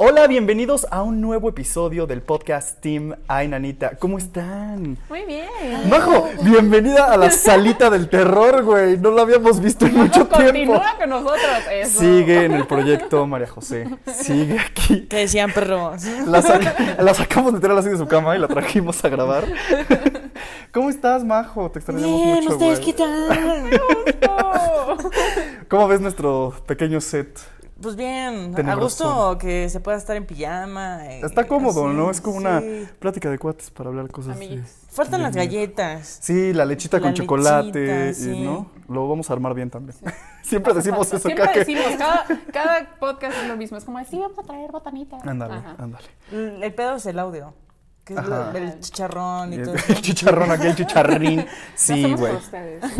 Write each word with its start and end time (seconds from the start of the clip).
Hola, 0.00 0.28
bienvenidos 0.28 0.86
a 0.92 1.02
un 1.02 1.20
nuevo 1.20 1.48
episodio 1.48 2.06
del 2.06 2.22
podcast 2.22 2.80
Team 2.80 3.16
Ay 3.26 3.48
Nanita. 3.48 3.96
¿Cómo 3.98 4.16
están? 4.16 4.96
Muy 5.08 5.24
bien. 5.24 5.48
Majo, 5.90 6.28
bienvenida 6.42 7.12
a 7.12 7.16
la 7.16 7.32
salita 7.32 7.90
del 7.90 8.08
terror, 8.08 8.62
güey. 8.62 8.96
No 8.96 9.10
la 9.10 9.22
habíamos 9.22 9.58
visto 9.60 9.86
en 9.86 9.96
mucho 9.96 10.24
tiempo. 10.28 10.36
Continúa 10.44 10.94
con 11.00 11.10
nosotros 11.10 11.40
eso. 11.72 11.98
Sigue 11.98 12.44
en 12.44 12.52
el 12.52 12.64
proyecto 12.68 13.26
María 13.26 13.48
José. 13.48 13.88
Sigue 14.06 14.60
aquí. 14.60 15.06
Que 15.06 15.16
decían 15.16 15.50
perro. 15.52 15.90
La, 16.26 16.42
saca- 16.42 16.96
la 17.02 17.14
sacamos 17.14 17.60
de 17.60 17.68
así 17.78 17.88
de 17.88 17.98
su 17.98 18.06
cama 18.06 18.36
y 18.36 18.38
la 18.38 18.46
trajimos 18.46 19.04
a 19.04 19.08
grabar. 19.08 19.46
¿Cómo 20.72 20.90
estás, 20.90 21.24
Majo? 21.24 21.72
Te 21.72 21.80
extrañamos 21.80 22.22
Bien, 22.22 22.36
mucho, 22.44 22.52
¿ustedes 22.52 22.80
güey. 22.80 22.92
qué 22.92 23.02
tal? 23.02 23.80
¿Cómo 25.68 25.88
ves 25.88 26.00
nuestro 26.00 26.54
pequeño 26.66 27.00
set? 27.00 27.36
Pues 27.80 27.94
bien, 27.94 28.54
a 28.68 28.74
gusto 28.74 29.38
que 29.38 29.68
se 29.68 29.78
pueda 29.78 29.96
estar 29.96 30.16
en 30.16 30.26
pijama. 30.26 30.98
y 31.14 31.24
Está 31.24 31.46
cómodo, 31.46 31.86
así, 31.86 31.96
¿no? 31.96 32.10
Es 32.10 32.20
como 32.20 32.36
una 32.36 32.60
plática 32.98 33.30
de 33.30 33.38
cuates 33.38 33.70
para 33.70 33.88
hablar 33.90 34.10
cosas. 34.10 34.36
de- 34.36 34.44
Amiguitos. 34.46 34.70
Faltan 34.90 35.22
las 35.22 35.34
galletas. 35.36 36.18
Sí, 36.20 36.52
la 36.52 36.64
lechita 36.64 36.96
La 36.96 37.02
con 37.04 37.14
chocolate, 37.14 38.10
y- 38.10 38.14
sí. 38.14 38.40
¿no? 38.40 38.68
Lo 38.88 39.08
vamos 39.08 39.30
a 39.30 39.32
armar 39.32 39.54
bien 39.54 39.70
también. 39.70 39.96
Siempre 40.42 40.74
decimos 40.74 41.06
eso, 41.06 41.18
Siempre 41.20 41.44
cada 41.44 41.52
que- 41.52 41.58
decimos, 41.60 41.84
cada, 41.98 42.26
cada 42.52 42.98
podcast 42.98 43.36
es 43.42 43.46
lo 43.48 43.56
mismo. 43.56 43.76
Es 43.78 43.84
como, 43.84 44.04
sí, 44.04 44.18
vamos 44.18 44.38
a 44.38 44.42
traer 44.42 44.72
botanita. 44.72 45.18
Ándale, 45.24 45.54
Ajá. 45.54 45.76
ándale. 45.78 46.04
El, 46.32 46.62
el 46.64 46.74
pedo 46.74 46.96
es 46.96 47.06
el 47.06 47.18
audio. 47.20 47.54
Que 48.04 48.14
es 48.14 48.26
lo- 48.26 48.50
el 48.52 48.80
chicharrón 48.80 49.52
y 49.52 49.56
Y 49.56 49.62
todo 49.62 49.74
el, 49.88 50.00
chicharrón 50.02 50.50
aquí, 50.50 50.66
el 50.66 50.74
chicharrín. 50.74 51.46
Sí, 51.76 52.12
güey. 52.14 52.32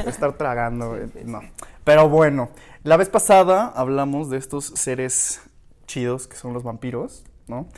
Estar 0.07 0.35
tragando, 0.35 0.91
güey, 0.91 1.09
no. 1.25 1.41
Pero 1.83 2.09
bueno, 2.11 2.51
la 2.89 2.97
vez 2.97 3.09
pasada 3.09 3.67
hablamos 3.77 4.31
de 4.31 4.39
estos 4.39 4.65
seres 4.67 5.43
chidos 5.87 6.27
que 6.27 6.37
son 6.37 6.53
los 6.55 6.63
vampiros, 6.63 7.25
¿no? 7.47 7.69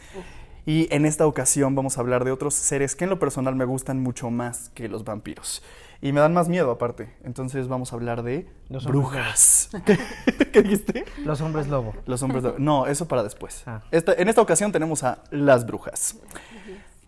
Y 0.67 0.87
en 0.95 1.05
esta 1.07 1.27
ocasión 1.27 1.75
vamos 1.75 1.97
a 1.99 2.01
hablar 2.01 2.25
de 2.25 2.31
otros 2.31 2.55
seres 2.55 2.95
que 2.95 3.05
en 3.05 3.11
lo 3.11 3.19
personal 3.19 3.57
me 3.57 3.65
gustan 3.65 4.01
mucho 4.01 4.31
más 4.31 4.69
que 4.71 4.89
los 4.89 5.05
vampiros. 5.05 5.63
Y 6.03 6.13
me 6.13 6.21
dan 6.21 6.33
más 6.33 6.49
miedo 6.49 6.71
aparte. 6.71 7.15
Entonces 7.25 7.67
vamos 7.69 7.93
a 7.93 7.97
hablar 7.97 8.23
de 8.23 8.49
Los 8.69 8.87
brujas. 8.87 9.69
¿Qué, 9.85 9.99
¿Qué 10.53 10.63
dijiste? 10.63 11.05
Los 11.25 11.41
hombres 11.41 11.67
lobo. 11.69 11.93
Los 12.07 12.23
hombres 12.23 12.43
lobo. 12.43 12.57
No, 12.59 12.87
eso 12.87 13.07
para 13.09 13.23
después. 13.23 13.65
Ah. 13.67 13.83
Esta- 13.91 14.15
en 14.15 14.29
esta 14.29 14.41
ocasión 14.41 14.71
tenemos 14.73 15.03
a 15.03 15.23
las 15.31 15.67
brujas. 15.67 16.17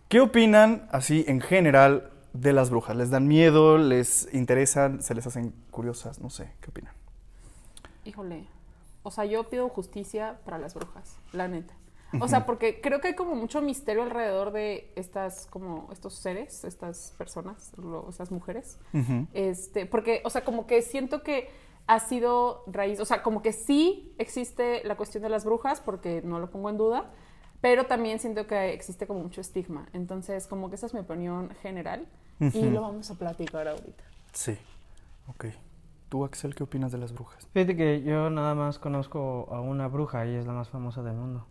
¿Qué 0.09 0.19
opinan 0.19 0.87
así 0.91 1.23
en 1.27 1.39
general 1.41 2.11
de 2.33 2.53
las 2.53 2.69
brujas? 2.69 2.95
¿Les 2.97 3.09
dan 3.09 3.27
miedo? 3.27 3.77
¿Les 3.77 4.27
interesan? 4.33 5.01
¿Se 5.01 5.15
les 5.15 5.25
hacen 5.25 5.53
curiosas? 5.71 6.19
No 6.19 6.29
sé, 6.29 6.51
¿qué 6.61 6.69
opinan? 6.69 6.93
Híjole. 8.05 8.47
O 9.03 9.11
sea, 9.11 9.25
yo 9.25 9.49
pido 9.49 9.67
justicia 9.69 10.39
para 10.45 10.57
las 10.57 10.73
brujas, 10.73 11.17
la 11.33 11.47
neta. 11.47 11.73
O 12.21 12.27
sea, 12.27 12.45
porque 12.45 12.79
creo 12.79 13.01
que 13.01 13.07
hay 13.07 13.15
como 13.15 13.33
mucho 13.35 13.59
misterio 13.59 14.03
alrededor 14.03 14.51
de 14.51 14.91
estas, 14.95 15.47
como 15.47 15.89
estos 15.91 16.13
seres, 16.13 16.63
estas 16.63 17.15
personas, 17.17 17.71
lo- 17.75 18.07
estas 18.07 18.29
mujeres. 18.29 18.77
Este, 19.33 19.87
porque, 19.87 20.21
o 20.23 20.29
sea, 20.29 20.43
como 20.45 20.67
que 20.67 20.83
siento 20.83 21.23
que 21.23 21.49
ha 21.87 21.99
sido 21.99 22.63
raíz, 22.67 22.99
o 22.99 23.05
sea, 23.05 23.23
como 23.23 23.41
que 23.41 23.51
sí 23.51 24.13
existe 24.19 24.83
la 24.85 24.95
cuestión 24.95 25.23
de 25.23 25.29
las 25.29 25.43
brujas, 25.43 25.81
porque 25.81 26.21
no 26.23 26.39
lo 26.39 26.51
pongo 26.51 26.69
en 26.69 26.77
duda, 26.77 27.11
pero 27.61 27.87
también 27.87 28.19
siento 28.19 28.45
que 28.45 28.73
existe 28.73 29.07
como 29.07 29.21
mucho 29.21 29.41
estigma. 29.41 29.87
Entonces, 29.93 30.45
como 30.45 30.69
que 30.69 30.75
esa 30.75 30.85
es 30.85 30.93
mi 30.93 30.99
opinión 30.99 31.49
general 31.63 32.07
y 32.39 32.61
lo 32.69 32.81
vamos 32.81 33.09
a 33.09 33.15
platicar 33.15 33.67
ahorita. 33.67 34.03
Sí. 34.33 34.55
Ok. 35.29 35.45
¿Tú, 36.13 36.23
Axel, 36.25 36.53
qué 36.53 36.61
opinas 36.61 36.91
de 36.91 36.99
las 36.99 37.11
brujas? 37.11 37.47
Fíjate 37.55 37.75
que 37.75 38.03
yo 38.03 38.29
nada 38.29 38.53
más 38.53 38.77
conozco 38.77 39.49
a 39.51 39.61
una 39.61 39.87
bruja 39.87 40.27
y 40.27 40.35
es 40.35 40.45
la 40.45 40.53
más 40.53 40.69
famosa 40.69 41.01
del 41.01 41.15
mundo. 41.15 41.47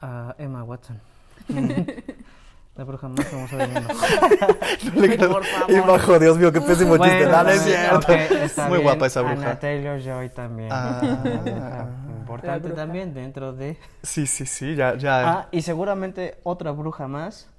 A 0.00 0.34
Emma 0.38 0.64
Watson. 0.64 1.02
la 2.76 2.84
bruja 2.84 3.08
más 3.08 3.26
famosa 3.26 3.58
del 3.58 3.72
mundo. 3.72 3.88
No 4.94 5.02
le 5.02 5.16
creo. 5.18 5.32
Por 5.32 5.44
favor. 5.44 5.70
Y 5.70 5.80
bajo, 5.80 6.18
Dios 6.18 6.38
mío, 6.38 6.50
qué 6.50 6.62
pésimo 6.62 6.96
chiste. 6.96 7.26
Bueno, 7.26 7.30
No, 7.36 7.44
no 7.44 7.50
es 7.50 7.60
cierto. 7.60 7.96
ok, 7.98 8.08
está 8.42 8.68
Muy 8.68 8.78
bien. 8.78 8.84
guapa 8.84 9.06
esa 9.06 9.20
bruja. 9.20 9.34
Ana 9.50 9.58
Taylor 9.58 10.00
Joy 10.00 10.30
también. 10.30 10.70
Ah. 10.72 11.86
Importante 12.20 12.70
también 12.70 13.12
dentro 13.12 13.52
de. 13.52 13.76
Sí, 14.02 14.26
sí, 14.26 14.46
sí, 14.46 14.76
ya, 14.76 14.96
ya. 14.96 15.30
Ah, 15.30 15.48
y 15.50 15.60
seguramente 15.60 16.38
otra 16.42 16.70
bruja 16.70 17.06
más. 17.06 17.50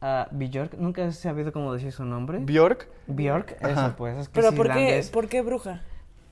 A 0.00 0.28
Björk. 0.30 0.74
Nunca 0.78 1.04
he 1.04 1.12
sabido 1.12 1.52
cómo 1.52 1.72
decir 1.72 1.92
su 1.92 2.04
nombre. 2.04 2.38
Bjork. 2.40 2.88
Björk, 3.08 3.56
Ajá. 3.60 3.70
eso 3.86 3.94
pues. 3.96 4.16
Es 4.18 4.28
que 4.28 4.34
Pero 4.34 4.48
es 4.50 4.54
¿por 4.54 4.72
qué. 4.72 5.04
¿por 5.12 5.28
qué 5.28 5.42
bruja? 5.42 5.82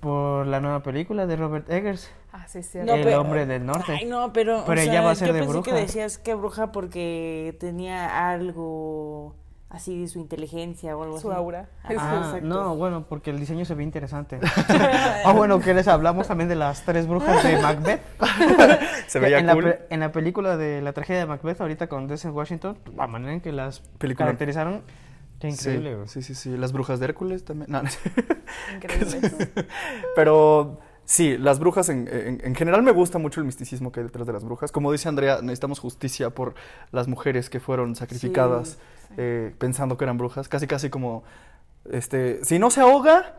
Por 0.00 0.47
la 0.47 0.60
nueva 0.60 0.82
película 0.82 1.27
de 1.27 1.37
Robert 1.37 1.69
Eggers. 1.71 2.10
Ah, 2.32 2.47
sí, 2.47 2.62
sí. 2.62 2.78
No, 2.84 2.94
el 2.94 3.03
pero- 3.03 3.21
hombre 3.22 3.47
del 3.47 3.65
norte. 3.66 3.93
Ay, 3.93 4.04
no, 4.06 4.32
pero. 4.32 4.62
Pero 4.66 4.81
o 4.81 4.82
ella 4.84 4.93
sea, 4.93 5.00
va 5.03 5.10
a 5.10 5.15
ser 5.15 5.28
yo 5.28 5.34
de 5.34 5.41
pensé 5.41 5.53
bruja. 5.53 5.71
que 5.71 5.77
decías 5.81 6.19
que 6.19 6.34
bruja 6.34 6.71
porque 6.71 7.56
tenía 7.59 8.31
algo 8.31 9.34
así 9.69 10.00
de 10.00 10.09
su 10.09 10.21
inteligencia 10.21 10.97
o 10.97 11.03
algo 11.03 11.19
Su 11.21 11.31
así. 11.31 11.38
aura. 11.38 11.69
Ah, 11.82 11.88
Ah, 11.99 12.16
exacto. 12.25 12.47
no, 12.47 12.77
bueno, 12.77 13.04
porque 13.09 13.31
el 13.31 13.38
diseño 13.41 13.65
se 13.65 13.75
ve 13.75 13.82
interesante. 13.82 14.38
ah, 15.25 15.32
bueno, 15.34 15.60
que 15.60 15.75
les 15.75 15.88
hablamos 15.88 16.28
también 16.28 16.49
de 16.49 16.54
las 16.56 16.84
tres 16.84 17.06
brujas 17.06 17.43
de 17.43 17.59
Macbeth. 17.62 18.00
Se 19.09 19.19
veía 19.19 19.38
en 19.38 19.49
cool. 19.49 19.65
La, 19.65 19.71
pe- 19.72 19.87
en 19.91 20.00
la 20.00 20.12
película 20.12 20.56
de 20.56 20.81
la 20.82 20.93
tragedia 20.93 21.21
de 21.21 21.27
Macbeth, 21.27 21.60
ahorita 21.60 21.88
con 21.88 22.06
Denzel 22.09 22.31
Washington, 22.31 22.78
la 22.97 23.06
manera 23.06 23.32
en 23.32 23.41
que 23.41 23.53
las 23.53 23.81
Película. 23.99 24.27
caracterizaron, 24.27 24.82
qué 25.41 25.49
increíble. 25.49 25.91
Sí, 25.91 25.97
güey. 25.97 26.09
sí, 26.09 26.22
sí, 26.22 26.34
sí. 26.34 26.56
Las 26.56 26.72
brujas 26.72 26.98
de 27.00 27.06
Hércules 27.06 27.44
también. 27.44 27.71
No. 27.71 27.83
Increíble. 28.75 29.31
Pero 30.15 30.78
sí, 31.04 31.37
las 31.38 31.59
brujas 31.59 31.88
en, 31.88 32.09
en- 32.10 32.41
en 32.44 32.54
general 32.54 32.83
me 32.83 32.93
gusta 32.93 33.19
mucho 33.19 33.41
el 33.41 33.47
misticismo 33.47 33.93
que 33.93 34.00
hay 34.00 34.06
detrás 34.06 34.27
de 34.27 34.33
las 34.33 34.44
brujas. 34.44 34.72
Como 34.72 34.93
dice 34.93 35.09
Andrea, 35.09 35.41
necesitamos 35.43 35.78
justicia 35.78 36.31
por 36.31 36.54
las 36.93 37.09
mujeres 37.09 37.50
que 37.50 37.60
fueron 37.60 37.94
sacrificadas 37.97 38.78
eh, 39.16 39.54
pensando 39.59 39.97
que 39.97 40.04
eran 40.04 40.19
brujas. 40.19 40.49
Casi, 40.49 40.66
casi 40.66 40.91
como, 40.91 41.25
este, 41.91 42.44
si 42.44 42.59
no 42.59 42.71
se 42.71 42.81
ahoga, 42.81 43.34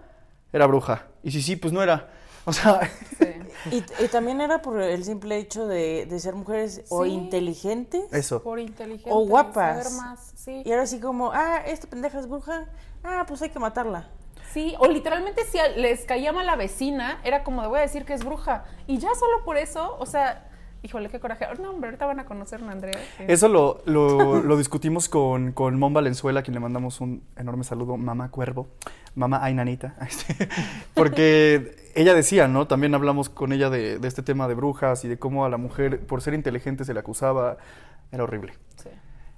era 0.54 0.66
bruja. 0.68 1.08
Y 1.24 1.32
si 1.32 1.42
sí, 1.42 1.56
pues 1.56 1.74
no 1.74 1.82
era. 1.82 2.10
O 2.46 2.54
sea, 2.54 2.90
Sí. 3.18 3.26
Y, 3.72 4.04
y 4.04 4.08
también 4.08 4.40
era 4.40 4.62
por 4.62 4.82
el 4.82 5.04
simple 5.04 5.38
hecho 5.38 5.68
de, 5.68 6.06
de 6.06 6.20
ser 6.20 6.36
mujeres 6.36 6.84
o 6.90 7.06
inteligentes. 7.06 8.12
eso. 8.14 8.42
Por 8.42 8.60
inteligente. 8.60 9.10
O 9.12 9.26
guapas. 9.26 9.94
más, 9.94 10.32
sí. 10.36 10.62
Y 10.64 10.72
ahora 10.72 10.84
así 10.84 11.00
como, 11.00 11.32
ah, 11.34 11.58
esta 11.66 11.88
pendeja 11.88 12.20
es 12.20 12.30
bruja. 12.30 12.66
Ah, 13.04 13.26
pues 13.28 13.42
hay 13.42 13.50
que 13.50 13.60
matarla. 13.60 14.08
Sí, 14.54 14.76
o 14.80 14.88
literalmente 14.88 15.44
si 15.46 15.58
les 15.76 16.06
caía 16.06 16.32
mal 16.32 16.46
la 16.46 16.56
vecina, 16.56 17.20
era 17.24 17.44
como 17.44 17.62
de 17.62 17.68
voy 17.68 17.80
a 17.80 17.82
decir 17.82 18.06
que 18.06 18.14
es 18.14 18.24
bruja. 18.24 18.64
Y 18.88 18.98
ya 19.00 19.14
solo 19.16 19.44
por 19.44 19.58
eso, 19.58 19.98
o 20.00 20.06
sea, 20.06 20.50
híjole, 20.84 21.10
qué 21.10 21.20
coraje. 21.20 21.46
No, 21.62 21.72
hombre, 21.72 21.90
ahorita 21.90 22.06
van 22.06 22.20
a 22.20 22.26
conocer 22.26 22.64
a 22.64 22.72
Andrea. 22.72 22.98
que- 23.18 23.32
Eso 23.32 23.48
lo, 23.50 23.82
lo, 23.86 24.42
lo 24.42 24.58
discutimos 24.58 25.10
con, 25.10 25.52
con 25.52 25.78
Mon 25.80 25.94
Valenzuela, 25.94 26.40
a 26.42 26.44
quien 26.44 26.54
le 26.54 26.60
mandamos 26.60 27.02
un 27.02 27.24
enorme 27.36 27.64
saludo, 27.64 27.98
mamá 27.98 28.30
cuervo, 28.32 28.68
mamá 29.16 29.44
Ainanita, 29.44 29.96
porque 30.94 31.76
ella 31.96 32.14
decía, 32.14 32.48
¿no? 32.48 32.68
También 32.68 32.94
hablamos 32.96 33.30
con 33.30 33.52
ella 33.54 33.70
de, 33.70 34.00
de 34.00 34.08
este 34.08 34.22
tema 34.24 34.48
de 34.48 34.54
brujas 34.56 35.04
y 35.06 35.08
de 35.08 35.18
cómo 35.18 35.46
a 35.46 35.50
la 35.50 35.58
mujer, 35.58 36.06
por 36.06 36.22
ser 36.22 36.34
inteligente, 36.34 36.86
se 36.86 36.94
le 36.94 37.00
acusaba. 37.00 37.58
Era 38.12 38.24
horrible. 38.24 38.54
Sí. 38.82 38.90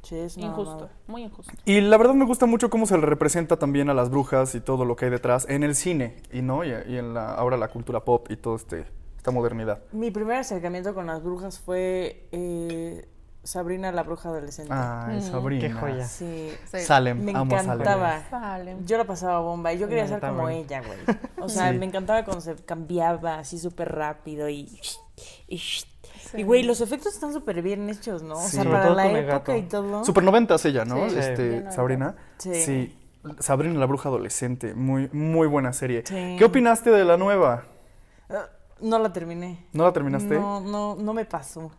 Sí, 0.02 0.16
es 0.16 0.38
una 0.38 0.48
Injusto, 0.48 0.90
muy 1.08 1.24
injusto. 1.24 1.52
Y 1.66 1.82
la 1.82 1.98
verdad 1.98 2.14
me 2.14 2.24
gusta 2.26 2.46
mucho 2.46 2.70
cómo 2.70 2.86
se 2.86 2.98
le 2.98 3.06
representa 3.06 3.58
también 3.58 3.90
a 3.90 3.94
las 3.94 4.10
brujas 4.10 4.56
y 4.56 4.62
todo 4.62 4.86
lo 4.86 4.96
que 4.96 5.06
hay 5.06 5.12
detrás 5.12 5.46
en 5.50 5.64
el 5.64 5.76
cine 5.76 6.16
y 6.32 6.42
no 6.42 6.64
y, 6.64 6.70
y 6.70 6.98
en 6.98 7.14
la 7.14 7.34
ahora 7.34 7.58
la 7.58 7.68
cultura 7.68 8.06
pop 8.06 8.28
y 8.32 8.38
todo 8.38 8.56
este 8.56 8.86
esta 9.29 9.40
modernidad. 9.40 9.79
Mi 9.91 10.12
primer 10.12 10.38
acercamiento 10.38 10.94
con 10.94 11.07
las 11.07 11.23
brujas 11.23 11.59
fue 11.59 12.28
eh, 12.31 13.07
Sabrina 13.44 13.91
la 13.91 14.03
bruja 14.03 14.29
adolescente. 14.29 14.73
Ay, 14.75 15.17
Mm. 15.17 15.22
Sabrina. 15.22 15.62
Qué 15.67 15.73
joya. 15.73 16.06
Sí. 16.06 16.51
Sí. 16.72 16.79
Salem, 16.81 17.23
Me 17.23 17.31
amo 17.31 17.56
encantaba. 17.57 18.22
Salem. 18.29 18.85
Yo 18.85 18.97
la 18.97 19.06
pasaba 19.06 19.40
bomba 19.40 19.73
y 19.73 19.79
yo 19.79 19.88
quería 19.88 20.07
ser 20.07 20.19
como 20.19 20.50
ella, 20.50 20.81
güey. 20.85 21.00
O 21.40 21.47
sea, 21.50 21.72
Sí. 21.72 21.78
me 21.78 21.85
encantaba 21.85 22.23
cuando 22.26 22.41
se 22.41 22.55
cambiaba 22.55 23.40
así 23.40 23.58
súper 23.58 23.91
rápido 23.93 24.49
y... 24.49 24.79
y, 25.47 25.58
Sí. 25.58 25.85
y, 26.41 26.43
güey, 26.43 26.64
los 26.64 26.82
efectos 26.82 27.14
están 27.16 27.34
súper 27.34 27.61
bien 27.61 27.90
hechos, 27.90 28.22
¿no? 28.22 28.35
O 28.35 28.41
Sí. 28.41 28.52
sea, 28.58 28.64
Sobre 28.64 28.75
para 28.75 28.85
todo 28.87 28.96
la 28.96 29.08
época 29.11 29.34
gato. 29.40 29.55
y 29.58 29.61
todo. 29.64 30.03
Super 30.05 30.23
noventas 30.23 30.64
ella, 30.66 30.85
¿no? 30.85 31.09
Sí, 31.09 31.17
este, 31.17 31.72
Sabrina. 31.72 32.16
Sí. 32.37 32.96
Sabrina 33.40 33.78
la 33.79 33.85
bruja 33.85 34.09
adolescente, 34.09 34.73
muy, 34.75 35.09
muy 35.11 35.47
buena 35.47 35.73
serie. 35.73 36.03
Sí. 36.05 36.35
¿Qué 36.37 36.46
opinaste 36.46 36.90
de 36.91 37.03
la 37.05 37.17
nueva? 37.17 37.64
No 38.81 38.99
la 38.99 39.11
terminé. 39.14 39.66
¿No 39.73 39.84
la 39.84 39.93
terminaste? 39.93 40.40
No, 40.40 40.59
no, 40.61 40.96
no 40.96 41.14
me 41.14 41.26
pasó. 41.26 41.72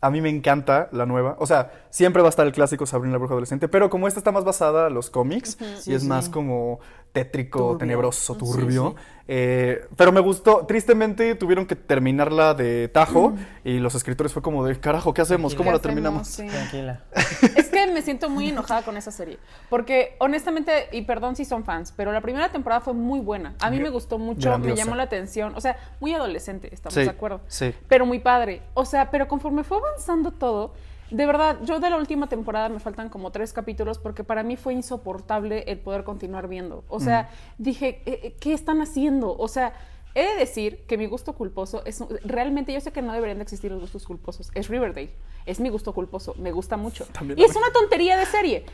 A 0.00 0.10
mí 0.12 0.20
me 0.20 0.28
encanta 0.28 0.88
la 0.92 1.06
nueva. 1.06 1.34
O 1.40 1.46
sea, 1.46 1.72
siempre 1.90 2.22
va 2.22 2.28
a 2.28 2.30
estar 2.30 2.46
el 2.46 2.52
clásico 2.52 2.86
Sabrina 2.86 3.12
la 3.14 3.18
bruja 3.18 3.32
adolescente, 3.34 3.66
pero 3.66 3.90
como 3.90 4.06
esta 4.06 4.20
está 4.20 4.30
más 4.30 4.44
basada 4.44 4.86
en 4.86 4.94
los 4.94 5.10
cómics 5.10 5.58
Sí, 5.80 5.90
y 5.90 5.94
es 5.94 6.02
sí. 6.02 6.08
más 6.08 6.28
como 6.28 6.78
tétrico, 7.12 7.58
Turbio. 7.58 7.78
tenebroso, 7.78 8.36
turbio. 8.36 8.94
sí. 8.96 9.02
eh, 9.26 9.86
pero 9.96 10.12
me 10.12 10.20
gustó. 10.20 10.64
Tristemente 10.66 11.34
tuvieron 11.34 11.66
que 11.66 11.74
terminarla 11.74 12.54
de 12.54 12.86
tajo 12.86 13.32
y 13.64 13.78
los 13.80 13.96
escritores 13.96 14.32
fue 14.32 14.40
como 14.40 14.64
de, 14.64 14.78
carajo, 14.78 15.12
¿qué 15.12 15.22
hacemos? 15.22 15.56
¿Cómo 15.56 15.70
¿Qué 15.70 15.72
la 15.72 15.78
hacemos? 15.78 15.82
terminamos? 15.82 16.28
Sí. 16.28 16.46
Tranquila. 16.46 17.02
Me 17.98 18.02
siento 18.02 18.30
muy 18.30 18.48
enojada 18.50 18.82
con 18.82 18.96
esa 18.96 19.10
serie. 19.10 19.38
Porque 19.68 20.14
honestamente, 20.20 20.88
y 20.92 21.02
perdón 21.02 21.34
si 21.34 21.44
son 21.44 21.64
fans, 21.64 21.92
pero 21.96 22.12
la 22.12 22.20
primera 22.20 22.48
temporada 22.50 22.80
fue 22.80 22.94
muy 22.94 23.18
buena. 23.18 23.54
A 23.60 23.70
mí 23.70 23.80
me 23.80 23.90
gustó 23.90 24.18
mucho, 24.18 24.50
Grandiosa. 24.50 24.74
me 24.74 24.78
llamó 24.80 24.94
la 24.94 25.02
atención. 25.02 25.52
O 25.56 25.60
sea, 25.60 25.76
muy 25.98 26.14
adolescente, 26.14 26.72
estamos 26.72 26.94
Sí, 26.94 27.00
de 27.00 27.10
acuerdo. 27.10 27.40
sí. 27.48 27.74
Pero 27.88 28.06
muy 28.06 28.20
padre. 28.20 28.62
O 28.74 28.84
sea, 28.84 29.10
pero 29.10 29.26
conforme 29.26 29.64
fue 29.64 29.78
avanzando 29.78 30.30
todo, 30.30 30.74
de 31.10 31.26
verdad, 31.26 31.56
yo 31.64 31.80
de 31.80 31.90
la 31.90 31.96
última 31.96 32.28
temporada 32.28 32.68
me 32.68 32.78
faltan 32.78 33.08
como 33.08 33.32
tres 33.32 33.52
capítulos 33.52 33.98
porque 33.98 34.22
para 34.22 34.44
mí 34.44 34.56
fue 34.56 34.74
insoportable 34.74 35.64
el 35.66 35.78
poder 35.80 36.04
continuar 36.04 36.46
viendo. 36.46 36.84
O 36.88 37.00
sea, 37.00 37.30
dije, 37.56 38.00
"Eh, 38.06 38.20
eh, 38.22 38.36
¿qué 38.38 38.52
están 38.52 38.80
haciendo? 38.80 39.36
O 39.36 39.48
sea, 39.48 39.72
he 40.18 40.32
de 40.32 40.34
decir 40.36 40.84
que 40.86 40.98
mi 40.98 41.06
gusto 41.06 41.34
culposo 41.34 41.82
es 41.84 42.02
realmente, 42.24 42.72
yo 42.72 42.80
sé 42.80 42.92
que 42.92 43.02
no 43.02 43.12
deberían 43.12 43.38
de 43.38 43.44
existir 43.44 43.70
los 43.70 43.80
gustos 43.80 44.04
culposos. 44.04 44.50
Es 44.54 44.68
Riverdale. 44.68 45.10
Es 45.46 45.60
mi 45.60 45.68
gusto 45.68 45.92
culposo. 45.92 46.34
Me 46.38 46.52
gusta 46.52 46.76
mucho. 46.76 47.06
También 47.06 47.38
y 47.38 47.44
es 47.44 47.54
una 47.54 47.70
tontería 47.72 48.16
de 48.16 48.26
serie. 48.26 48.64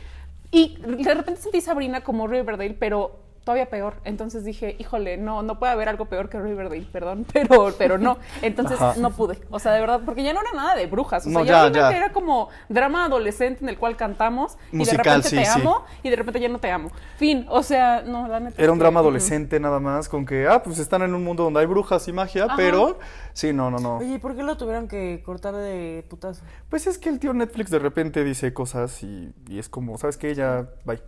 Y 0.51 0.77
de 0.79 1.13
repente 1.13 1.41
sentí 1.41 1.61
Sabrina 1.61 2.03
como 2.03 2.27
Riverdale, 2.27 2.75
pero 2.79 3.24
todavía 3.45 3.69
peor. 3.69 3.93
Entonces 4.03 4.43
dije, 4.43 4.75
híjole, 4.79 5.15
no, 5.15 5.41
no 5.43 5.57
puede 5.59 5.71
haber 5.71 5.87
algo 5.87 6.05
peor 6.05 6.27
que 6.29 6.37
Riverdale, 6.41 6.85
perdón, 6.91 7.25
pero, 7.33 7.73
pero 7.77 7.97
no. 7.97 8.17
Entonces 8.41 8.81
Ajá. 8.81 8.99
no 8.99 9.11
pude. 9.11 9.39
O 9.51 9.59
sea, 9.59 9.71
de 9.71 9.79
verdad, 9.79 10.01
porque 10.03 10.23
ya 10.23 10.33
no 10.33 10.41
era 10.41 10.51
nada 10.53 10.75
de 10.75 10.87
brujas. 10.87 11.25
O 11.25 11.29
sea, 11.29 11.39
No, 11.39 11.45
ya, 11.45 11.67
ya, 11.69 11.91
ya. 11.91 11.97
era 11.97 12.11
como 12.11 12.49
drama 12.67 13.05
adolescente 13.05 13.63
en 13.63 13.69
el 13.69 13.77
cual 13.77 13.95
cantamos 13.95 14.57
y 14.73 14.77
Musical, 14.77 14.97
de 14.97 15.03
repente 15.03 15.29
sí, 15.29 15.35
te 15.37 15.45
sí. 15.45 15.51
amo 15.61 15.85
y 16.03 16.09
de 16.09 16.15
repente 16.17 16.39
ya 16.41 16.49
no 16.49 16.59
te 16.59 16.69
amo. 16.71 16.89
Fin. 17.17 17.45
O 17.49 17.63
sea, 17.63 18.01
no, 18.05 18.27
la 18.27 18.39
neta. 18.41 18.61
Era 18.61 18.71
un 18.71 18.77
que- 18.77 18.83
drama 18.83 18.99
adolescente 18.99 19.59
nada 19.59 19.79
más, 19.79 20.09
con 20.09 20.25
que, 20.25 20.47
ah, 20.47 20.61
pues 20.63 20.79
están 20.79 21.03
en 21.03 21.13
un 21.13 21.23
mundo 21.23 21.43
donde 21.43 21.59
hay 21.61 21.65
brujas 21.67 22.07
y 22.07 22.13
magia, 22.13 22.45
Ajá. 22.45 22.55
pero 22.57 22.97
sí, 23.33 23.53
no, 23.53 23.69
no, 23.71 23.77
no. 23.77 23.97
Oye, 23.99 24.15
¿y 24.15 24.17
por 24.17 24.35
qué 24.35 24.43
lo 24.43 24.57
tuvieron 24.57 24.87
que 24.87 25.21
cortar 25.23 25.55
de 25.55 26.03
putazo? 26.09 26.43
Pues 26.69 26.87
es 26.87 26.97
que 26.97 27.09
el 27.09 27.19
tío 27.19 27.33
Netflix 27.33 27.69
de 27.69 27.79
repente 27.79 28.23
dice 28.23 28.53
cosas 28.53 29.03
y, 29.03 29.31
y 29.47 29.59
es 29.59 29.69
como, 29.69 29.97
¿sabes 29.99 30.17
qué? 30.17 30.33
Ya, 30.33 30.67
bye. 30.83 30.99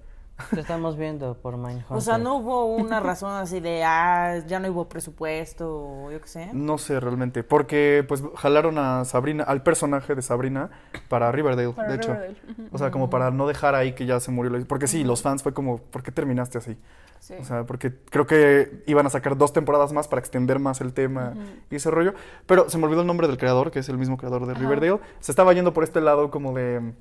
Te 0.52 0.60
estamos 0.60 0.98
viendo 0.98 1.36
por 1.36 1.58
Mindhunter. 1.58 1.98
O 1.98 2.02
sea, 2.02 2.18
no 2.20 2.36
hubo 2.36 2.66
una 2.76 3.00
razón 3.00 3.32
así 3.34 3.60
de, 3.60 3.84
ah, 3.84 4.38
ya 4.46 4.60
no 4.60 4.70
hubo 4.70 4.88
presupuesto 4.88 5.68
o 5.68 6.12
yo 6.12 6.22
qué 6.22 6.28
sé. 6.28 6.50
No 6.54 6.78
sé 6.78 7.00
realmente, 7.00 7.44
porque 7.44 8.06
pues 8.08 8.24
jalaron 8.36 8.78
a 8.78 9.04
Sabrina, 9.06 9.44
al 9.44 9.64
personaje 9.64 10.14
de 10.14 10.22
Sabrina 10.22 10.70
para 11.10 11.32
Riverdale, 11.32 11.74
Para 11.74 11.90
de 11.90 11.96
hecho. 11.96 12.14
Riverdale. 12.14 12.38
O 12.72 12.78
sea, 12.78 12.92
como 12.92 13.10
para 13.10 13.32
no 13.32 13.48
dejar 13.48 13.74
ahí 13.74 13.94
que 13.94 14.06
ya 14.06 14.20
se 14.20 14.30
murió. 14.32 14.52
la- 14.56 14.64
Porque 14.66 14.88
sí, 14.88 15.04
los 15.04 15.22
fans 15.24 15.42
fue 15.42 15.54
como, 15.54 15.80
¿por 15.80 16.04
qué 16.04 16.12
terminaste 16.12 16.60
así? 16.60 16.78
Sí. 17.20 17.34
O 17.42 17.44
sea, 17.44 17.66
porque 17.66 17.92
creo 18.12 18.28
que 18.28 18.84
iban 18.86 19.08
a 19.08 19.10
sacar 19.10 19.38
dos 19.38 19.52
temporadas 19.52 19.92
más 19.92 20.08
para 20.08 20.20
extender 20.20 20.60
más 20.60 20.82
el 20.82 20.94
tema 20.94 21.34
y 21.72 21.78
ese 21.78 21.90
rollo. 21.90 22.14
Pero 22.46 22.70
se 22.70 22.78
me 22.78 22.84
olvidó 22.86 23.02
el 23.02 23.08
nombre 23.08 23.28
del 23.28 23.40
creador, 23.40 23.72
que 23.72 23.80
es 23.80 23.90
el 23.90 23.98
mismo 23.98 24.18
creador 24.18 24.46
de 24.46 24.52
Ajá. 24.52 24.62
Riverdale. 24.62 25.00
Se 25.20 25.32
estaba 25.32 25.52
yendo 25.54 25.74
por 25.74 25.84
este 25.84 26.00
lado 26.00 26.30
como 26.30 26.54
de 26.54 26.94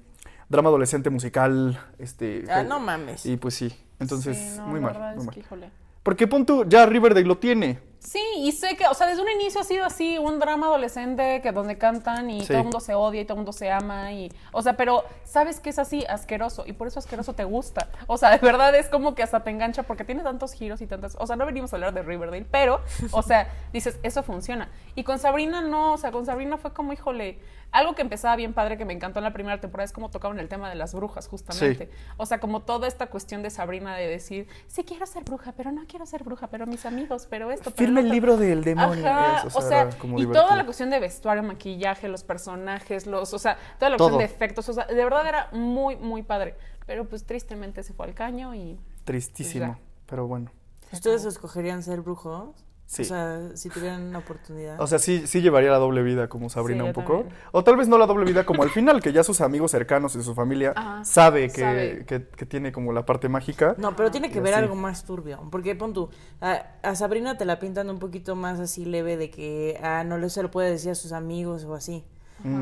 drama 0.49 0.69
adolescente 0.69 1.11
musical. 1.11 1.79
Este, 1.99 2.45
Ah, 2.51 2.63
no 2.63 2.81
mames. 2.81 3.27
Y 3.27 3.37
pues 3.37 3.55
sí, 3.55 3.75
entonces 4.01 4.37
Sí, 4.37 4.59
no, 4.59 4.67
muy 4.69 4.81
la 4.81 4.87
mal. 4.87 4.93
verdad 4.95 5.11
muy 5.15 5.19
es 5.21 5.27
mal. 5.27 5.35
que, 5.35 5.41
híjole. 5.41 5.71
Porque 6.03 6.29
pon 6.29 6.47
tú, 6.47 6.65
ya 6.69 6.87
Riverdale 6.87 7.27
lo 7.27 7.39
tiene. 7.39 7.81
Sí, 7.99 8.23
y 8.39 8.53
sé 8.53 8.77
que, 8.77 8.87
o 8.87 8.95
sea, 8.95 9.09
desde 9.09 9.21
un 9.23 9.29
inicio 9.29 9.61
ha 9.61 9.65
sido 9.65 9.85
así, 9.85 10.17
un 10.19 10.39
drama 10.39 10.67
adolescente 10.67 11.41
que 11.43 11.51
donde 11.51 11.77
cantan 11.77 12.31
y 12.31 12.43
Sí. 12.43 12.47
todo 12.49 12.59
el 12.59 12.63
mundo 12.63 12.79
se 12.79 12.95
odia 12.95 13.23
y 13.23 13.25
todo 13.25 13.35
el 13.35 13.39
mundo 13.39 13.53
se 13.53 13.73
ama 13.73 14.13
y, 14.13 14.31
o 14.53 14.63
sea, 14.63 14.77
pero 14.77 15.03
sabes 15.25 15.59
que 15.59 15.71
es 15.71 15.81
así 15.81 16.05
asqueroso 16.09 16.63
y 16.65 16.75
por 16.75 16.87
eso 16.87 17.01
asqueroso 17.01 17.33
te 17.33 17.43
gusta. 17.43 17.89
O 18.07 18.17
sea, 18.17 18.31
de 18.31 18.39
verdad 18.39 18.73
es 18.77 18.89
como 18.89 19.17
que 19.17 19.25
hasta 19.25 19.43
te 19.43 19.51
engancha 19.51 19.83
porque 19.83 20.05
tiene 20.05 20.23
tantos 20.23 20.53
giros 20.53 20.81
y 20.83 20.87
tantas, 20.87 21.17
o 21.19 21.27
sea, 21.27 21.35
no 21.35 21.45
venimos 21.47 21.73
a 21.73 21.77
hablar 21.77 21.93
de 21.95 22.03
Riverdale, 22.05 22.47
pero, 22.49 22.81
o 23.11 23.23
sea, 23.23 23.49
dices, 23.73 23.99
eso 24.05 24.23
funciona. 24.23 24.69
Y 24.95 25.03
con 25.03 25.19
Sabrina 25.19 25.61
no, 25.63 25.95
o 25.95 25.99
sea, 25.99 26.13
con 26.13 26.25
Sabrina 26.25 26.59
fue 26.59 26.73
como, 26.73 26.93
híjole, 26.93 27.41
algo 27.73 27.95
que 27.95 28.03
empezaba 28.03 28.37
bien 28.37 28.55
padre 28.55 28.79
que 28.79 28.85
me 28.85 28.93
encantó 28.95 29.19
en 29.19 29.25
la 29.25 29.33
primera 29.33 29.61
temporada 29.61 29.85
es 29.85 29.93
como 29.93 30.11
tocaban 30.11 30.39
el 30.39 30.49
tema 30.49 30.69
de 30.71 30.77
las 30.77 30.95
brujas 30.95 31.29
justamente. 31.29 31.91
O 32.17 32.25
sea, 32.25 32.41
como 32.41 32.63
toda 32.63 32.89
esta 32.89 33.09
cuestión 33.09 33.43
de 33.43 33.51
Sabrina 33.51 33.95
de 33.97 34.07
decir, 34.09 34.49
sí 34.67 34.85
quiero 34.85 35.05
ser 35.07 35.25
bruja, 35.25 35.53
pero 35.57 35.73
no 35.73 35.85
quiero 35.87 36.07
ser 36.07 36.25
bruja, 36.25 36.47
pero 36.49 36.67
mis 36.67 36.87
amigos, 36.87 37.27
pero 37.29 37.51
esto, 37.51 37.71
pero 37.71 37.77
Firme 37.77 38.01
el 38.01 38.07
otro". 38.07 38.15
libro 38.15 38.37
del 38.39 38.65
demonio. 38.65 39.07
Ajá, 39.07 39.47
eso, 39.49 39.59
o 39.59 39.63
sea, 39.63 39.83
era 39.83 39.91
como 39.99 40.17
y 40.17 40.23
divertido. 40.23 40.45
toda 40.45 40.57
la 40.57 40.65
cuestión 40.65 40.91
de 40.91 41.01
vestuario, 41.01 41.43
maquillaje, 41.43 42.09
los 42.09 42.25
personajes, 42.25 43.07
los, 43.07 43.35
o 43.35 43.39
sea, 43.39 43.59
toda 43.79 43.91
la 43.91 43.97
Todo. 43.99 44.09
cuestión 44.11 44.19
de 44.29 44.35
efectos, 44.35 44.69
o 44.69 44.73
sea, 44.73 44.87
de 44.87 44.95
verdad 45.05 45.27
era 45.27 45.49
muy, 45.53 45.97
muy 45.97 46.23
padre. 46.23 46.55
Pero 46.87 47.05
pues 47.09 47.25
tristemente 47.25 47.83
se 47.83 47.93
fue 47.93 48.07
al 48.07 48.15
caño 48.15 48.55
y 48.55 48.79
Tristísimo, 49.05 49.67
Ya. 49.67 49.79
pero 50.07 50.27
bueno. 50.27 50.51
¿Ustedes 50.93 51.25
escogerían 51.25 51.83
ser 51.83 52.01
brujos? 52.01 52.65
Sí. 52.87 53.03
O 53.03 53.05
sea, 53.05 53.51
si 53.57 53.69
tuvieran 53.69 54.01
una 54.03 54.19
oportunidad. 54.21 54.81
O 54.81 54.87
sea, 54.87 55.01
sí, 55.01 55.27
sí 55.27 55.41
llevaría 55.43 55.71
la 55.73 55.79
doble 55.79 56.03
vida 56.05 56.29
como 56.29 56.49
Sabrina 56.49 56.85
Sí, 56.85 56.89
un 56.89 56.93
poco. 56.95 57.13
también. 57.19 57.35
O 57.51 57.65
tal 57.65 57.77
vez 57.77 57.89
no 57.89 57.99
la 57.99 58.07
doble 58.07 58.25
vida 58.25 58.47
como 58.47 58.63
al 58.63 58.71
final, 58.71 59.03
que 59.03 59.13
ya 59.13 59.25
sus 59.25 59.41
amigos 59.41 59.73
cercanos 59.73 60.15
y 60.15 60.23
su 60.23 60.35
familia 60.37 60.73
Ajá, 60.77 61.05
sabe, 61.05 61.51
que, 61.51 61.61
sabe. 61.61 62.05
Que, 62.07 62.29
que 62.29 62.47
tiene 62.47 62.71
como 62.71 62.93
la 62.93 63.05
parte 63.05 63.29
mágica. 63.29 63.75
No, 63.77 63.97
pero 63.97 64.13
tiene 64.13 64.31
que 64.31 64.39
Y 64.39 64.41
ver 64.41 64.55
así. 64.55 64.63
algo 64.63 64.77
más 64.77 65.05
turbio. 65.05 65.41
Porque 65.51 65.75
pon 65.75 65.93
tú, 65.93 66.11
a, 66.41 66.63
a 66.85 66.95
Sabrina 66.95 67.37
te 67.37 67.45
la 67.45 67.59
pintan 67.59 67.91
un 67.91 67.99
poquito 67.99 68.37
más 68.37 68.61
así 68.61 68.85
leve 68.85 69.17
de 69.17 69.31
que 69.31 69.81
ah, 69.83 70.05
no 70.05 70.17
le 70.17 70.31
se 70.31 70.43
lo 70.45 70.53
puede 70.53 70.71
decir 70.71 70.93
a 70.93 70.95
sus 70.95 71.11
amigos 71.13 71.65
o 71.65 71.75
así. 71.75 72.05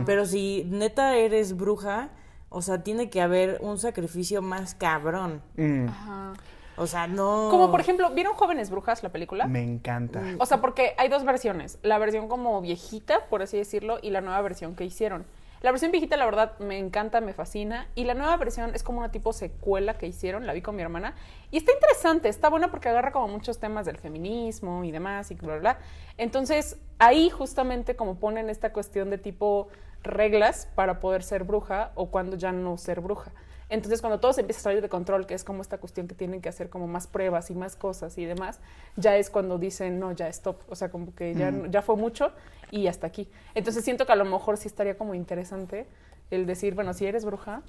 Pero 0.06 0.24
si 0.24 0.64
neta 0.70 1.16
eres 1.16 1.54
bruja, 1.56 2.08
o 2.48 2.62
sea, 2.62 2.82
tiene 2.82 3.10
que 3.10 3.20
haber 3.20 3.58
un 3.60 3.76
sacrificio 3.78 4.40
más 4.40 4.74
cabrón. 4.74 5.42
Mm, 5.56 5.88
Ajá. 5.88 6.32
O 6.76 6.86
sea, 6.86 7.06
no. 7.06 7.48
Como 7.50 7.70
por 7.70 7.80
ejemplo, 7.80 8.10
¿vieron 8.10 8.34
Jóvenes 8.34 8.70
Brujas 8.70 9.02
la 9.02 9.10
película? 9.10 9.46
me 9.46 9.62
encanta. 9.62 10.22
O 10.38 10.46
sea, 10.46 10.60
porque 10.60 10.94
hay 10.98 11.08
dos 11.08 11.24
versiones. 11.24 11.78
La 11.82 11.98
versión 11.98 12.28
como 12.28 12.60
viejita, 12.60 13.26
por 13.26 13.42
así 13.42 13.56
decirlo, 13.56 13.98
y 14.02 14.10
la 14.10 14.20
nueva 14.20 14.40
versión 14.42 14.74
que 14.74 14.84
hicieron. 14.84 15.24
La 15.64 15.70
versión 15.70 15.92
viejita, 15.92 16.18
la 16.18 16.26
verdad, 16.26 16.58
me 16.58 16.78
encanta, 16.78 17.22
me 17.22 17.32
fascina. 17.32 17.88
Y 17.94 18.04
la 18.04 18.12
nueva 18.12 18.36
versión 18.36 18.74
es 18.74 18.82
como 18.82 18.98
una 18.98 19.10
tipo 19.10 19.32
secuela 19.32 19.94
que 19.94 20.06
hicieron, 20.06 20.46
la 20.46 20.52
vi 20.52 20.60
con 20.60 20.76
mi 20.76 20.82
hermana. 20.82 21.14
Y 21.50 21.56
está 21.56 21.72
interesante, 21.72 22.28
está 22.28 22.50
buena 22.50 22.70
porque 22.70 22.90
agarra 22.90 23.12
como 23.12 23.28
muchos 23.28 23.58
temas 23.58 23.86
del 23.86 23.96
feminismo 23.96 24.84
y 24.84 24.90
demás 24.90 25.30
y 25.30 25.36
bla, 25.36 25.54
bla, 25.54 25.58
bla. 25.58 25.78
Entonces, 26.18 26.76
ahí 26.98 27.30
justamente 27.30 27.96
como 27.96 28.16
ponen 28.16 28.50
esta 28.50 28.74
cuestión 28.74 29.08
de 29.08 29.16
tipo 29.16 29.68
reglas 30.02 30.68
para 30.74 31.00
poder 31.00 31.22
ser 31.22 31.44
bruja 31.44 31.92
o 31.94 32.10
cuando 32.10 32.36
ya 32.36 32.52
no 32.52 32.76
ser 32.76 33.00
bruja. 33.00 33.32
Entonces, 33.74 34.00
cuando 34.00 34.20
todo 34.20 34.32
se 34.32 34.40
empieza 34.42 34.60
a 34.60 34.62
salir 34.62 34.80
de 34.82 34.88
control, 34.88 35.26
que 35.26 35.34
es 35.34 35.42
como 35.42 35.60
esta 35.60 35.78
cuestión 35.78 36.06
que 36.06 36.14
tienen 36.14 36.40
que 36.40 36.48
hacer 36.48 36.70
como 36.70 36.86
más 36.86 37.06
pruebas 37.08 37.50
y 37.50 37.54
más 37.54 37.74
cosas 37.74 38.16
y 38.18 38.24
demás, 38.24 38.60
ya 38.96 39.16
es 39.16 39.30
cuando 39.30 39.58
dicen, 39.58 39.98
no, 39.98 40.12
ya 40.12 40.28
stop. 40.28 40.58
O 40.68 40.76
sea, 40.76 40.90
como 40.90 41.12
que 41.14 41.34
ya, 41.34 41.52
ya 41.70 41.82
fue 41.82 41.96
mucho 41.96 42.30
y 42.70 42.86
hasta 42.86 43.06
aquí. 43.08 43.28
Entonces, 43.54 43.84
siento 43.84 44.06
que 44.06 44.12
a 44.12 44.16
lo 44.16 44.24
mejor 44.24 44.56
sí 44.58 44.68
estaría 44.68 44.96
como 44.96 45.14
interesante 45.14 45.86
el 46.30 46.46
decir, 46.46 46.74
bueno, 46.76 46.94
si 46.94 47.04
eres 47.06 47.24
bruja, 47.24 47.62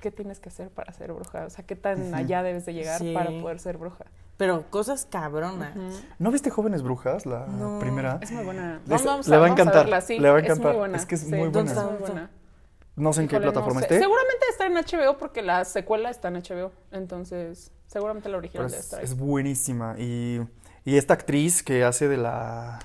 ¿qué 0.00 0.10
tienes 0.10 0.40
que 0.40 0.48
hacer 0.48 0.70
para 0.70 0.92
ser 0.94 1.12
bruja? 1.12 1.44
O 1.44 1.50
sea, 1.50 1.64
¿qué 1.66 1.76
tan 1.76 2.14
allá 2.14 2.42
debes 2.42 2.64
de 2.64 2.72
llegar 2.72 2.98
Sí. 2.98 3.12
para 3.12 3.30
poder 3.30 3.58
ser 3.58 3.76
bruja? 3.76 4.06
Pero 4.38 4.64
cosas 4.70 5.06
cabronas. 5.10 5.74
¿No 6.18 6.30
viste 6.30 6.48
Jóvenes 6.48 6.82
Brujas, 6.82 7.26
la 7.26 7.46
No. 7.46 7.78
primera? 7.78 8.18
Es 8.22 8.32
muy 8.32 8.42
buena. 8.44 8.80
Les- 8.86 8.88
Vamos, 8.88 9.04
vamos 9.04 9.28
le 9.28 9.36
va 9.36 9.44
a 9.44 9.48
encantar, 9.50 9.84
verla, 9.84 10.00
sí, 10.00 10.18
le 10.18 10.30
va 10.30 10.36
a 10.36 10.38
Es 10.38 10.44
encantar. 10.46 10.72
muy 10.72 10.78
buena. 10.78 10.96
Es 10.96 11.04
que 11.04 11.16
es 11.16 11.20
sí, 11.20 11.26
muy 11.28 11.48
buena. 11.48 11.50
Es 11.60 11.66
muy 11.66 11.74
¿Dónde 11.84 11.94
está? 11.98 12.12
buena. 12.14 12.30
No 12.96 13.12
sé 13.12 13.22
en 13.22 13.28
qué 13.28 13.36
no 13.36 13.42
plataforma 13.42 13.80
sé. 13.80 13.86
esté. 13.86 14.00
Seguramente 14.00 14.46
está 14.50 14.66
en 14.66 14.74
HBO 14.74 15.18
porque 15.18 15.42
la 15.42 15.64
secuela 15.64 16.10
está 16.10 16.28
en 16.28 16.34
HBO. 16.34 16.72
Entonces, 16.90 17.72
seguramente 17.86 18.28
la 18.28 18.38
original 18.38 18.66
debe 18.66 18.78
es, 18.78 18.84
estar 18.84 18.98
ahí. 19.00 19.04
es 19.04 19.16
buenísima. 19.16 19.94
Y, 19.98 20.40
y 20.84 20.96
esta 20.96 21.14
actriz 21.14 21.62
que 21.62 21.84
hace 21.84 22.08
de 22.08 22.16
la, 22.16 22.78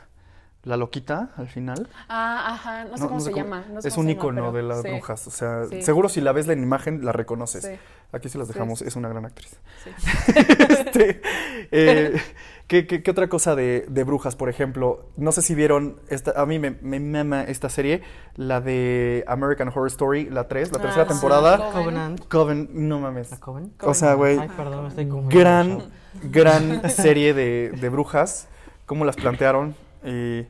la 0.66 0.76
loquita 0.78 1.30
al 1.38 1.48
final. 1.48 1.88
Ah, 2.10 2.54
ajá, 2.54 2.84
no 2.86 2.98
sé 2.98 3.04
no- 3.04 3.08
cómo 3.10 3.20
no 3.20 3.26
se 3.26 3.34
llama. 3.34 3.64
no 3.72 3.82
sé 3.82 3.88
es 3.88 3.98
un 3.98 4.08
llama, 4.08 4.12
icono 4.20 4.42
pero 4.42 4.52
de 4.52 4.64
las 4.64 4.82
sí, 4.82 4.90
brujas. 4.90 5.28
O 5.28 5.32
sea, 5.32 5.66
Sí. 5.70 5.82
seguro 5.84 6.10
si 6.10 6.20
la 6.22 6.32
ves 6.34 6.48
en 6.50 6.62
imagen 6.62 7.06
la 7.06 7.12
reconoces. 7.14 7.64
Sí, 7.64 7.72
Aquí 8.12 8.30
se 8.30 8.38
las 8.38 8.48
dejamos, 8.48 8.80
sí. 8.80 8.86
es 8.88 8.96
una 8.96 9.08
gran 9.10 9.26
actriz. 9.26 9.58
sí. 9.84 9.90
Este, 10.70 11.22
eh, 11.72 12.22
¿qué, 12.68 12.88
qué, 12.88 13.04
qué 13.04 13.12
otra 13.12 13.28
cosa 13.30 13.56
de, 13.56 13.86
de 13.90 14.04
brujas, 14.04 14.36
por 14.36 14.50
ejemplo? 14.50 15.10
No 15.18 15.32
sé 15.32 15.42
si 15.42 15.54
vieron, 15.56 16.00
esta, 16.10 16.40
a 16.42 16.46
mí 16.46 16.58
me, 16.60 16.72
me 16.82 17.00
mama 17.00 17.44
esta 17.44 17.70
serie, 17.70 18.02
la 18.36 18.62
de 18.62 19.24
American 19.28 19.68
Horror 19.70 19.88
Story, 19.88 20.30
la 20.30 20.48
3, 20.48 20.72
la 20.72 20.80
Ah, 20.80 20.82
tercera 20.82 21.04
sí. 21.06 21.10
temporada. 21.10 21.72
Covenant. 21.72 22.28
Coven, 22.28 22.70
no 22.72 23.00
mames. 23.00 23.32
¿La 23.32 23.40
Coven? 23.40 23.74
O 23.82 23.94
sea, 23.94 24.14
güey, 24.14 24.40
Ay, 24.40 24.50
perdón, 24.56 24.84
me 24.84 24.90
estoy 24.90 25.08
confundiendo. 25.08 25.90
gran, 26.24 26.32
gran 26.32 26.90
serie 26.90 27.34
de, 27.34 27.72
de 27.80 27.90
brujas, 27.90 28.48
cómo 28.86 29.04
las 29.06 29.16
plantearon. 29.16 29.76
Y 30.06 30.46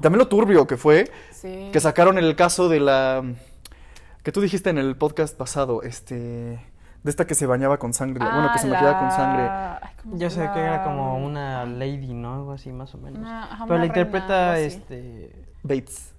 también 0.00 0.18
lo 0.18 0.28
turbio 0.28 0.66
que 0.66 0.76
fue, 0.76 1.10
Sí. 1.32 1.70
que 1.72 1.80
sacaron 1.80 2.18
el 2.18 2.34
caso 2.36 2.68
de 2.68 2.80
la... 2.80 3.22
que 4.22 4.32
tú 4.32 4.40
dijiste 4.40 4.70
en 4.70 4.78
el 4.78 4.96
podcast 4.96 5.36
pasado, 5.36 5.82
este... 5.82 6.60
De 7.02 7.08
esta 7.10 7.26
que 7.26 7.34
se 7.34 7.46
bañaba 7.46 7.78
con 7.78 7.94
sangre, 7.94 8.22
Ah, 8.22 8.30
bueno, 8.34 8.52
que 8.52 8.58
se 8.58 8.66
maquillaba 8.66 8.98
con 8.98 9.08
la- 9.08 9.16
sangre. 9.16 9.48
Ay, 9.88 9.94
¿cómo 10.02 10.18
Yo 10.18 10.28
sé 10.28 10.40
que 10.52 10.60
era 10.60 10.84
como 10.84 11.16
una 11.16 11.64
lady, 11.64 12.12
¿no? 12.12 12.34
Algo 12.34 12.52
así, 12.52 12.70
más 12.72 12.94
o 12.94 12.98
menos. 12.98 13.18
Una- 13.20 13.48
Pero 13.50 13.64
la 13.64 13.66
reina, 13.68 13.86
interpreta, 13.86 14.58
este... 14.58 15.46
Bates. 15.62 16.12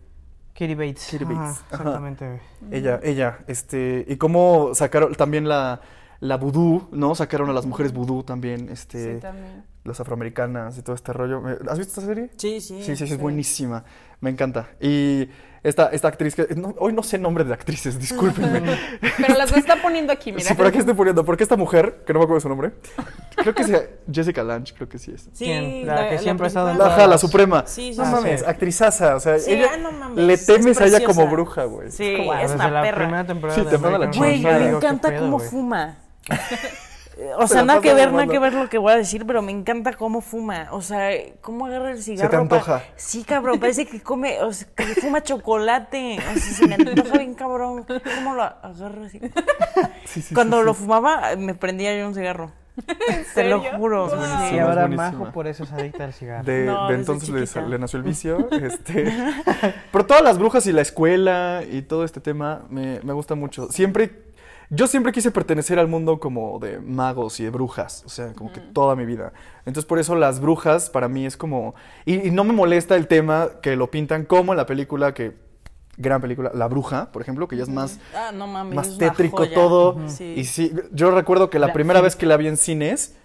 Kitty 0.54 0.74
Bates. 0.74 1.08
Kitty 1.08 1.24
Bates, 1.26 1.40
ajá. 1.40 1.66
exactamente. 1.84 2.42
Ella, 2.72 3.00
ella, 3.04 3.40
este, 3.48 4.06
y 4.08 4.18
cómo 4.18 4.74
sacaron 4.74 5.14
también 5.14 5.48
la, 5.48 5.82
la 6.20 6.38
vudú, 6.38 6.88
¿no? 6.92 7.14
Sacaron 7.14 7.50
a 7.52 7.54
las 7.54 7.66
mujeres 7.68 7.94
vudú 7.94 8.24
también, 8.24 8.68
este, 8.70 9.16
Sí, 9.16 9.22
también. 9.22 9.64
Las 9.84 10.00
afroamericanas 10.00 10.78
y 10.78 10.82
todo 10.84 10.96
este 10.96 11.12
rollo. 11.14 11.42
¿Has 11.68 11.78
visto 11.78 12.00
esta 12.00 12.02
serie? 12.02 12.30
Sí, 12.38 12.62
sí. 12.62 12.84
Sí, 12.84 12.96
sí, 12.96 13.08
sí, 13.08 13.14
es 13.14 13.20
buenísima. 13.20 13.84
Me 14.20 14.30
encanta. 14.30 14.70
Y 14.80 15.28
esta, 15.64 15.88
esta 15.88 16.08
actriz 16.08 16.36
que... 16.36 16.48
no, 16.56 16.76
hoy 16.78 16.94
no 16.94 17.02
sé 17.02 17.18
nombre 17.18 17.44
de 17.44 17.54
actrices, 17.54 18.00
discúlpenme. 18.00 18.62
Pero 19.18 19.36
las 19.36 19.52
está 19.56 19.82
poniendo 19.82 20.14
aquí, 20.14 20.32
mira. 20.32 20.48
Sí, 20.48 20.54
por 20.54 20.68
aquí 20.68 20.78
estoy 20.78 20.94
poniendo. 20.94 21.26
Porque 21.26 21.44
esta 21.44 21.56
mujer, 21.56 22.04
que 22.06 22.14
no 22.14 22.20
me 22.20 22.26
acuerdo 22.26 22.42
su 22.42 22.50
nombre, 22.50 22.74
creo 23.36 23.56
que 23.56 23.64
es 23.64 23.90
Jessica 24.12 24.44
Lange, 24.44 24.74
creo 24.76 24.88
que 24.88 25.00
sí 25.00 25.12
es. 25.16 25.24
Sí, 25.34 25.46
¿Quién? 25.46 25.88
La 25.88 26.10
que 26.10 26.20
siempre 26.20 26.46
ha 26.46 26.48
estado 26.50 26.70
en 26.70 26.78
La, 26.78 26.86
ajá, 26.86 27.08
la 27.08 27.18
suprema. 27.18 27.64
Sí, 27.66 27.94
sí, 27.94 28.00
no 28.00 28.06
sí. 28.06 28.12
mames, 28.12 28.44
actrizaza. 28.44 29.16
O 29.16 29.20
sea, 29.20 29.40
Sí, 29.40 29.54
ella 29.54 29.70
ah, 29.74 29.78
no 29.78 29.92
mames, 29.92 30.24
le 30.26 30.34
es 30.34 30.46
temes 30.46 30.80
a 30.80 30.86
ella 30.86 31.04
como 31.04 31.28
bruja, 31.28 31.64
güey. 31.66 31.90
Sí, 31.90 32.18
Como 32.18 32.36
es 32.36 32.52
una 32.52 32.70
la 32.70 32.82
perra. 32.84 32.98
primera 32.98 33.26
temporada 33.26 33.58
Sí, 33.60 33.66
de 33.66 33.72
te 33.72 33.78
manda 33.80 33.98
la 33.98 34.06
Güey, 34.08 34.42
me 34.42 34.60
Digo, 34.60 34.80
¿qué 34.80 34.86
encanta 34.86 35.18
cómo 35.18 35.40
fuma. 35.40 35.98
O 37.38 37.48
sea, 37.48 37.64
nada 37.64 37.82
que 37.82 37.94
ver, 37.94 38.12
nada 38.12 38.28
que 38.28 38.40
ver 38.40 38.54
lo 38.54 38.70
que 38.70 38.78
voy 38.78 38.94
a 38.94 38.98
decir, 38.98 39.26
pero 39.26 39.42
me 39.42 39.52
encanta 39.52 39.94
cómo 39.94 40.22
fuma. 40.22 40.68
O 40.72 40.82
sea, 40.82 41.10
cómo 41.42 41.66
agarra 41.68 41.92
el 41.92 42.02
cigarro. 42.02 42.30
te 42.30 42.36
antoja. 42.36 42.80
pa- 42.80 42.84
Sí, 42.96 43.24
cabrón, 43.24 43.60
parece 43.60 43.86
que 43.86 44.02
come, 44.02 44.42
o 44.42 44.52
sea, 44.54 44.68
que 44.76 44.84
fuma 45.02 45.22
chocolate. 45.22 46.18
O 46.20 46.40
sea, 46.40 46.54
se 46.54 46.68
me 46.68 46.76
antoja 46.76 47.18
bien 47.18 47.34
cabrón. 47.36 47.86
¿Cómo 47.86 48.36
lo 48.36 48.44
agarra 48.44 49.06
así? 49.06 49.20
Sí, 50.06 50.22
sí, 50.22 50.34
Cuando 50.36 50.60
sí, 50.60 50.66
lo 50.66 50.74
sí. 50.74 50.82
fumaba, 50.82 51.36
me 51.38 51.54
prendía 51.54 51.98
yo 51.98 52.06
un 52.08 52.14
cigarro. 52.14 52.52
Te 53.36 53.44
lo 53.44 53.62
juro. 53.62 54.08
Wow. 54.08 54.18
sí. 54.50 54.56
Y 54.56 54.60
ahora. 54.60 54.88
Majo 54.88 55.32
por 55.32 55.48
eso 55.48 55.64
es 55.64 55.72
adicta 55.72 56.06
al 56.06 56.14
cigarro. 56.14 56.44
De, 56.44 56.66
No, 56.66 56.88
de 56.90 56.96
entonces 56.96 57.30
le, 57.56 57.68
le 57.68 57.80
nació 57.80 57.98
el 57.98 58.04
vicio. 58.04 58.48
Este. 58.52 59.06
Pero 59.92 60.06
todas 60.06 60.24
las 60.24 60.38
brujas 60.40 60.66
y 60.68 60.72
la 60.72 60.82
escuela 60.82 61.62
y 61.70 61.82
todo 61.84 62.04
este 62.04 62.20
tema 62.22 62.64
me, 62.70 63.00
me 63.04 63.14
gusta 63.14 63.36
mucho. 63.36 63.70
Siempre. 63.72 64.31
Yo 64.74 64.88
siempre 64.88 65.12
quise 65.12 65.32
pertenecer 65.32 65.78
al 65.80 65.88
mundo 65.90 66.20
como 66.22 66.58
de 66.60 66.80
magos 66.80 67.40
y 67.42 67.44
de 67.44 67.50
brujas, 67.50 68.04
o 68.06 68.10
sea, 68.10 68.32
como 68.34 68.54
que 68.54 68.62
toda 68.62 68.96
mi 68.96 69.06
vida. 69.06 69.34
Entonces 69.66 69.84
por 69.84 70.00
eso 70.00 70.16
las 70.16 70.40
brujas 70.40 70.90
para 70.90 71.10
mí 71.10 71.26
es 71.26 71.36
como... 71.36 71.76
Y, 72.06 72.28
y 72.28 72.32
no 72.32 72.46
me 72.46 72.54
molesta 72.54 72.96
el 72.96 73.08
tema 73.08 73.50
que 73.62 73.76
lo 73.76 73.92
pintan 73.92 74.24
como 74.24 74.54
en 74.54 74.58
la 74.58 74.66
película 74.66 75.14
que... 75.14 75.36
Gran 75.98 76.22
película, 76.22 76.52
La 76.56 76.68
Bruja, 76.70 77.12
por 77.12 77.22
ejemplo, 77.22 77.50
que 77.50 77.58
ya 77.58 77.64
es 77.64 77.70
más, 77.70 78.00
Ah, 78.16 78.32
no 78.34 78.48
mames. 78.48 78.74
más 78.76 78.98
tétrico 78.98 79.48
todo. 79.50 79.98
Sí. 80.08 80.34
Y 80.38 80.46
sí, 80.46 80.72
yo 80.94 81.12
recuerdo 81.12 81.50
que 81.50 81.60
la, 81.60 81.68
La- 81.68 81.74
primera 81.74 82.00
vez 82.00 82.16
que 82.16 82.26
la 82.26 82.38
vi 82.38 82.48
en 82.48 82.56
cines, 82.56 83.18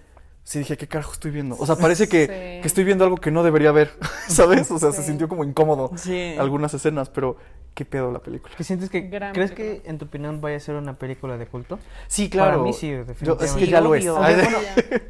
sí 0.49 0.61
dije, 0.61 0.77
¿qué 0.77 0.87
carajo 0.87 1.13
estoy 1.13 1.33
viendo? 1.33 1.57
O 1.59 1.67
sea, 1.67 1.75
parece 1.77 2.09
que, 2.09 2.23
Sí. 2.23 2.61
que 2.63 2.67
estoy 2.67 2.85
viendo 2.85 3.03
algo 3.05 3.17
que 3.17 3.33
no 3.33 3.43
debería 3.43 3.73
ver, 3.73 3.91
¿sabes? 4.29 4.71
O 4.71 4.79
sea, 4.79 4.93
se 4.93 5.03
sintió 5.03 5.29
como 5.29 5.43
incómodo 5.43 5.91
Sí. 5.97 6.37
algunas 6.39 6.73
escenas, 6.73 7.11
pero 7.11 7.37
qué 7.75 7.85
pedo 7.85 8.13
la 8.13 8.21
película. 8.21 8.55
¿Qué 8.57 8.63
sientes 8.63 8.89
que 8.89 9.01
Gran 9.03 9.35
crees 9.35 9.51
película. 9.51 9.83
que 9.83 9.91
en 9.91 9.99
tu 9.99 10.05
opinión 10.05 10.41
vaya 10.41 10.57
a 10.57 10.61
ser 10.61 10.77
una 10.77 10.95
película 10.99 11.37
de 11.37 11.47
culto? 11.47 11.81
Sí, 12.07 12.29
Para 12.29 12.59
mí 12.59 12.73
sí, 12.73 12.89
Yo- 12.91 13.01
es 13.01 13.07
definitivamente. 13.09 13.59
que 13.65 13.67
ya 13.71 13.81
lo 13.81 13.95
es. 13.97 14.05
obvio. 14.09 14.23
Ay, 14.23 14.35
Bueno, 14.37 14.59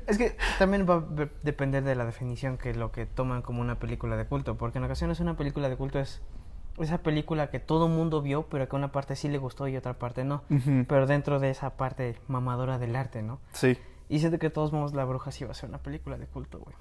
Es 0.06 0.16
que 0.18 0.36
también 0.58 0.86
va 0.88 0.94
a 0.94 1.04
depender 1.42 1.84
de 1.84 1.94
la 1.94 2.06
definición 2.06 2.56
que 2.56 2.72
lo 2.74 2.90
que 2.90 3.04
toman 3.04 3.42
como 3.42 3.60
una 3.60 3.78
película 3.78 4.16
de 4.16 4.24
culto, 4.24 4.56
porque 4.56 4.78
en 4.78 4.84
ocasiones 4.84 5.20
una 5.20 5.36
película 5.36 5.68
de 5.68 5.76
culto 5.76 6.00
es 6.00 6.22
esa 6.78 6.98
película 6.98 7.50
que 7.50 7.58
todo 7.60 7.88
mundo 7.88 8.20
vio, 8.22 8.46
pero 8.48 8.68
que 8.68 8.76
una 8.76 8.90
parte 8.92 9.16
sí 9.16 9.28
le 9.28 9.38
gustó 9.38 9.68
y 9.68 9.76
otra 9.76 9.94
parte 9.98 10.24
no. 10.24 10.42
Pero 10.88 11.06
dentro 11.06 11.38
de 11.40 11.50
esa 11.50 11.70
parte 11.76 12.16
mamadora 12.28 12.78
del 12.78 12.96
arte, 12.96 13.22
¿no? 13.22 13.38
Sí. 13.52 13.76
Y 14.08 14.20
siento 14.20 14.38
que 14.38 14.46
de 14.48 14.50
todos 14.50 14.72
modos 14.72 14.94
La 14.94 15.04
Bruja 15.04 15.30
sí 15.30 15.44
va 15.44 15.52
a 15.52 15.54
ser 15.54 15.68
una 15.68 15.78
película 15.78 16.16
de 16.16 16.26
culto, 16.26 16.58
güey. 16.58 16.76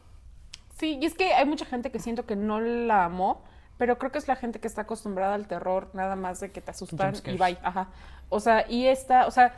Sí, 0.78 1.00
y 1.02 1.06
es 1.06 1.14
que 1.16 1.34
hay 1.34 1.46
mucha 1.46 1.66
gente 1.66 1.92
que 1.92 2.00
siento 2.00 2.26
que 2.26 2.36
no 2.36 2.60
la 2.60 3.06
amó, 3.06 3.44
pero 3.78 3.98
creo 3.98 4.12
que 4.12 4.18
es 4.18 4.28
la 4.28 4.36
gente 4.36 4.60
que 4.60 4.68
está 4.68 4.82
acostumbrada 4.82 5.34
al 5.34 5.48
terror, 5.48 5.90
nada 5.94 6.16
más 6.16 6.40
de 6.40 6.52
que 6.52 6.62
te 6.62 6.72
asustan 6.72 7.14
y 7.26 7.38
bye. 7.38 7.58
Ajá. 7.64 7.90
O 8.30 8.40
sea, 8.40 8.70
y 8.70 8.88
esta, 8.88 9.26
o 9.28 9.32
sea, 9.32 9.54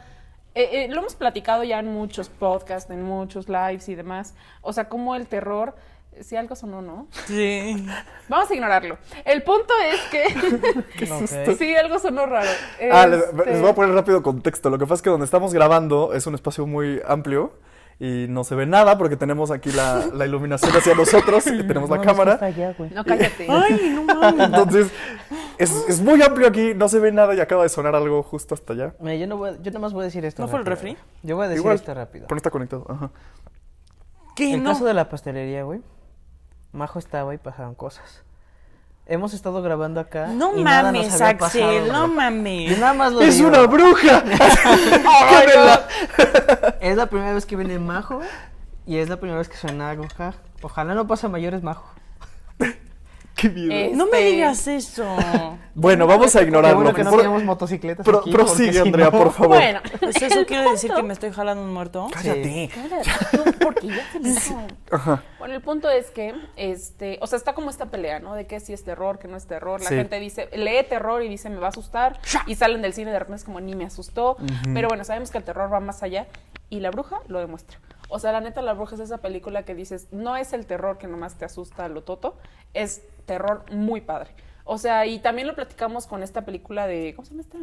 eh, 0.55 0.85
eh, 0.85 0.87
lo 0.89 1.01
hemos 1.01 1.15
platicado 1.15 1.63
ya 1.63 1.79
en 1.79 1.87
muchos 1.87 2.29
podcasts, 2.29 2.89
en 2.89 3.03
muchos 3.03 3.47
lives 3.49 3.89
y 3.89 3.95
demás. 3.95 4.35
O 4.61 4.73
sea, 4.73 4.89
como 4.89 5.15
el 5.15 5.27
terror, 5.27 5.75
si 6.23 6.35
algo 6.35 6.55
sonó, 6.55 6.81
¿no? 6.81 7.07
Sí. 7.25 7.85
Vamos 8.29 8.49
a 8.49 8.53
ignorarlo. 8.53 8.97
El 9.25 9.43
punto 9.43 9.73
es 9.91 10.01
que 10.11 11.05
susto. 11.07 11.53
sí, 11.57 11.75
algo 11.75 11.99
sonó 11.99 12.25
raro. 12.25 12.49
Ah, 12.91 13.07
les, 13.07 13.23
Este, 13.23 13.45
les 13.45 13.61
voy 13.61 13.69
a 13.69 13.75
poner 13.75 13.93
rápido 13.95 14.21
contexto. 14.23 14.69
Lo 14.69 14.77
que 14.77 14.85
pasa 14.85 14.95
es 14.95 15.01
que 15.01 15.09
donde 15.09 15.25
estamos 15.25 15.53
grabando 15.53 16.13
es 16.13 16.27
un 16.27 16.35
espacio 16.35 16.65
muy 16.67 17.01
amplio 17.07 17.53
y 17.99 18.27
no 18.29 18.43
se 18.43 18.53
ve 18.53 18.67
nada 18.67 18.97
porque 18.99 19.15
tenemos 19.17 19.49
aquí 19.49 19.71
la, 19.71 20.05
la 20.13 20.25
iluminación 20.27 20.71
hacia 20.75 20.93
nosotros 20.93 21.47
y 21.47 21.65
tenemos 21.65 21.89
la 21.89 21.99
cámara. 22.01 22.39
No, 22.93 23.03
cállate. 23.03 23.47
Ay, 23.49 23.91
no 23.95 24.03
mames. 24.03 24.45
Entonces, 24.45 24.91
es, 25.57 25.71
es 25.89 25.99
muy 26.01 26.21
amplio 26.21 26.47
aquí, 26.47 26.73
no 26.75 26.89
se 26.89 26.99
ve 26.99 27.11
nada 27.11 27.33
y 27.33 27.39
acaba 27.39 27.63
de 27.63 27.69
sonar 27.69 27.95
algo 27.95 28.21
justo 28.21 28.53
hasta 28.53 28.73
allá. 28.73 28.93
Mira, 28.99 29.15
yo, 29.15 29.25
no 29.25 29.37
voy, 29.37 29.49
a- 29.49 29.53
yo 29.61 29.71
nada 29.71 29.79
más 29.79 29.93
voy 29.93 30.01
a 30.03 30.05
decir 30.05 30.23
esto. 30.25 30.43
¿No 30.43 30.47
fue 30.47 30.59
el 30.59 30.65
refri? 30.67 30.95
Yo 31.23 31.35
voy 31.37 31.45
a 31.45 31.49
decir 31.49 31.61
Igual, 31.61 31.75
esto 31.75 31.91
rápido. 31.93 32.25
Pero 32.27 32.35
no 32.35 32.37
está 32.37 32.51
conectado. 32.51 32.85
Ajá. 32.87 33.09
¿Qué 34.35 34.53
En 34.53 34.61
no? 34.63 34.69
caso 34.73 34.85
de 34.85 34.93
la 34.93 35.09
pastelería, 35.09 35.63
güey, 35.63 35.81
Majo 36.71 36.99
estaba 36.99 37.33
y 37.33 37.37
pasaron 37.37 37.75
cosas. 37.75 38.23
Hemos 39.05 39.33
estado 39.33 39.61
grabando 39.61 39.99
acá. 40.01 40.27
No 40.27 40.57
y 40.57 40.63
nada 40.63 40.91
nos 40.91 41.01
mames, 41.01 41.13
había 41.21 41.27
Axel, 41.29 41.61
pasado, 41.61 41.93
no 41.93 42.01
güey. 42.07 42.17
mames. 42.17 42.71
Yo 42.71 42.77
nada 42.77 42.93
más 42.93 43.13
lo 43.13 43.21
¡Es 43.21 43.37
digo. 43.37 43.47
una 43.49 43.61
bruja! 43.65 44.21
Quémela. 45.29 45.87
Es 46.81 46.97
la 46.97 47.05
primera 47.05 47.33
vez 47.33 47.45
que 47.45 47.55
viene 47.55 47.79
Majo 47.79 48.19
y 48.85 48.97
es 48.97 49.07
la 49.07 49.17
primera 49.17 49.37
vez 49.39 49.47
que 49.47 49.55
suena 49.57 49.89
algo. 49.91 50.05
ja. 50.17 50.33
Ojalá 50.61 50.93
no 50.93 51.07
pase 51.07 51.25
a 51.27 51.29
mayores, 51.29 51.63
Majo. 51.63 51.87
¡Qué 53.37 53.49
miedo! 53.49 53.71
Eh, 53.71 53.91
No 53.93 54.07
me 54.07 54.17
Este- 54.19 54.31
digas 54.31 54.67
eso. 54.67 55.05
Bueno, 55.79 56.07
vamos 56.07 56.35
a 56.35 56.41
ignorarlo. 56.41 56.77
bueno 56.77 56.93
que 56.95 57.03
no 57.03 57.11
tenemos 57.15 57.43
motocicletas 57.43 58.03
pro- 58.03 58.21
aquí, 58.21 58.31
prosigue, 58.31 58.73
si 58.73 58.79
Andrea, 58.79 59.05
no- 59.05 59.11
por 59.11 59.31
favor. 59.31 59.57
Bueno, 59.57 59.79
Pues 59.99 60.19
eso 60.19 60.43
quiere 60.47 60.67
decir 60.71 60.91
que 60.91 61.03
me 61.03 61.13
estoy 61.13 61.31
jalando 61.31 61.63
un 61.63 61.71
muerto. 61.71 62.07
Cállate. 62.11 62.71
porque 63.61 63.85
ya 63.87 64.11
se 64.11 64.19
me 64.19 64.29
hizo. 64.29 64.59
Ajá. 64.91 65.23
Bueno, 65.37 65.53
el 65.53 65.61
punto 65.61 65.87
es 65.87 66.09
que, 66.09 66.33
este, 66.55 67.19
o 67.21 67.27
sea, 67.27 67.37
está 67.37 67.53
como 67.53 67.69
esta 67.69 67.85
pelea, 67.91 68.19
¿no? 68.19 68.33
De 68.33 68.47
que 68.47 68.59
si 68.59 68.73
es 68.73 68.83
terror, 68.83 69.19
que 69.19 69.27
no 69.27 69.37
es 69.37 69.45
terror. 69.45 69.79
La 69.81 69.89
Sí. 69.89 69.95
gente 69.95 70.19
dice, 70.19 70.49
lee 70.53 70.83
terror 70.89 71.21
y 71.21 71.29
dice, 71.29 71.51
me 71.51 71.57
va 71.57 71.67
a 71.67 71.69
asustar. 71.69 72.19
Y 72.47 72.55
salen 72.55 72.81
del 72.81 72.93
cine 72.93 73.11
de 73.11 73.19
repente 73.19 73.37
es 73.37 73.43
como, 73.43 73.59
ni 73.61 73.75
me 73.75 73.85
asustó. 73.85 74.37
Pero 74.73 74.87
bueno, 74.87 75.03
sabemos 75.03 75.29
que 75.29 75.37
el 75.37 75.43
terror 75.43 75.71
va 75.71 75.79
más 75.79 76.01
allá. 76.01 76.25
Y 76.71 76.79
La 76.79 76.89
Bruja 76.89 77.19
lo 77.27 77.39
demuestra. 77.39 77.77
O 78.09 78.19
sea, 78.19 78.31
la 78.31 78.39
neta, 78.41 78.61
La 78.61 78.73
Bruja 78.73 78.95
es 78.95 79.01
esa 79.01 79.17
película 79.19 79.63
que 79.63 79.75
dices, 79.75 80.07
no 80.11 80.37
es 80.37 80.53
el 80.53 80.65
terror 80.65 80.97
que 80.97 81.07
nomás 81.07 81.35
te 81.37 81.45
asusta 81.45 81.85
a 81.85 81.89
lo 81.89 82.03
toto, 82.03 82.37
es 82.73 83.01
terror 83.25 83.65
muy 83.71 84.01
padre. 84.01 84.31
O 84.63 84.77
sea, 84.77 85.05
y 85.05 85.19
también 85.19 85.47
lo 85.47 85.55
platicamos 85.55 86.07
con 86.07 86.23
esta 86.23 86.43
película 86.45 86.87
de, 86.87 87.13
¿cómo 87.15 87.25
se 87.25 87.31
llama 87.31 87.41
esta? 87.41 87.57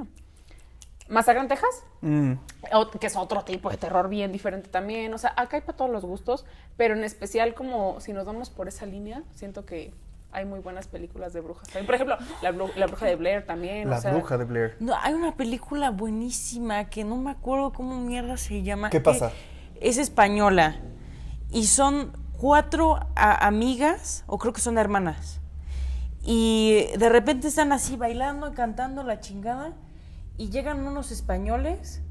Masacre 1.08 1.42
en 1.42 1.48
Texas. 1.48 1.84
Mm. 2.00 2.32
O- 2.72 2.90
que 2.90 3.06
es 3.06 3.16
otro 3.16 3.42
tipo 3.44 3.68
de 3.70 3.76
terror 3.76 4.08
bien 4.08 4.32
diferente 4.32 4.70
también. 4.70 5.12
O 5.12 5.18
sea, 5.18 5.34
acá 5.36 5.56
hay 5.56 5.62
para 5.62 5.76
todos 5.76 5.90
los 5.90 6.04
gustos, 6.04 6.46
pero 6.78 6.94
en 6.94 7.04
especial 7.04 7.54
como 7.54 8.00
si 8.00 8.12
nos 8.14 8.24
vamos 8.24 8.48
por 8.50 8.68
esa 8.68 8.86
línea, 8.86 9.22
siento 9.34 9.66
que 9.66 9.92
hay 10.32 10.46
muy 10.46 10.60
buenas 10.60 10.88
películas 10.88 11.32
de 11.34 11.40
brujas. 11.42 11.68
también. 11.68 11.86
Por 11.86 11.94
ejemplo, 11.94 12.16
La, 12.42 12.52
Bru- 12.52 12.74
La 12.74 12.86
Bruja 12.86 13.06
de 13.06 13.16
Blair 13.16 13.44
también. 13.46 13.88
La 13.90 13.98
o 13.98 14.00
sea, 14.00 14.12
bruja 14.12 14.38
de 14.38 14.44
Blair. 14.44 14.76
No, 14.80 14.94
hay 14.96 15.12
una 15.12 15.36
película 15.36 15.90
buenísima 15.90 16.88
que 16.88 17.04
no 17.04 17.16
me 17.16 17.30
acuerdo 17.30 17.72
cómo 17.72 18.00
mierda 18.00 18.36
se 18.38 18.62
llama. 18.62 18.88
¿Qué 18.90 19.00
pasa? 19.00 19.30
Es 19.80 19.98
española. 19.98 20.80
Y 21.50 21.66
son 21.66 22.12
cuatro 22.38 22.98
amigas, 23.16 24.24
o 24.26 24.38
creo 24.38 24.52
que 24.52 24.60
son 24.60 24.78
hermanas. 24.78 25.40
Y 26.22 26.86
de 26.98 27.08
repente 27.08 27.48
están 27.48 27.72
así 27.72 27.96
bailando, 27.96 28.54
cantando 28.54 29.02
la 29.02 29.20
chingada. 29.20 29.74
Y 30.36 30.50
llegan 30.50 30.86
unos 30.86 31.12
españoles, 31.12 32.02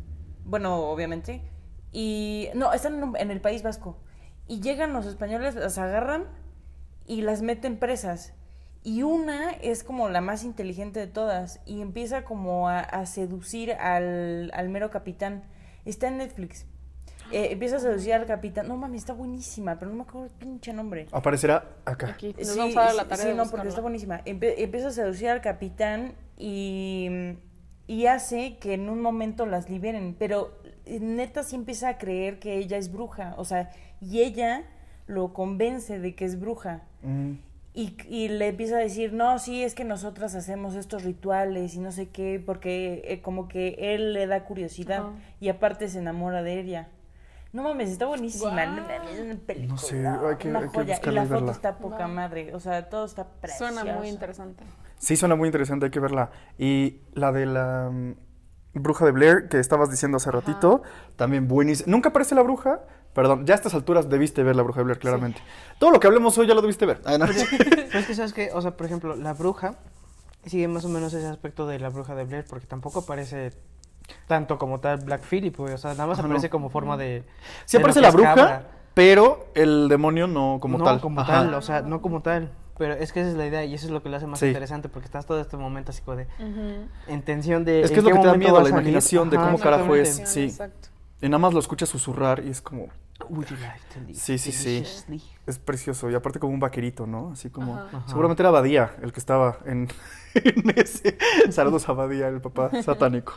bueno, 0.46 0.78
obviamente. 0.90 1.42
Y 1.92 2.50
no, 2.56 2.74
están 2.74 3.16
en 3.18 3.32
el 3.32 3.42
País 3.42 3.64
Vasco. 3.64 3.98
Y 4.48 4.62
llegan 4.62 4.94
los 4.94 5.06
españoles, 5.06 5.56
las 5.56 5.78
agarran 5.78 6.26
y 7.06 7.22
las 7.22 7.42
meten 7.42 7.78
presas. 7.78 8.34
Y 8.84 9.04
una 9.04 9.52
es 9.52 9.84
como 9.84 10.10
la 10.10 10.22
más 10.22 10.44
inteligente 10.44 11.00
de 11.00 11.08
todas 11.08 11.62
y 11.66 11.82
empieza 11.82 12.24
como 12.24 12.68
a, 12.68 12.80
a 12.80 13.06
seducir 13.06 13.74
al, 13.74 14.52
al 14.54 14.70
mero 14.70 14.90
capitán. 14.90 15.44
Está 15.86 16.08
en 16.08 16.18
Netflix. 16.18 16.66
Eh, 17.32 17.50
empieza 17.52 17.78
a 17.78 17.80
seducir 17.80 18.14
al 18.14 18.26
capitán. 18.26 18.68
No 18.68 18.78
mames, 18.78 19.02
está 19.02 19.14
buenísima, 19.14 19.80
pero 19.80 19.90
no 19.92 19.98
me 19.98 20.04
acuerdo 20.04 20.26
el 20.26 20.32
pinche 20.32 20.72
nombre. 20.74 21.08
Aparecerá 21.12 21.66
acá. 21.86 22.08
Aquí 22.10 22.36
nos 22.38 22.48
Sí, 22.48 22.60
vamos 22.60 22.78
a 22.78 22.82
dar 22.82 22.96
la 22.96 23.04
sí, 23.04 23.10
tarea 23.10 23.24
sí, 23.26 23.30
de 23.32 23.36
no, 23.36 23.46
porque 23.50 23.68
está 23.70 23.82
buenísima. 23.82 24.24
Empe- 24.26 24.54
empieza 24.58 24.90
a 24.90 24.92
seducir 24.92 25.30
al 25.30 25.42
capitán 25.42 26.14
y, 26.38 27.10
y 27.88 28.06
hace 28.06 28.58
que 28.58 28.74
en 28.74 28.90
un 28.90 29.02
momento 29.02 29.46
las 29.46 29.70
liberen, 29.70 30.16
pero 30.18 30.58
eh, 30.86 31.00
neta 31.00 31.44
sí 31.44 31.56
empieza 31.56 31.90
a 31.90 31.98
creer 31.98 32.40
que 32.40 32.58
ella 32.58 32.78
es 32.78 32.92
bruja, 32.92 33.34
o 33.38 33.46
sea, 33.46 33.72
y 34.02 34.20
ella 34.22 34.64
lo 35.08 35.34
convence 35.34 36.00
de 36.00 36.16
que 36.16 36.26
es 36.26 36.40
bruja. 36.40 36.84
Mm. 37.02 37.32
Y, 37.76 37.98
y 38.08 38.28
le 38.30 38.50
empieza 38.50 38.76
a 38.76 38.80
decir, 38.80 39.14
no, 39.14 39.40
sí, 39.40 39.64
es 39.64 39.74
que 39.74 39.84
nosotras 39.84 40.36
hacemos 40.36 40.76
estos 40.76 41.04
rituales 41.04 41.74
y 41.74 41.80
no 41.80 41.92
sé 41.92 42.10
qué, 42.10 42.40
porque 42.46 43.02
eh, 43.06 43.22
como 43.22 43.48
que 43.48 43.76
él 43.80 44.14
le 44.14 44.28
da 44.28 44.44
curiosidad 44.46 45.06
y 45.40 45.50
aparte 45.50 45.88
se 45.90 45.98
enamora 45.98 46.44
de 46.44 46.60
ella. 46.60 46.90
No 47.54 47.64
mames, 47.64 47.90
está 47.92 48.06
buenísima. 48.08 48.52
Guau. 48.52 48.66
no 48.76 48.82
mames, 48.82 49.12
es 49.12 49.20
una 49.22 49.36
película, 49.36 49.74
No 49.74 49.78
sé, 49.78 50.06
hay 50.08 50.36
que- 50.38 50.50
una 50.50 50.60
hay 50.60 50.66
que 50.70 50.76
joya. 50.76 51.00
Y 51.04 51.10
la 51.12 51.24
y 51.24 51.28
foto 51.28 51.52
está 51.52 51.78
poca 51.78 52.06
Wow. 52.08 52.16
madre, 52.16 52.54
o 52.56 52.60
sea, 52.60 52.90
todo 52.90 53.06
está 53.06 53.26
precioso. 53.28 53.72
Suena 53.74 53.94
muy 53.96 54.10
interesante. 54.10 54.64
Sí, 54.98 55.16
suena 55.16 55.36
muy 55.36 55.48
interesante, 55.48 55.86
hay 55.86 55.92
que 55.92 56.00
verla. 56.00 56.32
Y 56.58 57.02
la 57.14 57.32
de 57.32 57.46
la 57.46 57.90
mm, 57.92 58.16
bruja 58.74 59.06
de 59.06 59.12
Blair, 59.12 59.48
que 59.50 59.60
estabas 59.60 59.92
diciendo 59.92 60.18
hace 60.18 60.32
ratito, 60.32 60.82
también 61.16 61.48
buenísima. 61.48 61.92
Nunca 61.92 62.10
aparece 62.10 62.36
la 62.36 62.42
bruja, 62.42 62.82
Perdón, 63.14 63.46
ya 63.46 63.54
a 63.54 63.58
estas 63.58 63.76
alturas 63.76 64.10
debiste 64.10 64.42
ver 64.42 64.56
La 64.56 64.64
Bruja 64.64 64.80
de 64.80 64.86
Blair, 64.86 64.98
claramente. 64.98 65.40
Todo 65.78 65.92
lo 65.92 66.00
que 66.00 66.08
hablemos 66.08 66.36
hoy 66.40 66.48
ya 66.48 66.56
lo 66.56 66.62
debiste 66.62 66.88
ver. 66.88 67.00
Ah, 67.06 67.20
no. 67.20 67.28
Pero 67.60 68.00
es 68.00 68.08
que, 68.08 68.16
¿sabes 68.16 68.34
qué? 68.34 68.50
O 68.56 68.60
sea, 68.64 68.76
por 68.76 68.88
ejemplo, 68.88 69.16
la 69.16 69.34
bruja 69.34 69.76
sigue 70.48 70.68
más 70.68 70.84
o 70.84 70.90
menos 70.90 71.14
ese 71.14 71.28
aspecto 71.28 71.68
de 71.68 71.78
la 71.78 71.90
bruja 71.90 72.16
de 72.16 72.24
Blair, 72.24 72.44
porque 72.50 72.66
tampoco 72.66 73.02
aparece 73.02 73.52
tanto 74.28 74.58
como 74.58 74.80
tal 74.80 75.00
Black 75.00 75.22
Phillip, 75.22 75.56
güey. 75.58 75.74
O 75.74 75.78
sea, 75.78 75.92
nada 75.92 76.08
más 76.08 76.20
Ah, 76.20 76.22
no. 76.24 76.28
aparece 76.28 76.50
como 76.50 76.70
forma 76.70 76.98
de. 76.98 77.24
Sí 77.66 77.78
de 77.78 77.84
aparece 77.84 78.02
la 78.02 78.12
bruja, 78.12 78.36
cabra. 78.36 78.68
pero 78.94 79.48
el 79.56 79.88
demonio 79.90 80.28
no 80.28 80.58
como 80.62 80.78
no, 80.78 80.84
tal. 80.86 81.00
como 81.02 81.22
Ajá. 81.22 81.34
tal, 81.44 81.54
o 81.54 81.62
sea, 81.62 81.82
no 81.82 82.02
como 82.02 82.22
tal. 82.22 82.52
Pero 82.78 82.94
es 82.96 83.14
que 83.14 83.22
esa 83.22 83.30
es 83.30 83.36
la 83.36 83.46
idea 83.46 83.64
y 83.64 83.74
eso 83.76 83.86
es 83.86 83.92
lo 83.92 84.02
que 84.02 84.10
lo 84.10 84.18
hace 84.18 84.26
más 84.26 84.40
Sí. 84.40 84.48
interesante, 84.48 84.90
porque 84.90 85.06
estás 85.06 85.26
todo 85.28 85.40
este 85.40 85.58
momento 85.58 85.92
así 85.92 86.02
como 86.02 86.18
de. 86.18 86.28
En 87.08 87.22
tensión 87.22 87.64
de. 87.66 87.82
Es 87.82 87.92
que 87.92 88.00
¿en 88.00 88.00
es 88.00 88.04
lo 88.06 88.16
que 88.16 88.20
te 88.22 88.28
da 88.28 88.34
miedo, 88.36 88.60
la 88.62 88.70
imaginación 88.70 89.30
de 89.30 89.38
cómo 89.38 89.60
carajo 89.60 89.96
es. 89.96 90.22
Sí. 90.26 90.46
Exacto. 90.46 90.90
Y 91.22 91.28
nada 91.30 91.38
más 91.38 91.54
lo 91.54 91.60
escuchas 91.60 91.88
susurrar 91.88 92.44
y 92.44 92.50
es 92.50 92.62
como, 92.62 92.88
Would 93.30 93.48
you 93.48 93.56
like 93.58 93.80
to 93.94 94.00
live 94.02 94.16
Sí, 94.16 94.38
sí, 94.38 94.52
sí. 94.52 94.84
es 95.48 95.60
precioso. 95.60 96.10
Y 96.10 96.16
aparte 96.16 96.40
como 96.40 96.54
un 96.54 96.60
vaquerito, 96.60 97.06
¿no? 97.08 97.32
Así 97.34 97.50
como, 97.50 97.76
Ajá. 97.78 98.04
Seguramente 98.08 98.42
era 98.44 98.52
Badía 98.52 98.96
el 99.02 99.14
que 99.14 99.20
estaba 99.20 99.60
en, 99.66 99.88
en 100.34 100.74
ese. 100.76 101.18
Saludos 101.52 101.88
a 101.88 101.94
Badía, 101.94 102.28
el 102.28 102.42
papá 102.42 102.70
satánico. 102.84 103.34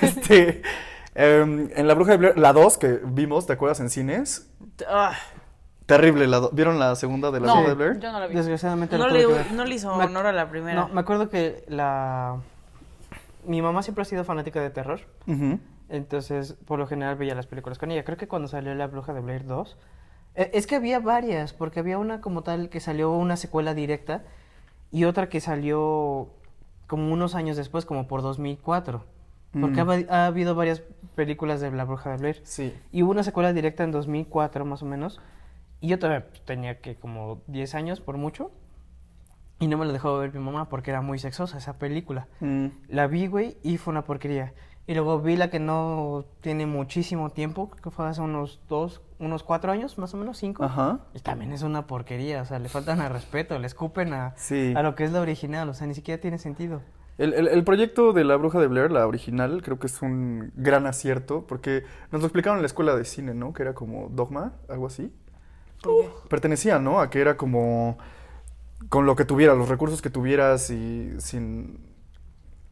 Este, 0.00 0.62
em, 1.14 1.68
en 1.74 1.86
La 1.88 1.94
Bruja 1.94 2.12
de 2.12 2.16
Blair, 2.18 2.38
la 2.38 2.52
2 2.52 2.78
que 2.78 3.00
vimos, 3.04 3.46
¿te 3.46 3.52
acuerdas 3.54 3.80
en 3.80 3.90
cines? 3.90 4.48
Ah, 4.88 5.12
Terrible, 5.86 6.26
la 6.26 6.38
do- 6.40 6.50
¿vieron 6.52 6.78
la 6.80 6.96
segunda 6.96 7.30
de 7.30 7.38
La 7.40 7.46
No, 7.46 7.54
Bruja 7.56 7.68
de 7.68 7.74
Blair? 7.74 8.00
yo 8.00 8.10
no 8.12 8.18
la 8.20 8.26
vi. 8.26 8.34
Desgraciadamente 8.34 8.96
no, 8.98 9.06
tuve 9.06 9.18
le, 9.26 9.50
no 9.52 9.64
le 9.64 9.74
hizo 9.74 9.94
Me- 9.96 10.04
honor 10.04 10.26
a 10.26 10.32
la 10.32 10.48
primera. 10.48 10.74
No, 10.80 10.88
me 10.88 11.00
acuerdo 11.00 11.28
que 11.28 11.64
la. 11.68 12.36
Mi 13.44 13.62
mamá 13.62 13.82
siempre 13.84 14.02
ha 14.02 14.04
sido 14.04 14.24
fanática 14.24 14.60
de 14.60 14.70
terror. 14.70 15.00
Ujú. 15.28 15.60
Entonces, 15.88 16.54
por 16.66 16.78
lo 16.78 16.86
general 16.86 17.16
veía 17.16 17.34
las 17.34 17.46
películas 17.46 17.78
con 17.78 17.90
ella. 17.90 18.04
Creo 18.04 18.16
que 18.16 18.28
cuando 18.28 18.48
salió 18.48 18.74
La 18.74 18.86
Bruja 18.86 19.12
de 19.12 19.20
Blair 19.20 19.46
2, 19.46 19.76
eh, 20.34 20.50
es 20.52 20.66
que 20.66 20.76
había 20.76 20.98
varias, 21.00 21.52
porque 21.52 21.80
había 21.80 21.98
una 21.98 22.20
como 22.20 22.42
tal 22.42 22.68
que 22.68 22.80
salió 22.80 23.12
una 23.12 23.36
secuela 23.36 23.74
directa 23.74 24.24
y 24.90 25.04
otra 25.04 25.28
que 25.28 25.40
salió 25.40 26.28
como 26.86 27.12
unos 27.12 27.34
años 27.34 27.56
después, 27.56 27.84
como 27.84 28.06
por 28.06 28.22
2004. 28.22 29.04
Porque 29.60 29.82
Mm. 29.84 30.06
ha, 30.10 30.26
habido 30.26 30.54
varias 30.54 30.82
películas 31.14 31.60
de 31.60 31.70
La 31.70 31.84
Bruja 31.84 32.10
de 32.10 32.16
Blair. 32.18 32.40
Sí. 32.44 32.74
Y 32.92 33.02
hubo 33.02 33.10
una 33.12 33.22
secuela 33.22 33.52
directa 33.52 33.84
en 33.84 33.90
2004 33.90 34.64
más 34.64 34.82
o 34.82 34.86
menos. 34.86 35.20
Y 35.80 35.88
yo 35.88 35.98
todavía 35.98 36.28
pues, 36.28 36.42
tenía 36.44 36.80
que 36.80 36.96
como 36.96 37.40
10 37.46 37.74
años 37.74 38.00
por 38.00 38.16
mucho. 38.18 38.50
Y 39.58 39.68
no 39.68 39.78
me 39.78 39.86
lo 39.86 39.92
dejó 39.92 40.18
ver 40.18 40.34
mi 40.34 40.40
mamá 40.40 40.68
porque 40.68 40.90
era 40.90 41.00
muy 41.00 41.18
sexosa 41.18 41.56
esa 41.56 41.78
película. 41.78 42.28
Mm. 42.40 42.66
La 42.88 43.06
vi, 43.06 43.26
güey, 43.26 43.56
y 43.62 43.78
fue 43.78 43.92
una 43.92 44.04
porquería. 44.04 44.52
Y 44.88 44.94
luego 44.94 45.20
vi 45.20 45.36
la 45.36 45.50
que 45.50 45.58
no 45.58 46.24
tiene 46.40 46.64
muchísimo 46.66 47.30
tiempo, 47.30 47.70
que 47.82 47.90
fue 47.90 48.06
hace 48.06 48.20
unos 48.20 48.60
dos, 48.68 49.00
unos 49.18 49.42
cuatro 49.42 49.72
años, 49.72 49.98
más 49.98 50.14
o 50.14 50.16
menos, 50.16 50.38
cinco. 50.38 50.62
Ajá. 50.62 51.00
Y 51.12 51.18
también 51.20 51.52
es 51.52 51.62
una 51.62 51.86
porquería, 51.88 52.42
o 52.42 52.44
sea, 52.44 52.58
le 52.60 52.68
faltan 52.68 53.00
al 53.00 53.12
respeto, 53.12 53.58
le 53.58 53.66
escupen 53.66 54.12
a, 54.14 54.34
Sí. 54.36 54.72
a 54.76 54.82
lo 54.82 54.94
que 54.94 55.02
es 55.04 55.10
la 55.12 55.20
original, 55.20 55.68
o 55.68 55.74
sea, 55.74 55.86
ni 55.88 55.94
siquiera 55.94 56.20
tiene 56.20 56.38
sentido. 56.38 56.82
El, 57.18 57.32
el- 57.34 57.48
el 57.48 57.64
proyecto 57.64 58.12
de 58.12 58.22
La 58.24 58.36
Bruja 58.36 58.60
de 58.60 58.66
Blair, 58.68 58.92
la 58.92 59.06
original, 59.06 59.62
creo 59.64 59.78
que 59.80 59.86
es 59.88 60.02
un 60.02 60.52
gran 60.54 60.86
acierto 60.86 61.46
porque 61.48 61.82
nos 62.12 62.20
lo 62.20 62.26
explicaron 62.28 62.58
en 62.58 62.62
la 62.62 62.66
escuela 62.66 62.94
de 62.94 63.04
cine, 63.06 63.34
¿no? 63.34 63.54
Que 63.54 63.62
era 63.62 63.74
como 63.74 64.08
Dogma, 64.10 64.52
algo 64.68 64.86
así. 64.86 65.10
Pertenecía, 66.28 66.78
¿no? 66.78 67.00
A 67.00 67.10
que 67.10 67.20
era 67.20 67.36
como 67.36 67.96
con 68.88 69.06
lo 69.06 69.16
que 69.16 69.24
tuvieras, 69.24 69.56
los 69.56 69.68
recursos 69.68 70.02
que 70.02 70.10
tuvieras 70.10 70.70
y 70.70 71.12
sin... 71.18 71.95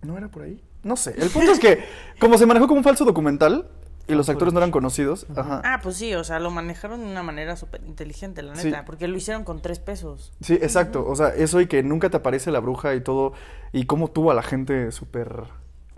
¿No 0.04 0.16
era 0.18 0.28
por 0.28 0.42
ahí? 0.42 0.61
No 0.82 0.96
sé. 0.96 1.14
El 1.18 1.30
punto 1.30 1.52
es 1.52 1.58
que 1.58 1.84
como 2.20 2.38
se 2.38 2.46
manejó 2.46 2.66
como 2.66 2.78
un 2.78 2.84
falso 2.84 3.04
documental 3.04 3.66
y 4.06 4.14
los 4.14 4.28
actores 4.28 4.52
no 4.52 4.61
eran 4.61 4.70
conocidos, 4.70 5.26
ajá. 5.34 5.62
Ah, 5.64 5.80
pues 5.82 5.96
sí, 5.96 6.14
o 6.14 6.23
sea, 6.25 6.38
lo 6.38 6.50
manejaron 6.50 7.00
de 7.00 7.06
una 7.11 7.23
manera 7.23 7.56
súper 7.56 7.80
inteligente, 7.87 8.42
la 8.42 8.54
Sí. 8.54 8.66
neta, 8.66 8.84
porque 8.84 9.08
lo 9.08 9.16
hicieron 9.16 9.44
con 9.44 9.62
tres 9.62 9.78
pesos. 9.78 10.30
Sí, 10.42 10.54
exacto. 10.54 11.06
O 11.08 11.16
sea, 11.16 11.28
eso 11.28 11.58
y 11.62 11.66
que 11.66 11.82
nunca 11.82 12.11
te 12.11 12.18
aparece 12.18 12.50
la 12.50 12.61
bruja 12.61 12.94
y 12.94 13.00
todo 13.00 13.32
y 13.73 13.87
cómo 13.87 14.08
tuvo 14.08 14.30
a 14.30 14.34
la 14.34 14.42
gente 14.42 14.92
súper 14.92 15.44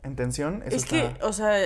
en 0.05 0.15
tensión. 0.15 0.63
eso 0.65 0.77
es 0.77 0.85
que, 0.85 1.17
o 1.21 1.33
sea, 1.33 1.57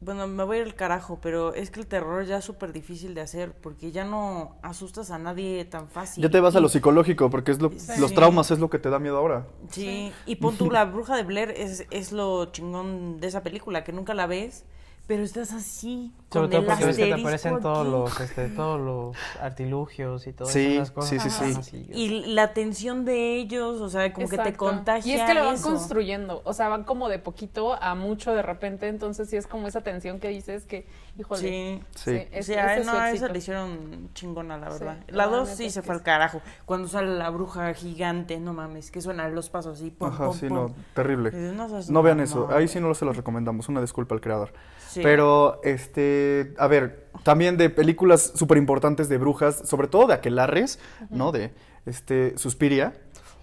bueno, 0.00 0.26
me 0.28 0.44
voy 0.44 0.58
a 0.58 0.60
ir 0.60 0.66
al 0.66 0.74
carajo, 0.74 1.18
pero 1.20 1.54
es 1.54 1.70
que 1.70 1.80
el 1.80 1.86
terror 1.86 2.24
ya 2.24 2.38
es 2.38 2.44
súper 2.44 2.72
difícil 2.72 3.14
de 3.14 3.20
hacer, 3.20 3.52
porque 3.52 3.90
ya 3.90 4.04
no 4.04 4.56
asustas 4.62 5.10
a 5.10 5.18
nadie 5.18 5.64
tan 5.64 5.88
fácil. 5.88 6.22
Ya 6.22 6.30
te 6.30 6.38
vas 6.40 6.54
a 6.54 6.60
lo 6.60 6.68
psicológico 6.68 7.30
porque 7.30 7.50
es 7.50 7.60
lo, 7.60 7.70
Sí. 7.76 8.00
los 8.00 8.14
traumas 8.14 8.50
es 8.52 8.58
lo 8.60 8.70
que 8.70 8.78
te 8.78 8.90
da 8.90 8.98
miedo 9.00 9.18
ahora. 9.18 9.46
Sí, 9.70 10.12
y 10.24 10.36
pon 10.36 10.56
tú, 10.56 10.70
la 10.70 10.84
bruja 10.84 11.16
de 11.16 11.24
Blair 11.24 11.50
es, 11.56 11.84
es 11.90 12.12
lo 12.12 12.46
chingón 12.52 13.18
de 13.20 13.26
esa 13.26 13.42
película, 13.42 13.82
que 13.82 13.92
nunca 13.92 14.14
la 14.14 14.26
ves, 14.26 14.64
pero 15.08 15.24
estás 15.24 15.52
así, 15.52 16.12
Sobre 16.30 16.42
con 16.44 16.50
todo 16.50 16.60
el 16.60 16.66
porque 16.66 16.84
ves 16.84 16.96
que 16.98 17.06
te 17.06 17.14
aparecen 17.14 17.60
todos 17.60 17.86
los, 17.86 18.20
este, 18.20 18.48
todos 18.50 18.78
los 18.78 19.16
artilugios 19.40 20.26
y 20.26 20.32
todas 20.34 20.52
Sí, 20.52 20.74
esas 20.76 20.90
cosas. 20.90 21.08
sí, 21.22 21.30
sí, 21.30 21.62
sí. 21.62 21.86
Y 21.92 22.26
la 22.34 22.52
tensión 22.52 23.04
de 23.06 23.36
ellos, 23.36 23.80
o 23.80 23.88
sea, 23.88 24.12
como 24.12 24.28
que 24.28 24.36
te 24.38 24.52
contagia 24.52 25.16
Y 25.16 25.18
es 25.18 25.24
que 25.26 25.32
lo 25.34 25.44
van 25.46 25.54
eso. 25.54 25.70
construyendo, 25.70 26.42
o 26.44 26.52
sea, 26.52 26.68
van 26.68 26.84
como 26.84 27.08
de 27.08 27.18
poquito 27.18 27.74
a 27.82 27.94
mucho 27.94 28.32
de 28.34 28.42
repente, 28.42 28.86
entonces 28.88 29.30
sí 29.30 29.36
es 29.36 29.46
como 29.46 29.66
esa 29.66 29.80
tensión 29.80 30.20
que 30.20 30.28
dices 30.28 30.66
que, 30.66 30.86
híjole. 31.18 31.40
Sí. 31.40 31.82
Sí. 31.94 32.10
es- 32.30 32.46
sí, 32.46 32.52
ese 32.52 32.60
a- 32.60 32.76
es 32.76 32.84
su 32.86 32.92
no, 32.92 32.98
a 32.98 33.10
esa 33.10 33.28
le 33.28 33.38
hicieron 33.38 34.10
chingona, 34.12 34.58
la 34.58 34.68
verdad. 34.68 34.98
la 35.08 35.16
la 35.16 35.26
dos 35.26 35.48
sí 35.48 35.70
se 35.70 35.80
fue 35.80 35.94
al 35.94 36.02
carajo. 36.02 36.42
Cuando 36.66 36.86
sale 36.86 37.16
la 37.16 37.30
bruja 37.30 37.72
gigante, 37.72 38.38
no 38.38 38.52
mames, 38.52 38.90
que 38.90 39.00
suenan 39.00 39.34
los 39.34 39.48
pasos 39.48 39.78
así. 39.78 39.90
pum, 39.90 40.08
Ajá, 40.08 40.26
pum, 40.26 40.34
sí, 40.34 40.48
pum. 40.48 40.56
no, 40.58 40.74
terrible. 40.94 41.30
No, 41.32 41.66
No 41.88 42.02
vean 42.02 42.20
eso, 42.20 42.48
ahí 42.52 42.68
sí 42.68 42.78
no 42.78 42.94
se 42.94 43.06
los 43.06 43.16
recomendamos, 43.16 43.70
una 43.70 43.80
disculpa 43.80 44.14
al 44.14 44.20
creador. 44.20 44.52
Sí. 44.98 45.02
Pero, 45.02 45.60
este, 45.64 46.54
a 46.58 46.66
ver, 46.66 47.08
también 47.24 47.56
de 47.56 47.70
películas 47.70 48.32
súper 48.34 48.58
importantes 48.58 49.08
de 49.08 49.16
brujas, 49.18 49.62
sobre 49.64 49.88
todo 49.88 50.06
de 50.08 50.14
aquelarres, 50.14 50.78
¿no? 51.10 51.32
De, 51.32 51.52
este, 51.86 52.36
Suspiria. 52.38 52.94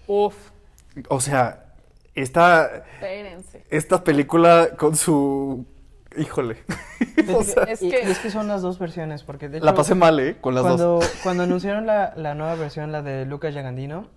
Uf, 0.06 0.34
O 1.08 1.20
sea, 1.20 1.74
esta, 2.14 2.84
espérense. 2.94 3.64
esta 3.70 4.04
película 4.04 4.70
con 4.78 4.96
su... 4.96 5.66
Híjole. 6.16 6.56
o 7.34 7.42
sea, 7.42 7.64
Es 7.64 7.80
que- 7.80 7.86
y 7.86 7.92
es 7.92 8.18
que 8.20 8.30
son 8.30 8.48
las 8.48 8.62
dos 8.62 8.78
versiones, 8.78 9.22
porque 9.22 9.48
de 9.50 9.58
hecho... 9.58 9.66
la 9.66 9.74
pasé 9.74 9.94
mal, 9.94 10.18
¿eh? 10.20 10.36
Con 10.40 10.54
las 10.54 10.62
cuando, 10.64 10.84
dos. 10.94 11.12
cuando 11.22 11.42
anunciaron 11.42 11.86
la, 11.86 12.14
la 12.16 12.34
nueva 12.34 12.54
versión, 12.54 12.90
la 12.92 13.02
de 13.02 13.26
Lucas 13.26 13.52
Yagandino, 13.54 14.08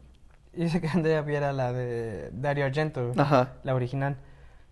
dice 0.54 0.80
que 0.80 0.88
Andrea 0.88 1.22
viera 1.22 1.52
la 1.52 1.74
de 1.74 2.30
Dario 2.32 2.66
Argento, 2.66 3.12
Ajá. 3.18 3.54
la 3.64 3.76
original. 3.76 4.18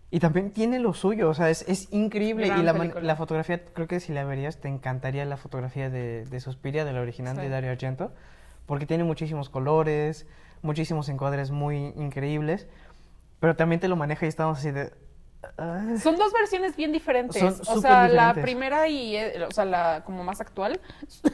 Y 0.10 0.20
también 0.20 0.52
tiene 0.52 0.80
lo 0.80 0.94
suyo, 0.94 1.30
o 1.30 1.34
sea, 1.34 1.50
es, 1.50 1.66
es 1.68 1.92
increíble. 1.92 2.48
Gran 2.48 2.62
y 2.62 2.64
la, 2.64 2.74
la 3.02 3.16
fotografía, 3.18 3.66
creo 3.74 3.88
que 3.88 4.00
si 4.00 4.14
la 4.14 4.24
verías, 4.24 4.58
te 4.62 4.70
encantaría 4.70 5.26
la 5.26 5.36
fotografía 5.36 5.90
de, 5.90 6.24
de 6.26 6.40
Suspiria, 6.40 6.86
de 6.86 6.94
la 6.94 7.02
original 7.02 7.36
Sí. 7.36 7.42
de 7.42 7.50
Dario 7.50 7.72
Argento, 7.72 8.14
porque 8.66 8.86
tiene 8.86 9.04
muchísimos 9.04 9.50
colores, 9.50 10.26
muchísimos 10.62 11.10
encuadres 11.10 11.52
muy 11.52 11.94
increíbles, 11.98 12.68
pero 13.42 13.56
también 13.58 13.82
te 13.82 13.88
lo 13.90 13.96
maneja 13.98 14.26
y 14.26 14.30
estamos 14.30 14.60
así 14.60 14.72
de... 14.72 14.92
Son 16.02 16.16
dos 16.18 16.34
versiones 16.34 16.76
bien 16.76 16.92
diferentes. 16.92 17.42
Son 17.64 17.78
o 17.78 17.82
sea, 17.82 18.08
la 18.08 18.34
primera 18.34 18.88
y, 18.88 19.16
eh, 19.16 19.44
o 19.48 19.52
sea, 19.52 19.66
la 19.66 20.04
como 20.04 20.24
más 20.24 20.42
actual, 20.42 20.80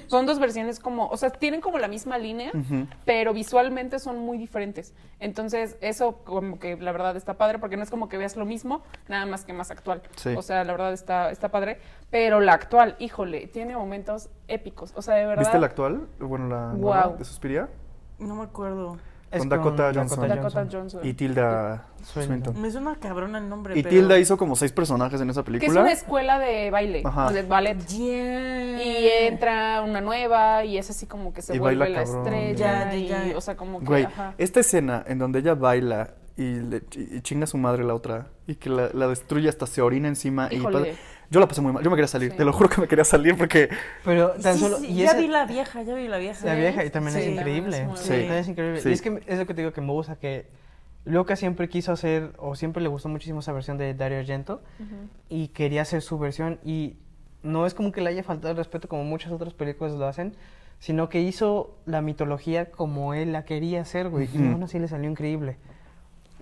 son 0.07 0.25
dos 0.25 0.39
versiones 0.39 0.79
como, 0.79 1.07
o 1.07 1.17
sea, 1.17 1.29
tienen 1.29 1.61
como 1.61 1.77
la 1.77 1.87
misma 1.87 2.17
línea, 2.17 2.51
pero 3.05 3.33
visualmente 3.33 3.99
son 3.99 4.19
muy 4.19 4.37
diferentes. 4.37 4.93
Entonces, 5.19 5.77
eso 5.81 6.23
como 6.23 6.59
que 6.59 6.77
la 6.77 6.91
verdad 6.91 7.15
está 7.15 7.35
padre, 7.35 7.59
porque 7.59 7.77
no 7.77 7.83
es 7.83 7.89
como 7.89 8.09
que 8.09 8.17
veas 8.17 8.35
lo 8.35 8.45
mismo, 8.45 8.83
nada 9.07 9.25
más 9.25 9.45
que 9.45 9.53
más 9.53 9.71
actual. 9.71 10.01
Sí. 10.15 10.35
O 10.35 10.41
sea, 10.41 10.63
la 10.63 10.71
verdad 10.71 10.93
está, 10.93 11.29
está 11.31 11.49
padre. 11.49 11.79
Pero 12.09 12.39
la 12.39 12.53
actual, 12.53 12.95
híjole, 12.99 13.47
tiene 13.47 13.75
momentos 13.75 14.29
épicos. 14.47 14.93
O 14.95 15.01
sea, 15.01 15.15
de 15.15 15.25
verdad. 15.25 15.43
¿Viste 15.43 15.59
la 15.59 15.65
actual? 15.65 16.07
Bueno, 16.19 16.47
la 16.47 16.73
nueva 16.73 17.05
Guau. 17.05 17.17
de 17.17 17.25
Suspiria. 17.25 17.69
No 18.19 18.35
me 18.35 18.43
acuerdo. 18.43 18.97
Es 19.33 19.39
Con 19.39 19.49
Dakota 19.49 19.91
Johnson. 19.93 20.27
Dakota 20.27 20.67
Johnson. 20.71 21.01
Y 21.03 21.13
Tilda 21.13 21.83
Swinton. 22.03 22.23
Swinton. 22.43 22.61
Me 22.61 22.71
suena 22.71 22.95
cabrón 22.95 23.35
el 23.35 23.49
nombre, 23.49 23.77
Y 23.77 23.83
pero... 23.83 23.95
Tilda 23.95 24.19
hizo 24.19 24.37
como 24.37 24.55
seis 24.55 24.71
personajes 24.71 25.19
en 25.19 25.29
esa 25.29 25.43
Que 25.43 25.51
es 25.51 25.59
película. 25.59 25.81
una 25.81 25.91
escuela 25.91 26.39
de 26.39 26.69
baile, 26.71 27.01
Ajá. 27.05 27.31
de 27.31 27.41
ballet. 27.43 27.77
Yeah. 27.87 28.81
Y 28.83 29.07
entra 29.27 29.81
una 29.81 30.01
nueva 30.01 30.63
y 30.65 30.77
es 30.77 30.89
así 30.89 31.05
como 31.05 31.33
que 31.33 31.41
se 31.41 31.55
Y 31.55 31.59
vuelve 31.59 31.79
baila 31.79 31.99
la 31.99 32.05
cabrón. 32.05 32.27
estrella. 32.27 32.95
Y, 32.95 33.33
o 33.33 33.41
sea, 33.41 33.55
como 33.57 33.79
que. 33.79 33.85
Güey, 33.85 34.03
ajá. 34.05 34.33
esta 34.37 34.59
escena 34.59 35.03
en 35.07 35.17
donde 35.19 35.39
ella 35.39 35.55
baila 35.55 36.11
y, 36.37 36.55
le, 36.55 36.81
y 36.95 37.21
chinga 37.21 37.43
a 37.43 37.47
su 37.47 37.57
madre 37.57 37.83
la 37.83 37.93
otra 37.93 38.27
y 38.47 38.55
que 38.55 38.69
la, 38.69 38.89
la 38.93 39.07
destruye 39.07 39.47
hasta 39.49 39.67
se 39.67 39.81
orina 39.81 40.07
encima. 40.07 40.47
Y 40.51 40.55
Híjole. 40.57 40.95
yo 41.29 41.39
la 41.39 41.47
pasé 41.47 41.61
muy 41.61 41.71
mal, 41.73 41.83
yo 41.83 41.89
me 41.89 41.95
quería 41.95 42.07
salir, 42.07 42.31
Sí. 42.31 42.37
te 42.37 42.45
lo 42.45 42.53
juro 42.53 42.69
que 42.69 42.81
me 42.81 42.87
quería 42.87 43.05
salir 43.05 43.37
porque... 43.37 43.69
Pero 44.03 44.31
tan 44.31 44.55
Sí, 44.55 44.59
solo... 44.61 44.77
sí, 44.79 44.87
y 44.87 44.95
ya 44.95 45.05
esa- 45.11 45.17
vi 45.17 45.27
la 45.27 45.45
vieja, 45.45 45.81
ya 45.83 45.93
vi 45.95 46.07
la 46.07 46.17
vieja. 46.17 46.45
La 46.45 46.55
vieja 46.55 46.83
y 46.85 46.89
también 46.89 47.17
es 47.17 47.23
Sí, 47.23 47.29
increíble. 47.31 47.87
es 47.93 47.99
Sí. 47.99 48.07
También 48.09 48.33
es 48.33 48.47
increíble. 48.47 48.81
Sí. 48.81 48.89
Y 48.89 48.93
es 48.93 49.01
que 49.01 49.21
es 49.27 49.37
lo 49.39 49.45
que 49.45 49.53
te 49.53 49.61
digo 49.61 49.73
que 49.73 49.81
me 49.81 49.91
gusta 49.91 50.15
que 50.15 50.47
Lucas 51.05 51.37
siempre 51.39 51.67
quiso 51.69 51.91
hacer 51.91 52.33
o 52.37 52.55
siempre 52.55 52.81
le 52.81 52.87
gustó 52.89 53.09
muchísimo 53.09 53.41
esa 53.41 53.51
versión 53.51 53.77
de 53.77 53.93
Dario 53.93 54.19
Argento 54.19 54.61
y 55.29 55.49
quería 55.49 55.81
hacer 55.81 56.01
su 56.01 56.17
versión 56.17 56.59
y 56.63 56.95
no 57.43 57.65
es 57.65 57.73
como 57.73 57.91
que 57.91 57.99
le 58.01 58.09
haya 58.09 58.23
faltado 58.23 58.51
el 58.51 58.57
respeto 58.57 58.87
como 58.87 59.03
muchas 59.03 59.31
otras 59.33 59.53
películas 59.53 59.93
lo 59.93 60.05
hacen, 60.07 60.33
sino 60.79 61.09
que 61.09 61.19
hizo 61.19 61.75
la 61.85 62.01
mitología 62.01 62.71
como 62.71 63.13
él 63.13 63.33
la 63.33 63.43
quería 63.43 63.81
hacer, 63.81 64.07
güey, 64.09 64.29
y 64.33 64.37
aún 64.47 64.63
así 64.63 64.79
le 64.79 64.87
salió 64.87 65.09
increíble. 65.09 65.57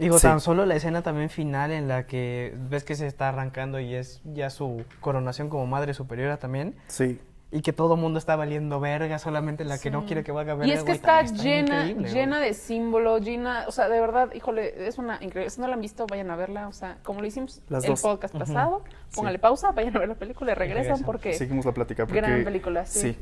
Digo, 0.02 0.18
Sí. 0.20 0.28
tan 0.28 0.40
solo 0.42 0.66
la 0.66 0.76
escena 0.76 1.02
también 1.02 1.30
final 1.30 1.72
en 1.72 1.88
la 1.88 2.06
que 2.08 2.54
ves 2.70 2.84
que 2.84 2.96
se 2.96 3.08
está 3.08 3.30
arrancando 3.30 3.80
y 3.80 3.94
es 3.96 4.22
ya 4.26 4.50
su 4.50 4.84
coronación 5.00 5.50
como 5.50 5.66
madre 5.68 5.94
superiora 5.94 6.38
también. 6.38 6.76
Sí. 6.88 7.20
y 7.54 7.62
que 7.64 7.74
todo 7.74 7.96
el 7.96 8.00
mundo 8.00 8.18
está 8.18 8.38
valiendo 8.38 8.80
verga, 8.80 9.20
solamente 9.20 9.66
la 9.66 9.78
que 9.78 9.92
no 9.92 10.06
quiere 10.06 10.24
que 10.24 10.32
valga 10.32 10.54
verga. 10.56 10.74
Y 10.74 10.78
es 10.78 10.84
que 10.86 10.94
está 10.94 11.22
llena, 11.24 11.84
llena 11.86 12.40
de 12.40 12.54
símbolos, 12.54 13.20
llena, 13.26 13.66
o 13.68 13.74
sea, 13.74 13.90
de 13.90 14.00
verdad, 14.00 14.30
híjole, 14.34 14.88
es 14.88 14.98
una 14.98 15.16
increíble. 15.22 15.50
Si 15.50 15.60
no 15.60 15.68
la 15.68 15.74
han 15.74 15.82
visto, 15.82 16.08
vayan 16.08 16.32
a 16.32 16.38
verla, 16.38 16.70
o 16.70 16.72
sea, 16.72 17.00
como 17.04 17.20
lo 17.20 17.28
hicimos 17.28 17.62
Las 17.68 17.84
el 17.84 17.90
dos. 17.90 18.02
podcast 18.02 18.34
pasado, 18.38 18.86
póngale 19.14 19.38
pausa, 19.38 19.72
vayan 19.74 19.94
a 19.98 20.00
ver 20.00 20.08
la 20.08 20.16
película 20.16 20.54
y 20.54 20.56
regresan 20.56 20.84
regresan. 20.84 21.06
porque 21.06 21.34
Seguimos 21.34 21.66
la 21.66 21.74
plática 21.74 22.06
porque... 22.06 22.22
gran 22.22 22.46
película, 22.46 22.86
sí. 22.86 23.18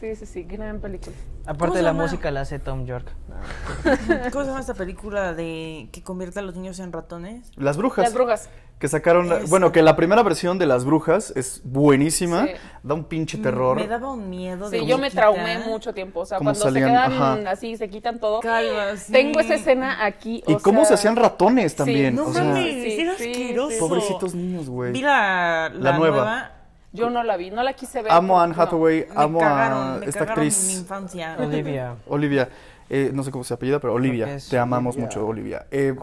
Sí. 0.00 0.14
Sí, 0.14 0.16
sí, 0.16 0.26
sí, 0.26 0.42
gran 0.44 0.80
película. 0.80 1.14
¿Cómo 1.42 1.50
Aparte 1.50 1.76
se 1.78 1.82
la 1.82 1.90
llama? 1.90 2.02
música 2.04 2.30
la 2.30 2.40
hace 2.42 2.58
Tom 2.58 2.86
York. 2.86 3.12
¿Cómo 4.32 4.44
se 4.44 4.48
llama 4.48 4.60
esta 4.60 4.74
película 4.74 5.32
de 5.34 5.88
que 5.92 6.02
convierte 6.02 6.38
a 6.38 6.42
los 6.42 6.54
niños 6.56 6.78
en 6.80 6.92
ratones? 6.92 7.50
Las 7.56 7.76
brujas. 7.76 8.04
Las 8.04 8.14
brujas. 8.14 8.50
Que 8.78 8.88
sacaron, 8.88 9.28
bueno, 9.50 9.72
que 9.72 9.82
la 9.82 9.94
primera 9.94 10.22
versión 10.22 10.58
de 10.58 10.64
Las 10.64 10.86
Brujas 10.86 11.34
es 11.36 11.60
buenísima, 11.64 12.46
Sí. 12.46 12.52
da 12.82 12.94
un 12.94 13.04
pinche 13.04 13.36
terror. 13.36 13.76
Me 13.76 13.86
daba 13.86 14.10
un 14.10 14.30
miedo 14.30 14.70
de 14.70 14.78
Sí, 14.80 14.86
yo 14.86 14.96
me 14.96 15.08
chiquita. 15.10 15.20
traumé 15.30 15.58
mucho 15.58 15.92
tiempo, 15.92 16.20
o 16.20 16.24
sea, 16.24 16.38
cuando 16.38 16.58
salían, 16.58 16.88
se 16.88 16.94
quedan 16.94 17.12
ajá. 17.12 17.50
así, 17.50 17.76
se 17.76 17.90
quitan 17.90 18.18
todo. 18.20 18.40
Calva, 18.40 18.96
sí. 18.96 19.12
Tengo 19.12 19.38
esa 19.38 19.56
escena 19.56 20.02
aquí, 20.06 20.42
Y 20.46 20.54
cómo 20.56 20.86
se 20.86 20.94
hacían 20.94 21.16
ratones 21.16 21.76
también. 21.76 22.14
No 22.14 22.28
o 22.28 22.32
sea, 22.32 22.54
sí, 22.56 22.96
sí, 22.96 23.06
sí. 23.18 23.54
Pobrecitos 23.78 24.34
niños, 24.34 24.70
güey. 24.70 24.92
Vi 24.92 25.02
la, 25.02 25.70
la, 25.74 25.90
La 25.92 25.98
nueva. 25.98 26.16
nueva. 26.16 26.52
Yo 26.92 27.10
no 27.10 27.22
la 27.22 27.36
vi, 27.36 27.50
no 27.50 27.62
la 27.62 27.72
quise 27.74 28.02
ver. 28.02 28.12
Amo 28.12 28.40
a 28.40 28.44
Anne 28.44 28.54
no. 28.56 28.62
Hathaway, 28.62 29.06
Me 29.08 29.22
amo 29.22 29.38
cagaron, 29.38 29.78
a 29.78 29.96
me 29.98 30.06
esta 30.06 30.24
actriz 30.24 30.66
mi 30.66 30.72
infancia. 30.74 31.36
Olivia 31.38 31.94
Olivia. 32.08 32.48
Eh, 32.88 33.10
no 33.14 33.22
sé 33.22 33.30
cómo 33.30 33.44
se 33.44 33.54
apellida, 33.54 33.78
pero 33.78 33.94
Olivia. 33.94 34.38
Te 34.48 34.58
amamos 34.58 34.96
Olivia. 34.96 35.06
mucho, 35.06 35.26
Olivia. 35.26 35.66
Eh, 35.70 35.94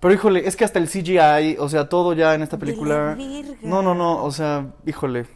pero 0.00 0.14
híjole, 0.14 0.46
es 0.46 0.56
que 0.56 0.64
hasta 0.64 0.78
el 0.78 0.88
CGI, 0.88 1.56
o 1.58 1.68
sea, 1.68 1.88
todo 1.88 2.12
ya 2.12 2.34
en 2.34 2.42
esta 2.42 2.56
De 2.58 2.66
la 2.66 2.66
película. 2.66 3.16
No, 3.62 3.82
no, 3.82 3.94
no, 3.94 4.22
o 4.22 4.30
sea, 4.30 4.66
híjole. 4.84 5.26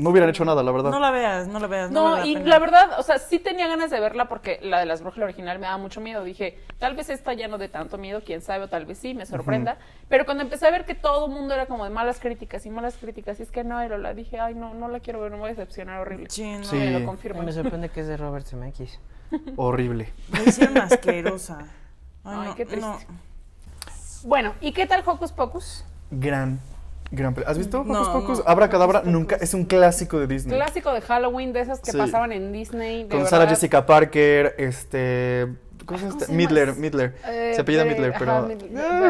No 0.00 0.10
hubieran 0.10 0.30
hecho 0.30 0.44
nada, 0.44 0.62
la 0.62 0.72
verdad. 0.72 0.90
No 0.90 0.98
la 0.98 1.10
veas, 1.10 1.46
no 1.46 1.58
la 1.60 1.66
veas. 1.66 1.90
No, 1.90 2.24
y 2.24 2.34
pena. 2.34 2.46
la 2.48 2.58
verdad, 2.58 2.98
o 2.98 3.02
sea, 3.02 3.18
sí 3.18 3.38
tenía 3.38 3.68
ganas 3.68 3.90
de 3.90 4.00
verla 4.00 4.28
porque 4.28 4.58
la 4.62 4.78
de 4.80 4.86
las 4.86 5.02
brujas 5.02 5.18
la 5.18 5.24
original 5.26 5.58
me 5.58 5.66
daba 5.66 5.76
mucho 5.78 6.00
miedo. 6.00 6.24
Dije, 6.24 6.58
tal 6.78 6.96
vez 6.96 7.10
esta 7.10 7.34
ya 7.34 7.48
no 7.48 7.58
de 7.58 7.68
tanto 7.68 7.98
miedo, 7.98 8.22
quién 8.24 8.40
sabe, 8.40 8.64
o 8.64 8.68
tal 8.68 8.86
vez 8.86 8.98
sí, 8.98 9.14
me 9.14 9.26
sorprenda. 9.26 9.76
Pero 10.08 10.24
cuando 10.24 10.42
empecé 10.42 10.66
a 10.66 10.70
ver 10.70 10.84
que 10.86 10.94
todo 10.94 11.26
el 11.26 11.32
mundo 11.32 11.52
era 11.54 11.66
como 11.66 11.84
de 11.84 11.90
malas 11.90 12.18
críticas 12.18 12.64
y 12.66 12.70
malas 12.70 12.96
críticas, 12.96 13.38
y 13.40 13.42
es 13.42 13.50
que 13.50 13.62
no, 13.62 13.86
la 13.86 14.14
dije, 14.14 14.40
ay, 14.40 14.54
no, 14.54 14.72
no 14.74 14.88
la 14.88 15.00
quiero 15.00 15.20
ver, 15.20 15.30
no 15.32 15.38
voy 15.38 15.48
a 15.48 15.50
decepcionar 15.50 16.00
horrible. 16.00 16.30
Sí, 16.30 16.50
no. 16.56 16.64
Sí. 16.64 16.76
Me 16.76 16.90
lo 16.92 17.00
Y 17.00 17.04
confirman. 17.04 17.44
me 17.44 17.52
sorprende 17.52 17.88
que 17.90 18.00
es 18.00 18.08
de 18.08 18.16
Robert 18.16 18.46
Zemeckis. 18.46 18.98
Horrible. 19.56 20.12
Me 20.32 20.44
hicieron 20.44 20.78
asquerosa. 20.78 21.58
Ay, 22.24 22.38
Ay, 22.40 22.48
no, 22.48 22.54
qué 22.54 22.64
triste. 22.66 22.86
no. 22.86 22.98
Bueno, 24.24 24.54
¿y 24.60 24.72
qué 24.72 24.86
tal 24.86 25.02
Hocus 25.06 25.32
Pocus? 25.32 25.84
Gran, 26.10 26.58
gran. 27.10 27.34
¿Has 27.46 27.58
visto 27.58 27.84
No, 27.84 28.00
Hocus 28.02 28.08
Pocus? 28.08 28.38
no. 28.38 28.44
Abra 28.46 28.68
Cadabra 28.68 29.02
nunca. 29.04 29.36
Es 29.36 29.54
un 29.54 29.64
clásico 29.64 30.18
de 30.18 30.26
Disney. 30.26 30.56
Clásico 30.56 30.92
de 30.92 31.00
Halloween, 31.00 31.52
de 31.52 31.60
esas 31.60 31.80
que 31.80 31.92
Sí. 31.92 31.98
pasaban 31.98 32.32
en 32.32 32.52
Disney. 32.52 33.02
De 33.04 33.08
Con 33.08 33.18
verdad. 33.20 33.30
Sarah 33.30 33.48
Jessica 33.48 33.86
Parker, 33.86 34.54
este. 34.58 35.48
¿Cómo 35.86 35.98
se 35.98 36.04
llama? 36.04 36.12
¿Cómo 36.12 36.22
este? 36.22 36.26
se? 36.26 36.32
Midler, 36.32 36.74
Midler. 36.76 37.16
Eh, 37.26 37.52
se 37.54 37.60
apellida 37.62 37.84
Be- 37.84 37.90
Midler, 37.90 38.10
ajá, 38.10 38.18
pero. 38.18 38.32
Ah, 38.32 38.42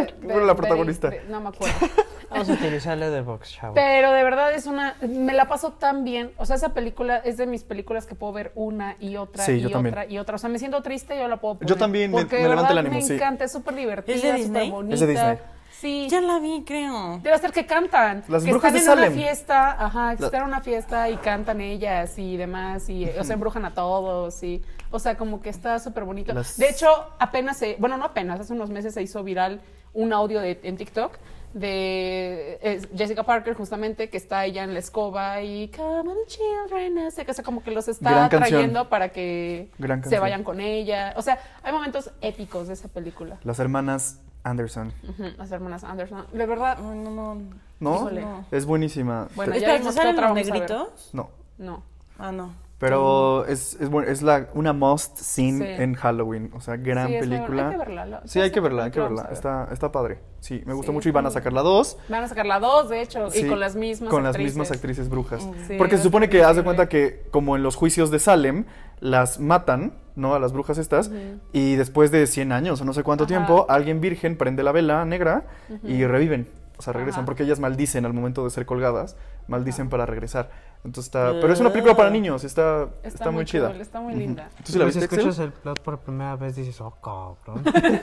Be- 0.00 0.14
pero 0.26 0.44
la 0.46 0.54
protagonista. 0.54 1.10
No 1.28 1.40
me 1.40 1.48
acuerdo. 1.48 1.74
Vamos 2.30 2.48
a 2.48 2.52
utilizarle 2.52 3.10
de 3.10 3.22
Vox, 3.22 3.50
chavo. 3.50 3.74
Pero 3.74 4.12
de 4.12 4.22
verdad 4.22 4.54
es 4.54 4.66
una. 4.66 4.94
Me 5.02 5.32
la 5.34 5.48
paso 5.48 5.72
tan 5.72 6.04
bien. 6.04 6.30
O 6.36 6.46
sea, 6.46 6.54
esa 6.54 6.72
película 6.72 7.16
es 7.16 7.36
de 7.36 7.46
mis 7.46 7.64
películas 7.64 8.06
que 8.06 8.14
puedo 8.14 8.32
ver 8.32 8.52
una 8.54 8.94
y 9.00 9.16
otra 9.16 9.44
Sí, 9.44 9.52
y 9.54 9.60
yo 9.62 9.66
otra 9.66 9.78
también. 9.82 9.96
y 10.12 10.18
otra. 10.18 10.36
O 10.36 10.38
sea, 10.38 10.48
me 10.48 10.60
siento 10.60 10.80
triste 10.80 11.16
y 11.16 11.18
yo 11.18 11.26
la 11.26 11.38
puedo 11.38 11.56
poner. 11.56 11.68
Yo 11.68 11.74
también, 11.76 12.12
me- 12.12 12.18
Porque 12.18 12.36
me 12.36 12.42
de 12.44 12.48
levanta 12.50 12.70
el 12.70 12.76
verdad 12.76 12.86
ánimo, 12.92 13.02
Me 13.02 13.06
sí. 13.08 13.14
encanta, 13.14 13.44
es 13.44 13.50
súper 13.52 13.74
divertida, 13.74 14.14
¿Es 14.14 14.22
de 14.22 14.44
súper 14.44 14.70
bonita. 14.70 14.94
Es 14.94 15.00
de 15.00 15.06
Disney. 15.08 15.38
Sí. 15.80 16.08
Ya 16.10 16.20
la 16.20 16.38
vi, 16.38 16.62
creo. 16.66 17.20
Debe 17.22 17.38
ser 17.38 17.52
que 17.52 17.64
cantan. 17.64 18.22
Las 18.28 18.44
que 18.44 18.50
brujas 18.50 18.74
están 18.74 18.96
de 18.98 19.04
en 19.04 19.10
Salem. 19.10 19.12
una 19.14 19.22
fiesta, 19.22 19.84
ajá, 19.86 20.14
que 20.16 20.20
La- 20.22 20.26
están 20.26 20.42
en 20.42 20.48
una 20.48 20.60
fiesta 20.60 21.08
y 21.08 21.16
cantan 21.16 21.60
ellas 21.62 22.18
y 22.18 22.36
demás, 22.36 22.88
y 22.90 23.06
o 23.18 23.24
sea, 23.24 23.32
embrujan 23.34 23.64
a 23.64 23.72
todos, 23.72 24.42
y, 24.42 24.62
o 24.90 24.98
sea, 24.98 25.16
como 25.16 25.40
que 25.40 25.48
está 25.48 25.78
súper 25.78 26.04
bonito. 26.04 26.34
Las- 26.34 26.58
De 26.58 26.68
hecho, 26.68 26.88
apenas 27.18 27.56
se, 27.56 27.76
bueno, 27.78 27.96
no 27.96 28.04
apenas, 28.04 28.38
hace 28.40 28.52
unos 28.52 28.68
meses 28.68 28.92
se 28.92 29.02
hizo 29.02 29.24
viral 29.24 29.60
un 29.94 30.12
audio 30.12 30.40
de, 30.40 30.60
en 30.62 30.76
TikTok 30.76 31.16
de 31.54 32.58
eh, 32.62 32.80
Jessica 32.96 33.22
Parker, 33.24 33.54
justamente, 33.54 34.08
que 34.08 34.16
está 34.16 34.44
ella 34.44 34.62
en 34.64 34.72
la 34.72 34.78
escoba 34.80 35.42
y 35.42 35.68
Come 35.76 36.10
on, 36.10 36.16
children, 36.26 36.98
o 37.06 37.10
sea, 37.10 37.24
como 37.44 37.62
que 37.62 37.70
los 37.70 37.88
está 37.88 38.10
Gran 38.10 38.28
canción. 38.28 38.50
trayendo 38.50 38.88
para 38.88 39.08
que 39.08 39.68
Gran 39.78 39.98
se 39.98 40.02
canción. 40.02 40.20
vayan 40.22 40.44
con 40.44 40.60
ella. 40.60 41.14
O 41.16 41.22
sea, 41.22 41.38
hay 41.62 41.72
momentos 41.72 42.10
épicos 42.20 42.68
de 42.68 42.74
esa 42.74 42.88
película. 42.88 43.38
Las 43.44 43.58
hermanas 43.58 44.20
Anderson. 44.42 44.92
Ujú, 45.08 45.24
Las 45.36 45.50
hermanas 45.52 45.84
Anderson. 45.84 46.26
De 46.32 46.46
verdad, 46.46 46.78
no, 46.78 46.94
no. 46.94 47.40
¿No? 47.80 47.94
Híjole. 47.96 48.24
Es 48.50 48.64
buenísima. 48.66 49.28
Bueno, 49.34 49.52
ya 49.52 49.58
Espera, 49.58 49.78
vimos 49.78 49.94
¿te 49.94 50.00
qué 50.00 50.06
salen 50.06 50.22
los 50.22 50.34
negritos? 50.34 51.10
no. 51.12 51.30
no. 51.58 51.82
Ah, 52.18 52.32
no. 52.32 52.52
Pero 52.80 53.44
es, 53.44 53.76
es, 53.78 53.90
bueno, 53.90 54.08
es 54.10 54.22
la, 54.22 54.48
una 54.54 54.72
must 54.72 55.18
scene 55.18 55.58
Sí. 55.76 55.82
en 55.82 55.94
Halloween. 55.94 56.50
O 56.54 56.60
sea, 56.62 56.76
gran 56.78 57.08
Sí, 57.08 57.14
es 57.16 57.20
película. 57.28 57.66
Hay 57.66 57.72
que 57.72 57.78
verla, 57.78 58.06
la- 58.06 58.22
Sí, 58.24 58.40
hay 58.40 58.50
que 58.50 58.60
verla, 58.60 58.84
hay 58.84 58.90
que 58.90 59.00
verla. 59.00 59.28
Está, 59.30 59.68
está 59.70 59.92
padre. 59.92 60.18
Sí, 60.40 60.62
me 60.64 60.72
gusta 60.72 60.90
Sí, 60.90 60.94
mucho 60.94 61.08
y 61.10 61.12
van 61.12 61.26
a 61.26 61.30
sacar 61.30 61.52
la 61.52 61.60
2. 61.60 61.98
Van 62.08 62.24
a 62.24 62.28
sacar 62.28 62.46
la 62.46 62.58
2, 62.58 62.88
de 62.88 63.02
hecho, 63.02 63.30
Sí, 63.30 63.44
y 63.44 63.48
con 63.48 63.60
las 63.60 63.76
mismas 63.76 64.08
Con 64.10 64.22
las 64.22 64.30
actrices. 64.30 64.54
mismas 64.56 64.70
actrices 64.72 65.08
brujas. 65.10 65.46
Sí, 65.68 65.74
Porque 65.76 65.98
se 65.98 66.02
supone 66.02 66.30
que 66.30 66.42
haz 66.42 66.56
de 66.56 66.64
cuenta 66.64 66.88
que, 66.88 67.26
como 67.30 67.54
en 67.54 67.62
los 67.62 67.76
juicios 67.76 68.10
de 68.10 68.18
Salem, 68.18 68.64
las 69.00 69.38
matan, 69.40 69.92
¿no? 70.16 70.34
A 70.34 70.38
las 70.38 70.54
brujas 70.54 70.78
estas. 70.78 71.10
Y 71.52 71.76
después 71.76 72.10
de 72.10 72.26
100 72.26 72.50
años 72.50 72.80
o 72.80 72.86
no 72.86 72.94
sé 72.94 73.02
cuánto 73.02 73.24
Ajá. 73.24 73.28
tiempo, 73.28 73.66
alguien 73.68 74.00
virgen 74.00 74.36
prende 74.38 74.62
la 74.62 74.72
vela 74.72 75.04
negra 75.04 75.44
y 75.84 76.04
reviven. 76.06 76.48
O 76.80 76.82
sea, 76.82 76.94
regresan. 76.94 77.20
Ajá. 77.20 77.26
Porque 77.26 77.42
ellas 77.42 77.60
maldicen 77.60 78.06
al 78.06 78.14
momento 78.14 78.42
de 78.42 78.48
ser 78.48 78.64
colgadas. 78.64 79.18
Maldicen 79.48 79.90
para 79.90 80.06
regresar. 80.06 80.50
Entonces 80.82 81.08
está. 81.08 81.32
Pero 81.38 81.52
es 81.52 81.60
una 81.60 81.68
película 81.68 81.94
para 81.94 82.08
niños. 82.08 82.42
Está, 82.42 82.88
está, 83.02 83.30
muy, 83.30 83.44
chida. 83.44 83.68
cool, 83.68 83.82
está 83.82 84.00
muy 84.00 84.14
linda. 84.14 84.48
¿Tú 84.64 84.72
sí 84.72 84.78
la 84.78 84.86
Pues 84.86 84.96
viste, 84.96 85.14
escuchas 85.14 85.38
el 85.40 85.52
plot 85.52 85.80
por 85.80 85.98
primera 85.98 86.36
vez 86.36 86.56
dices, 86.56 86.80
oh, 86.80 86.96
cabrón. 87.02 87.62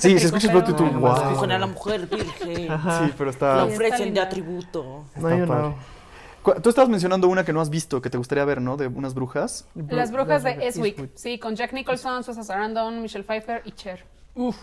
Sí, 0.00 0.18
se 0.18 0.30
tétrico, 0.32 0.36
escucha 0.36 0.46
el 0.46 0.52
plot 0.52 0.68
y 0.70 0.72
tú, 0.72 0.98
wow. 0.98 1.14
Escogen 1.14 1.52
a 1.52 1.58
la 1.60 1.66
mujer 1.68 2.08
virgen. 2.08 2.56
Sí, 2.56 3.14
pero 3.16 3.26
La 3.26 3.30
está. 3.30 3.66
Sí, 3.66 3.72
ofrecen 3.72 4.14
de 4.14 4.20
atributo. 4.20 5.04
está 5.14 5.20
No, 5.20 5.36
yo 5.38 5.46
no. 5.46 5.74
Tú 6.60 6.70
estabas 6.70 6.90
mencionando 6.90 7.28
una 7.28 7.44
que 7.44 7.52
no 7.52 7.60
has 7.60 7.70
visto, 7.70 8.02
que 8.02 8.10
te 8.10 8.18
gustaría 8.18 8.44
ver, 8.44 8.60
¿no? 8.60 8.76
De 8.76 8.88
unas 8.88 9.14
brujas. 9.14 9.68
Las 9.76 10.10
brujas 10.10 10.42
de 10.42 10.66
Eswick, 10.66 11.10
sí, 11.14 11.38
con 11.38 11.54
Jack 11.54 11.72
Nicholson, 11.72 12.24
Susan 12.24 12.44
Sarandon, 12.44 13.00
Michelle 13.00 13.22
Pfeiffer 13.22 13.62
y 13.64 13.70
Cher. 13.70 14.04
Uf, 14.34 14.56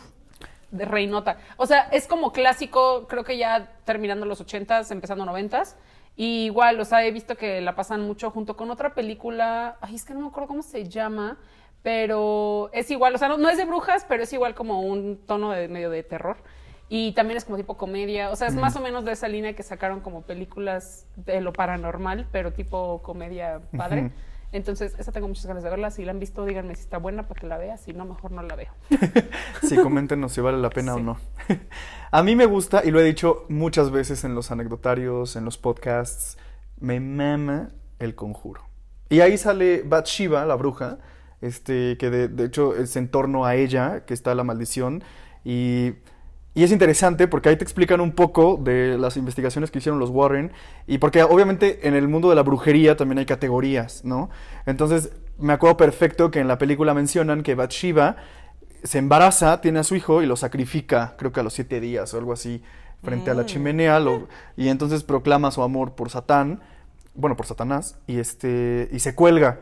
de 0.72 0.86
reinota. 0.86 1.38
O 1.58 1.66
sea, 1.66 1.90
es 1.92 2.08
como 2.08 2.32
clásico, 2.32 3.08
creo 3.08 3.24
que 3.24 3.38
ya 3.38 3.74
terminando 3.86 4.26
los 4.26 4.46
80s, 4.46 4.92
empezando 4.92 5.26
90s. 5.26 5.76
Y 6.16 6.46
igual, 6.46 6.80
o 6.80 6.86
sea, 6.86 7.06
he 7.06 7.12
visto 7.12 7.36
que 7.36 7.62
la 7.62 7.76
pasan 7.76 8.02
mucho 8.02 8.30
junto 8.32 8.58
con 8.58 8.70
otra 8.72 8.94
película. 8.94 9.78
Ay, 9.82 9.96
es 9.96 10.06
que 10.06 10.14
no 10.14 10.20
me 10.20 10.28
acuerdo 10.28 10.50
cómo 10.50 10.64
se 10.64 10.90
llama, 10.90 11.38
pero 11.82 12.70
es 12.74 12.92
igual, 12.92 13.16
o 13.16 13.18
sea, 13.18 13.30
no, 13.30 13.38
no 13.38 13.50
es 13.50 13.58
de 13.58 13.66
brujas, 13.66 14.06
pero 14.08 14.24
es 14.24 14.34
igual 14.34 14.54
como 14.54 14.82
un 14.82 15.18
tono 15.26 15.52
de 15.52 15.68
medio 15.70 15.90
de 15.90 16.04
terror. 16.04 16.38
Y 16.90 17.14
también 17.14 17.38
es 17.38 17.46
como 17.46 17.56
tipo 17.56 17.78
comedia, 17.78 18.32
o 18.32 18.36
sea, 18.36 18.48
es 18.48 18.56
más 18.56 18.76
o 18.76 18.82
menos 18.82 19.06
de 19.06 19.12
esa 19.12 19.28
línea 19.28 19.54
que 19.54 19.62
sacaron 19.62 20.02
como 20.02 20.24
películas 20.24 21.06
de 21.16 21.40
lo 21.40 21.54
paranormal, 21.54 22.28
pero 22.32 22.52
tipo 22.52 23.04
comedia 23.04 23.62
padre. 23.78 24.12
Entonces, 24.52 24.96
esa 24.98 25.12
tengo 25.12 25.28
muchas 25.28 25.46
ganas 25.46 25.64
de 25.64 25.70
verla. 25.70 25.92
Si 25.92 26.04
la 26.04 26.12
han 26.12 26.20
visto, 26.20 26.46
díganme 26.46 26.76
si 26.76 26.82
está 26.82 26.98
buena 26.98 27.28
para 27.28 27.40
que 27.40 27.48
la 27.48 27.58
vea. 27.58 27.78
Si 27.78 27.94
no, 27.94 28.06
mejor 28.06 28.32
no 28.32 28.42
la 28.42 28.56
veo. 28.56 28.72
Sí, 29.62 29.76
coméntenos 29.76 30.32
si 30.32 30.42
vale 30.42 30.58
la 30.58 30.70
pena 30.70 30.96
o 30.96 31.00
no. 31.00 31.18
A 32.12 32.24
mí 32.24 32.36
me 32.36 32.46
gusta, 32.46 32.82
y 32.84 32.92
lo 32.92 33.00
he 33.00 33.04
dicho 33.04 33.46
muchas 33.50 33.92
veces 33.92 34.24
en 34.24 34.34
los 34.34 34.52
anecdotarios, 34.52 35.36
en 35.36 35.46
los 35.46 35.58
podcasts, 35.58 36.38
me 36.80 37.00
mama 37.00 37.70
el 38.00 38.16
conjuro. 38.16 38.64
Y 39.10 39.20
ahí 39.20 39.38
sale 39.38 39.84
Bathsheba, 39.86 40.46
la 40.46 40.56
bruja, 40.56 40.98
este, 41.42 41.98
que 41.98 42.10
de, 42.10 42.28
de 42.28 42.46
hecho 42.46 42.76
es 42.76 42.96
en 42.96 43.10
torno 43.10 43.46
a 43.46 43.56
ella 43.56 44.06
que 44.06 44.14
está 44.14 44.34
la 44.34 44.44
maldición. 44.44 45.04
Y, 45.44 45.94
y 46.56 46.64
es 46.64 46.72
interesante 46.72 47.28
porque 47.28 47.50
ahí 47.50 47.56
te 47.58 47.64
explican 47.64 48.02
un 48.02 48.12
poco 48.12 48.58
de 48.62 48.98
las 48.98 49.18
investigaciones 49.18 49.72
que 49.72 49.78
hicieron 49.78 50.00
los 50.00 50.10
Warren. 50.10 50.52
Y 50.88 50.98
porque 50.98 51.24
obviamente 51.24 51.88
en 51.88 51.94
el 51.96 52.08
mundo 52.08 52.30
de 52.30 52.36
la 52.36 52.44
brujería 52.44 52.98
también 52.98 53.20
hay 53.20 53.26
categorías, 53.26 54.04
¿no? 54.04 54.30
Entonces 54.66 55.12
me 55.38 55.54
acuerdo 55.54 55.78
perfecto 55.78 56.32
que 56.32 56.40
en 56.40 56.48
la 56.48 56.58
película 56.58 56.94
mencionan 56.94 57.44
que 57.44 57.56
Bathsheba 57.56 58.18
se 58.84 58.98
embaraza, 58.98 59.62
tiene 59.62 59.80
a 59.80 59.84
su 59.84 59.96
hijo 59.96 60.22
y 60.22 60.26
lo 60.26 60.36
sacrifica, 60.36 61.16
creo 61.18 61.32
que 61.32 61.40
a 61.40 61.44
los 61.44 61.54
siete 61.54 61.80
días 61.80 62.14
o 62.14 62.18
algo 62.18 62.34
así, 62.34 62.62
frente 63.04 63.30
a 63.32 63.34
la 63.34 63.46
chimenea, 63.46 64.00
lo- 64.00 64.28
y 64.58 64.68
entonces 64.68 65.04
proclama 65.04 65.52
su 65.52 65.62
amor 65.64 65.94
por 65.96 66.10
Satán, 66.10 66.62
bueno, 67.16 67.36
por 67.38 67.46
Satanás, 67.46 67.98
y 68.08 68.20
este, 68.20 68.90
y 68.92 69.00
se 69.00 69.16
cuelga, 69.16 69.60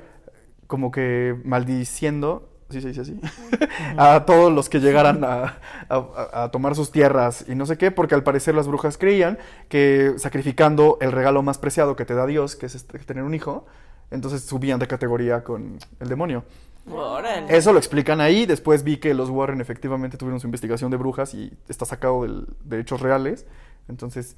como 0.67 0.91
que 0.91 1.35
maldiciendo, 1.43 2.49
¿sí 2.69 2.81
se 2.81 2.87
dice 2.89 3.01
así? 3.01 3.19
a 3.97 4.25
todos 4.25 4.51
los 4.51 4.69
que 4.69 4.79
llegaran 4.79 5.23
a, 5.23 5.57
a- 5.89 6.43
a 6.43 6.51
tomar 6.51 6.75
sus 6.75 6.91
tierras 6.91 7.45
y 7.47 7.55
no 7.55 7.65
sé 7.65 7.77
qué, 7.77 7.91
porque 7.91 8.15
al 8.15 8.23
parecer 8.23 8.55
las 8.55 8.67
brujas 8.67 8.97
creían 8.97 9.37
que 9.69 10.13
sacrificando 10.17 10.97
el 11.01 11.11
regalo 11.11 11.41
más 11.43 11.57
preciado 11.57 11.95
que 11.95 12.05
te 12.05 12.13
da 12.13 12.25
Dios, 12.25 12.55
que 12.55 12.65
es 12.67 12.75
este- 12.75 12.99
tener 12.99 13.23
un 13.23 13.33
hijo, 13.33 13.65
entonces 14.11 14.43
subían 14.43 14.79
de 14.79 14.87
categoría 14.87 15.43
con 15.43 15.77
el 15.99 16.09
demonio. 16.09 16.43
Órale. 16.89 17.53
Eso 17.55 17.73
lo 17.73 17.79
explican 17.79 18.21
ahí. 18.21 18.45
Después 18.45 18.83
vi 18.83 18.95
que 18.95 19.13
los 19.13 19.29
Warren 19.29 19.59
efectivamente 19.59 20.15
tuvieron 20.15 20.39
su 20.39 20.47
investigación 20.47 20.89
de 20.89 20.95
brujas 20.95 21.33
y 21.33 21.51
está 21.67 21.85
sacado 21.85 22.21
del- 22.23 22.47
de 22.63 22.79
hechos 22.79 23.01
reales. 23.01 23.45
Entonces, 23.89 24.37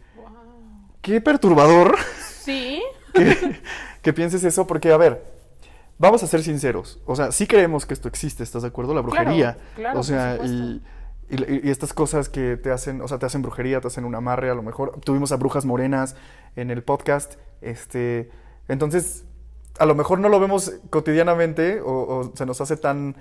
qué 1.03 1.21
perturbador. 1.21 1.95
Sí, 2.19 2.81
que, 3.13 3.59
que 4.01 4.13
pienses 4.13 4.43
eso, 4.43 4.65
porque, 4.65 4.91
a 4.91 4.97
ver, 4.97 5.23
vamos 5.99 6.23
a 6.23 6.27
ser 6.27 6.41
sinceros. 6.41 6.99
O 7.05 7.15
sea, 7.15 7.31
sí 7.31 7.45
creemos 7.45 7.85
que 7.85 7.93
esto 7.93 8.07
existe, 8.07 8.41
¿estás 8.41 8.63
de 8.63 8.69
acuerdo? 8.69 8.95
La 8.95 9.01
brujería. 9.01 9.57
claro, 9.75 9.99
o 9.99 10.03
sea, 10.03 10.37
por 10.37 10.45
y, 10.47 10.81
y- 11.29 11.61
y 11.65 11.69
estas 11.69 11.93
cosas 11.93 12.27
que 12.29 12.57
te 12.57 12.71
hacen, 12.71 13.01
o 13.03 13.07
sea, 13.07 13.19
te 13.19 13.27
hacen 13.27 13.43
brujería, 13.43 13.79
te 13.81 13.87
hacen 13.87 14.03
un 14.05 14.15
amarre, 14.15 14.49
a 14.49 14.55
lo 14.55 14.63
mejor. 14.63 14.99
Tuvimos 15.01 15.31
a 15.31 15.35
brujas 15.37 15.63
morenas 15.65 16.15
en 16.55 16.71
el 16.71 16.81
podcast. 16.81 17.35
Este, 17.61 18.31
entonces, 18.67 19.25
a 19.77 19.85
lo 19.85 19.93
mejor 19.93 20.19
no 20.19 20.27
lo 20.29 20.39
vemos 20.39 20.73
cotidianamente 20.89 21.81
o, 21.81 21.91
o 21.91 22.31
se 22.35 22.45
nos 22.45 22.59
hace 22.61 22.77
tan 22.77 23.15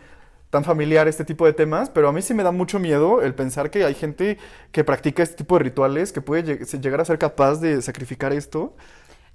tan 0.50 0.64
familiar 0.64 1.06
este 1.08 1.26
tipo 1.26 1.44
de 1.44 1.52
temas, 1.52 1.90
pero 1.90 2.08
a 2.08 2.12
mí 2.12 2.22
sí 2.22 2.32
me 2.32 2.42
da 2.42 2.52
mucho 2.52 2.78
miedo 2.78 3.20
el 3.20 3.34
pensar 3.34 3.70
que 3.70 3.84
hay 3.84 3.92
gente 3.92 4.38
que 4.72 4.82
practica 4.82 5.22
este 5.22 5.36
tipo 5.36 5.58
de 5.58 5.64
rituales, 5.64 6.10
que 6.10 6.22
puede 6.22 6.42
lleg- 6.42 6.80
llegar 6.80 7.02
a 7.02 7.04
ser 7.04 7.18
capaz 7.18 7.56
de 7.60 7.82
sacrificar 7.82 8.32
esto. 8.32 8.74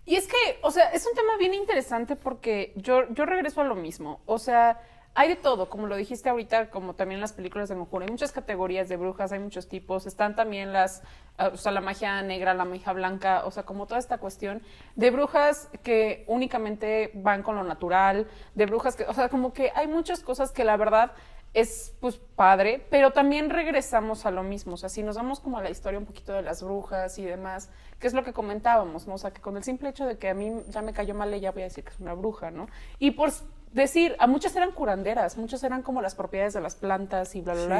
Y 0.06 0.16
es 0.16 0.28
que, 0.28 0.60
o 0.62 0.72
sea, 0.72 0.90
es 0.92 1.06
un 1.06 1.14
tema 1.14 1.38
bien 1.38 1.54
interesante 1.54 2.16
porque 2.16 2.74
yo, 2.76 3.08
yo 3.14 3.26
regreso 3.26 3.62
a 3.62 3.64
lo 3.64 3.76
mismo. 3.76 4.20
O 4.26 4.38
sea, 4.38 4.82
hay 5.16 5.30
de 5.30 5.36
todo, 5.36 5.70
como 5.70 5.88
lo 5.88 5.96
dijiste 5.96 6.30
ahorita, 6.30 6.70
como 6.72 6.96
también 6.96 7.22
las 7.22 7.34
películas 7.34 7.70
de 7.70 7.76
Conjuro. 7.76 8.06
Hay 8.06 8.12
muchas 8.12 8.32
categorías 8.32 8.90
de 8.90 8.98
brujas, 8.98 9.32
hay 9.32 9.40
muchos 9.40 9.68
tipos. 9.68 10.08
Están 10.08 10.36
también 10.36 10.74
las, 10.74 11.04
ah, 11.38 11.52
o 11.54 11.58
sea, 11.58 11.72
la 11.72 11.82
magia 11.82 12.22
negra, 12.24 12.54
la 12.54 12.66
magia 12.66 12.94
blanca, 12.94 13.46
o 13.46 13.52
sea, 13.52 13.64
como 13.64 13.86
toda 13.86 14.00
esta 14.00 14.18
cuestión 14.18 14.62
de 14.96 15.12
brujas 15.12 15.70
que 15.84 16.26
únicamente 16.28 17.12
van 17.14 17.44
con 17.44 17.56
lo 17.56 17.64
natural, 17.64 18.28
de 18.56 18.66
brujas 18.66 18.96
que, 18.96 19.04
o 19.06 19.14
sea, 19.14 19.30
como 19.30 19.54
que 19.54 19.72
hay 19.76 19.88
muchas 19.88 20.22
cosas 20.22 20.52
que 20.52 20.64
la 20.64 20.78
verdad 20.78 21.12
es 21.54 21.94
pues 22.00 22.18
padre, 22.36 22.84
pero 22.90 23.12
también 23.12 23.50
regresamos 23.52 24.26
a 24.26 24.32
lo 24.32 24.42
mismo, 24.44 24.74
o 24.74 24.78
sea, 24.78 24.90
si 24.90 25.04
nos 25.04 25.16
vamos 25.18 25.40
como 25.40 25.60
a 25.60 25.62
la 25.62 25.70
historia 25.70 26.00
un 26.00 26.06
poquito 26.06 26.34
de 26.34 26.42
las 26.42 26.64
brujas 26.64 27.20
y 27.20 27.26
demás, 27.26 27.70
que 28.00 28.08
es 28.08 28.14
lo 28.14 28.24
que 28.24 28.34
comentábamos, 28.34 29.08
¿no? 29.08 29.14
O 29.14 29.18
sea, 29.20 29.32
que 29.32 29.40
con 29.42 29.56
el 29.58 29.64
simple 29.64 29.90
hecho 29.90 30.06
de 30.06 30.18
que 30.18 30.30
a 30.30 30.34
mí 30.34 30.52
ya 30.70 30.82
me 30.82 30.94
cayó 30.94 31.14
mal 31.14 31.32
ella, 31.34 31.52
voy 31.52 31.62
a 31.62 31.66
decir 31.66 31.84
que 31.84 31.92
es 31.92 32.00
una 32.00 32.14
bruja, 32.16 32.50
¿no? 32.50 32.68
Y 32.98 33.12
por 33.12 33.32
decir, 33.72 34.16
a 34.20 34.26
muchas 34.28 34.56
eran 34.56 34.72
curanderas, 34.72 35.38
muchas 35.38 35.64
eran 35.64 35.84
como 35.84 36.02
las 36.02 36.16
propiedades 36.16 36.54
de 36.54 36.62
las 36.62 36.76
plantas 36.76 37.36
y 37.36 37.42
bla, 37.42 37.54
bla, 37.54 37.66
bla. 37.68 37.80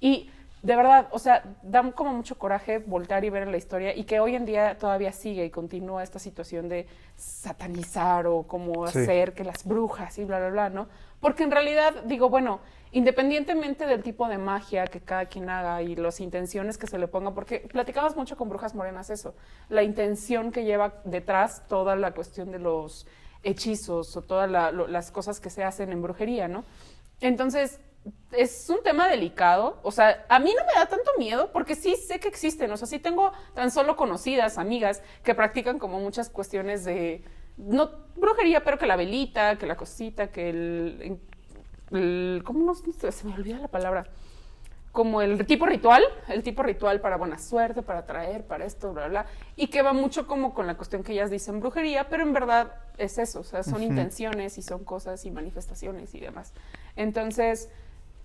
Y 0.00 0.30
de 0.62 0.76
verdad, 0.76 1.08
o 1.10 1.18
sea, 1.18 1.44
da 1.62 1.92
como 1.92 2.12
mucho 2.14 2.38
coraje 2.38 2.78
voltar 2.78 3.24
y 3.24 3.30
ver 3.30 3.46
la 3.48 3.56
historia 3.58 3.94
y 3.94 4.04
que 4.04 4.20
hoy 4.20 4.34
en 4.34 4.46
día 4.46 4.78
todavía 4.78 5.12
sigue 5.12 5.44
y 5.44 5.50
continúa 5.50 6.02
esta 6.02 6.18
situación 6.18 6.68
de 6.70 6.86
satanizar 7.16 8.26
o 8.26 8.42
como 8.44 8.86
Sí. 8.88 8.98
hacer 9.00 9.34
que 9.34 9.44
las 9.44 9.64
brujas 9.64 10.18
y 10.18 10.24
bla, 10.24 10.38
bla, 10.38 10.48
bla, 10.50 10.70
¿no? 10.70 10.88
Porque 11.20 11.42
en 11.42 11.50
realidad, 11.50 11.92
digo, 12.04 12.28
bueno, 12.30 12.60
independientemente 12.94 13.86
del 13.86 14.04
tipo 14.04 14.28
de 14.28 14.38
magia 14.38 14.86
que 14.86 15.00
cada 15.00 15.26
quien 15.26 15.50
haga 15.50 15.82
y 15.82 15.96
las 15.96 16.20
intenciones 16.20 16.78
que 16.78 16.86
se 16.86 16.96
le 16.96 17.08
ponga, 17.08 17.34
porque 17.34 17.58
platicamos 17.58 18.14
mucho 18.14 18.36
con 18.36 18.48
Brujas 18.48 18.74
Morenas 18.76 19.10
eso, 19.10 19.34
la 19.68 19.82
intención 19.82 20.52
que 20.52 20.64
lleva 20.64 20.94
detrás 21.04 21.66
toda 21.66 21.96
la 21.96 22.12
cuestión 22.12 22.52
de 22.52 22.60
los 22.60 23.06
hechizos 23.42 24.16
o 24.16 24.22
todas 24.22 24.48
las 24.48 25.10
cosas 25.10 25.40
que 25.40 25.50
se 25.50 25.64
hacen 25.64 25.90
en 25.90 26.02
brujería, 26.02 26.46
¿no? 26.46 26.64
Entonces, 27.20 27.80
es 28.30 28.70
un 28.70 28.82
tema 28.84 29.08
delicado. 29.08 29.80
O 29.82 29.90
sea, 29.90 30.24
a 30.28 30.38
mí 30.38 30.54
no 30.56 30.64
me 30.64 30.78
da 30.78 30.86
tanto 30.86 31.10
miedo 31.18 31.50
porque 31.52 31.74
sí 31.74 31.96
sé 31.96 32.20
que 32.20 32.28
existen. 32.28 32.70
O 32.70 32.76
sea, 32.76 32.86
sí 32.86 33.00
tengo 33.00 33.32
tan 33.54 33.70
solo 33.70 33.96
conocidas, 33.96 34.56
amigas, 34.56 35.02
que 35.24 35.34
practican 35.34 35.78
como 35.78 35.98
muchas 35.98 36.30
cuestiones 36.30 36.84
de, 36.84 37.24
no 37.56 37.90
brujería, 38.16 38.62
pero 38.62 38.78
que 38.78 38.86
la 38.86 38.96
velita, 38.96 39.56
que 39.56 39.66
la 39.66 39.76
cosita, 39.76 40.28
que 40.30 40.50
el... 40.50 41.20
el- 41.90 42.42
¿Cómo 42.44 42.64
no? 42.64 42.74
Se 42.74 43.26
me 43.26 43.34
olvida 43.34 43.58
la 43.58 43.68
palabra. 43.68 44.06
Como 44.92 45.22
el 45.22 45.44
tipo 45.44 45.66
ritual, 45.66 46.04
el 46.28 46.44
tipo 46.44 46.62
ritual 46.62 47.00
para 47.00 47.16
buena 47.16 47.36
suerte, 47.36 47.82
para 47.82 48.06
traer, 48.06 48.46
para 48.46 48.64
esto, 48.64 48.92
bla, 48.92 49.08
bla, 49.08 49.22
bla. 49.22 49.30
Y 49.56 49.66
que 49.66 49.82
va 49.82 49.92
mucho 49.92 50.28
como 50.28 50.54
con 50.54 50.68
la 50.68 50.76
cuestión 50.76 51.02
que 51.02 51.12
ellas 51.12 51.30
dicen 51.30 51.58
brujería, 51.58 52.08
pero 52.08 52.22
en 52.22 52.32
verdad 52.32 52.72
es 52.96 53.18
eso. 53.18 53.40
O 53.40 53.44
sea, 53.44 53.64
son 53.64 53.82
intenciones 53.82 54.56
y 54.56 54.62
son 54.62 54.84
cosas 54.84 55.24
y 55.24 55.32
manifestaciones 55.32 56.14
y 56.14 56.20
demás. 56.20 56.52
Entonces, 56.94 57.70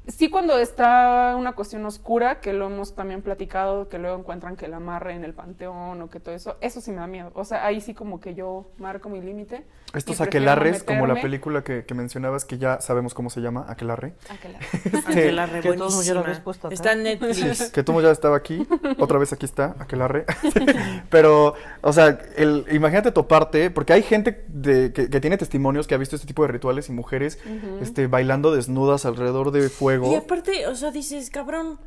sí 0.09 0.29
cuando 0.29 0.57
está 0.57 1.35
una 1.37 1.53
cuestión 1.53 1.85
oscura, 1.85 2.39
que 2.39 2.53
lo 2.53 2.67
hemos 2.67 2.95
también 2.95 3.21
platicado, 3.21 3.89
que 3.89 3.97
luego 3.97 4.17
encuentran 4.17 4.55
que 4.55 4.67
la 4.67 4.77
amarre 4.77 5.13
en 5.13 5.23
el 5.23 5.33
panteón 5.33 6.01
o 6.01 6.09
que 6.09 6.19
todo 6.19 6.35
eso, 6.35 6.57
eso 6.61 6.81
sí 6.81 6.91
me 6.91 6.97
da 6.97 7.07
miedo. 7.07 7.31
O 7.35 7.45
sea, 7.45 7.65
ahí 7.65 7.81
sí 7.81 7.93
como 7.93 8.19
que 8.19 8.35
yo 8.35 8.67
marco 8.77 9.09
mi 9.09 9.21
límite. 9.21 9.65
Estos 9.93 10.21
aquelarres, 10.21 10.83
como 10.83 11.07
la 11.07 11.15
película 11.15 11.63
que, 11.63 11.83
que 11.85 11.93
mencionabas, 11.93 12.45
que 12.45 12.57
ya 12.57 12.79
sabemos 12.79 13.13
cómo 13.13 13.29
se 13.29 13.41
llama, 13.41 13.65
aquelarre. 13.67 14.13
Aquelarre. 14.29 14.65
Que 15.09 15.31
la 15.31 15.47
re 15.47 15.61
que 15.61 15.73
todos 15.73 15.95
nos 15.95 16.05
ya 16.05 16.13
lo 16.13 16.21
buenísima. 16.21 16.51
acá. 16.51 16.67
Está 16.71 16.91
en 16.93 17.03
Netflix. 17.03 17.71
Que 17.73 17.83
tú 17.83 17.99
ya 18.01 18.11
estaba 18.11 18.37
aquí, 18.37 18.67
otra 18.99 19.17
vez 19.17 19.33
aquí 19.33 19.45
está, 19.45 19.75
aquelarre. 19.79 20.25
Pero, 21.09 21.55
o 21.81 21.93
sea, 21.93 22.19
el, 22.35 22.65
imagínate 22.71 23.11
toparte, 23.11 23.71
porque 23.71 23.93
hay 23.93 24.03
gente 24.03 24.43
de, 24.47 24.93
que, 24.93 25.09
que 25.09 25.19
tiene 25.19 25.37
testimonios 25.37 25.87
que 25.87 25.95
ha 25.95 25.97
visto 25.97 26.15
este 26.15 26.27
tipo 26.27 26.43
de 26.43 26.49
rituales 26.49 26.89
y 26.89 26.91
mujeres 26.91 27.39
este, 27.81 28.07
bailando 28.07 28.53
desnudas 28.53 29.05
alrededor 29.05 29.51
de 29.51 29.69
fuego. 29.69 29.98
Y 30.05 30.15
aparte, 30.15 30.67
o 30.67 30.75
sea, 30.75 30.91
dices, 30.91 31.29
cabrón, 31.29 31.79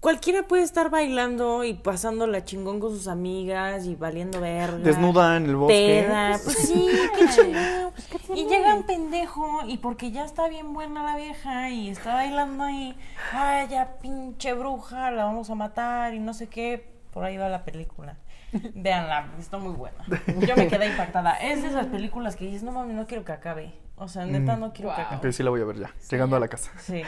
cualquiera 0.00 0.48
puede 0.48 0.62
estar 0.62 0.90
bailando 0.90 1.64
y 1.64 1.74
pasando 1.74 2.26
la 2.26 2.44
chingón 2.44 2.80
con 2.80 2.90
sus 2.90 3.06
amigas 3.06 3.86
y 3.86 3.94
valiendo 3.94 4.40
verga. 4.40 4.78
Desnuda 4.78 5.36
en 5.36 5.46
el 5.46 5.56
bosque. 5.56 6.04
Peda. 6.06 6.40
Pues 6.42 6.58
sí, 6.58 6.88
qué 7.18 7.28
chingón. 7.28 8.38
Y 8.38 8.46
llega 8.46 8.74
un 8.74 8.84
pendejo 8.84 9.60
y 9.66 9.78
porque 9.78 10.10
ya 10.10 10.24
está 10.24 10.48
bien 10.48 10.72
buena 10.72 11.04
la 11.04 11.16
vieja 11.16 11.70
y 11.70 11.90
está 11.90 12.14
bailando 12.14 12.64
ahí, 12.64 12.96
ay, 13.32 13.68
ya 13.68 13.98
pinche 14.00 14.54
bruja, 14.54 15.10
la 15.10 15.24
vamos 15.24 15.50
a 15.50 15.54
matar 15.54 16.14
y 16.14 16.18
no 16.18 16.34
sé 16.34 16.48
qué. 16.48 16.90
Por 17.12 17.24
ahí 17.24 17.36
va 17.36 17.48
la 17.48 17.64
película. 17.64 18.16
Véanla, 18.52 19.32
está 19.38 19.58
muy 19.58 19.74
buena. 19.74 20.04
Yo 20.46 20.56
me 20.56 20.68
quedé 20.68 20.86
impactada. 20.86 21.34
Es 21.34 21.62
de 21.62 21.68
esas 21.68 21.86
películas 21.86 22.36
que 22.36 22.46
dices, 22.46 22.62
no 22.62 22.72
mames, 22.72 22.96
no 22.96 23.06
quiero 23.06 23.24
que 23.24 23.32
acabe. 23.32 23.72
O 24.02 24.08
sea, 24.08 24.24
neta, 24.24 24.56
no 24.56 24.72
quiero 24.72 24.90
que 24.96 25.02
Wow. 25.02 25.18
Ok, 25.18 25.30
sí 25.30 25.42
la 25.42 25.50
voy 25.50 25.60
a 25.60 25.64
ver 25.66 25.76
ya, 25.78 25.94
llegando 26.10 26.34
a 26.34 26.40
la 26.40 26.48
casa. 26.48 26.72
Sí. 26.78 27.02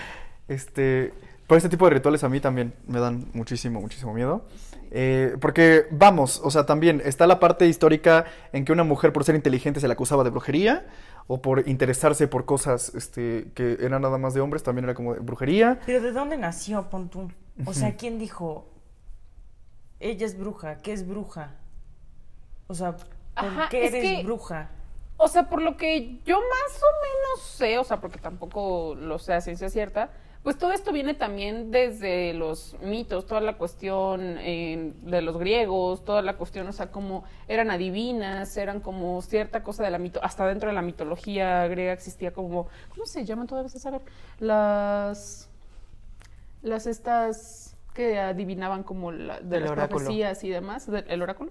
Este, 0.46 1.12
por 1.46 1.56
este 1.56 1.68
tipo 1.70 1.86
de 1.86 1.94
rituales 1.94 2.22
a 2.22 2.28
mí 2.28 2.38
también 2.38 2.74
me 2.86 3.00
dan 3.00 3.28
muchísimo, 3.32 3.80
muchísimo 3.80 4.12
miedo. 4.12 4.44
Eh, 4.90 5.36
porque, 5.40 5.86
vamos, 5.90 6.40
o 6.44 6.50
sea, 6.50 6.66
también 6.66 7.00
está 7.02 7.26
la 7.26 7.40
parte 7.40 7.66
histórica 7.66 8.26
en 8.52 8.66
que 8.66 8.72
una 8.72 8.84
mujer 8.84 9.10
por 9.14 9.24
ser 9.24 9.34
inteligente 9.34 9.80
se 9.80 9.88
la 9.88 9.94
acusaba 9.94 10.22
de 10.22 10.28
brujería, 10.28 10.86
o 11.28 11.40
por 11.40 11.66
interesarse 11.66 12.28
por 12.28 12.44
cosas 12.44 12.94
este, 12.94 13.50
que 13.54 13.78
eran 13.80 14.02
nada 14.02 14.18
más 14.18 14.34
de 14.34 14.42
hombres, 14.42 14.62
también 14.62 14.84
era 14.84 14.92
como 14.94 15.14
de 15.14 15.20
brujería. 15.20 15.80
Pero 15.86 16.02
¿de 16.02 16.12
dónde 16.12 16.36
nació, 16.36 16.90
pon 16.90 17.08
tú? 17.08 17.30
O 17.64 17.72
sea, 17.72 17.96
¿quién 17.96 18.18
dijo, 18.18 18.68
ella 19.98 20.26
es 20.26 20.36
bruja? 20.38 20.76
¿Qué 20.78 20.92
es 20.92 21.08
bruja? 21.08 21.52
O 22.66 22.74
sea, 22.74 22.96
¿por 22.96 23.06
Ajá, 23.34 23.68
qué 23.70 23.86
es 23.86 23.94
eres 23.94 24.18
que- 24.18 24.24
bruja? 24.24 24.68
O 25.24 25.28
sea, 25.28 25.48
por 25.48 25.62
lo 25.62 25.76
que 25.76 26.18
yo 26.24 26.36
más 26.36 26.82
o 26.82 26.90
menos 27.00 27.46
sé, 27.46 27.78
o 27.78 27.84
sea, 27.84 28.00
porque 28.00 28.18
tampoco 28.18 28.96
lo 28.96 29.20
sé 29.20 29.32
a 29.32 29.40
ciencia 29.40 29.70
cierta, 29.70 30.10
pues 30.42 30.58
todo 30.58 30.72
esto 30.72 30.90
viene 30.92 31.14
también 31.14 31.70
desde 31.70 32.34
los 32.34 32.74
mitos, 32.82 33.26
toda 33.26 33.40
la 33.40 33.56
cuestión 33.56 34.36
eh, 34.40 34.92
de 35.02 35.22
los 35.22 35.38
griegos, 35.38 36.04
toda 36.04 36.22
la 36.22 36.36
cuestión, 36.36 36.66
o 36.66 36.72
sea, 36.72 36.90
como 36.90 37.22
eran 37.46 37.70
adivinas, 37.70 38.56
eran 38.56 38.80
como 38.80 39.22
cierta 39.22 39.62
cosa 39.62 39.84
de 39.84 39.92
la 39.92 39.98
mito, 39.98 40.18
hasta 40.24 40.44
dentro 40.44 40.68
de 40.68 40.74
la 40.74 40.82
mitología 40.82 41.68
griega 41.68 41.92
existía 41.92 42.32
como, 42.32 42.66
¿cómo 42.88 43.06
se 43.06 43.24
llaman 43.24 43.46
todavía 43.46 43.70
a 43.72 43.78
saber? 43.78 44.00
Las, 44.40 45.48
las 46.62 46.88
estas 46.88 47.61
que 47.94 48.18
adivinaban 48.18 48.82
como 48.84 49.12
la, 49.12 49.40
de 49.40 49.56
El 49.56 49.62
las 49.64 49.72
oráculo. 49.72 49.98
profecías 49.98 50.42
y 50.44 50.48
demás, 50.50 50.90
de- 50.90 51.04
el 51.08 51.20
oráculo. 51.22 51.50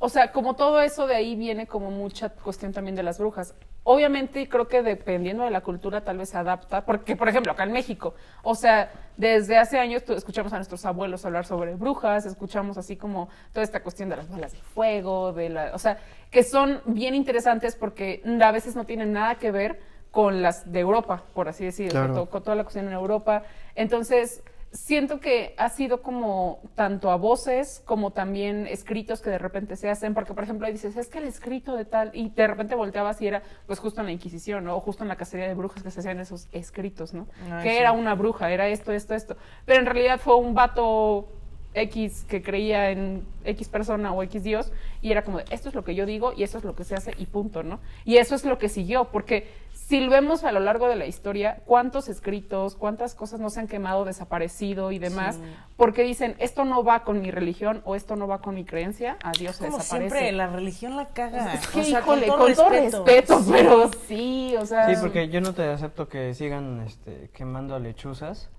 O 0.00 0.08
sea, 0.08 0.32
como 0.32 0.54
todo 0.56 0.80
eso 0.80 1.06
de 1.06 1.14
ahí 1.14 1.36
viene 1.36 1.66
como 1.66 1.90
mucha 1.90 2.30
cuestión 2.30 2.72
también 2.72 2.96
de 2.96 3.02
las 3.04 3.18
brujas. 3.18 3.54
Obviamente 3.84 4.48
creo 4.48 4.66
que 4.68 4.82
dependiendo 4.82 5.44
de 5.44 5.50
la 5.50 5.60
cultura 5.62 6.02
tal 6.04 6.18
vez 6.18 6.30
se 6.30 6.36
adapta, 6.36 6.84
porque 6.84 7.16
por 7.16 7.28
ejemplo 7.28 7.52
acá 7.52 7.62
en 7.62 7.72
México, 7.72 8.14
o 8.42 8.54
sea, 8.54 8.90
desde 9.16 9.56
hace 9.56 9.78
años 9.78 10.02
escuchamos 10.10 10.52
a 10.52 10.56
nuestros 10.56 10.84
abuelos 10.84 11.24
hablar 11.24 11.46
sobre 11.46 11.74
brujas, 11.74 12.26
escuchamos 12.26 12.76
así 12.76 12.96
como 12.96 13.28
toda 13.52 13.62
esta 13.64 13.80
cuestión 13.82 14.08
de 14.08 14.16
las 14.16 14.28
bolas 14.28 14.52
de 14.52 14.58
fuego, 14.58 15.32
de 15.32 15.48
la, 15.48 15.70
o 15.74 15.78
sea, 15.78 15.98
que 16.30 16.42
son 16.42 16.82
bien 16.86 17.14
interesantes 17.14 17.76
porque 17.76 18.20
a 18.42 18.52
veces 18.52 18.74
no 18.76 18.84
tienen 18.84 19.12
nada 19.12 19.36
que 19.36 19.50
ver 19.52 19.80
con 20.10 20.42
las 20.42 20.70
de 20.70 20.80
Europa, 20.80 21.22
por 21.34 21.48
así 21.48 21.64
decirlo, 21.64 21.92
Claro. 21.92 22.14
con, 22.14 22.24
to- 22.24 22.30
con 22.30 22.42
toda 22.42 22.56
la 22.56 22.64
cuestión 22.64 22.88
en 22.88 22.92
Europa. 22.94 23.44
Entonces, 23.74 24.42
siento 24.70 25.18
que 25.20 25.54
ha 25.56 25.68
sido 25.70 26.02
como 26.02 26.60
tanto 26.74 27.10
a 27.10 27.16
voces 27.16 27.82
como 27.84 28.12
también 28.12 28.66
escritos 28.66 29.20
que 29.20 29.30
de 29.30 29.38
repente 29.38 29.76
se 29.76 29.88
hacen, 29.88 30.14
porque 30.14 30.34
por 30.34 30.44
ejemplo 30.44 30.66
ahí 30.66 30.72
dices, 30.72 30.96
es 30.96 31.08
que 31.08 31.18
el 31.18 31.24
escrito 31.24 31.74
de 31.74 31.84
tal, 31.84 32.10
y 32.12 32.28
de 32.30 32.46
repente 32.46 32.74
volteabas 32.74 33.20
y 33.22 33.26
era 33.26 33.42
pues 33.66 33.78
justo 33.78 34.00
en 34.00 34.06
la 34.06 34.12
Inquisición, 34.12 34.64
¿no? 34.64 34.76
O 34.76 34.80
justo 34.80 35.04
en 35.04 35.08
la 35.08 35.16
cacería 35.16 35.48
de 35.48 35.54
brujas 35.54 35.82
que 35.82 35.90
se 35.90 36.00
hacían 36.00 36.20
esos 36.20 36.48
escritos, 36.52 37.14
¿no? 37.14 37.26
Ay, 37.50 37.62
que 37.62 37.70
sí. 37.70 37.76
era 37.76 37.92
una 37.92 38.14
bruja, 38.14 38.50
era 38.50 38.68
esto, 38.68 38.92
esto, 38.92 39.14
esto. 39.14 39.36
Pero 39.64 39.80
en 39.80 39.86
realidad 39.86 40.20
fue 40.20 40.36
un 40.36 40.54
vato 40.54 41.28
X 41.74 42.24
que 42.28 42.42
creía 42.42 42.90
en 42.90 43.24
X 43.44 43.68
persona 43.68 44.12
o 44.12 44.22
X 44.22 44.42
Dios 44.42 44.72
y 45.00 45.10
era 45.10 45.22
como 45.22 45.38
de, 45.38 45.44
esto 45.50 45.68
es 45.68 45.74
lo 45.74 45.84
que 45.84 45.94
yo 45.94 46.06
digo 46.06 46.32
y 46.36 46.42
esto 46.42 46.58
es 46.58 46.64
lo 46.64 46.74
que 46.74 46.84
se 46.84 46.94
hace 46.94 47.14
y 47.18 47.26
punto, 47.26 47.62
¿no? 47.62 47.80
Y 48.04 48.16
eso 48.16 48.34
es 48.34 48.44
lo 48.44 48.58
que 48.58 48.68
siguió, 48.68 49.06
porque 49.06 49.48
si 49.88 50.00
lo 50.00 50.10
vemos 50.10 50.44
a 50.44 50.52
lo 50.52 50.60
largo 50.60 50.86
de 50.86 50.96
la 50.96 51.06
historia, 51.06 51.62
cuántos 51.64 52.10
escritos, 52.10 52.76
cuántas 52.76 53.14
cosas 53.14 53.40
no 53.40 53.48
se 53.48 53.60
han 53.60 53.68
quemado, 53.68 54.04
desaparecido 54.04 54.92
y 54.92 54.98
demás, 54.98 55.36
Sí. 55.36 55.42
porque 55.78 56.02
dicen, 56.02 56.36
esto 56.40 56.66
no 56.66 56.84
va 56.84 57.04
con 57.04 57.22
mi 57.22 57.30
religión 57.30 57.80
o 57.86 57.94
esto 57.94 58.14
no 58.14 58.28
va 58.28 58.42
con 58.42 58.54
mi 58.54 58.66
creencia, 58.66 59.16
adiós, 59.24 59.56
se 59.56 59.64
Como 59.64 59.78
desaparece. 59.78 60.10
siempre, 60.10 60.32
la 60.36 60.48
religión 60.48 60.94
la 60.96 61.06
caga. 61.08 61.54
Es 61.54 61.66
que, 61.68 61.80
O 61.80 61.84
sea, 61.84 62.00
híjole, 62.00 62.26
con 62.26 62.52
todo, 62.54 62.68
respeto, 62.68 63.40
pero 63.50 63.90
sí, 64.06 64.54
o 64.60 64.66
sea... 64.66 64.94
Sí, 64.94 65.00
porque 65.00 65.30
yo 65.30 65.40
no 65.40 65.54
te 65.54 65.62
acepto 65.64 66.06
que 66.06 66.34
sigan 66.34 66.82
este, 66.86 67.30
quemando 67.32 67.78
lechuzas 67.78 68.50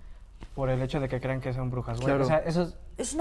por 0.56 0.72
el 0.72 0.82
hecho 0.82 1.00
de 1.00 1.10
que 1.10 1.22
crean 1.22 1.42
que 1.42 1.54
son 1.54 1.70
brujas. 1.70 1.98
güey. 1.98 2.08
Claro. 2.08 2.24
O 2.24 2.28
sea, 2.28 2.38
eso 2.40 2.64
es- 2.64 2.76
Es 3.00 3.14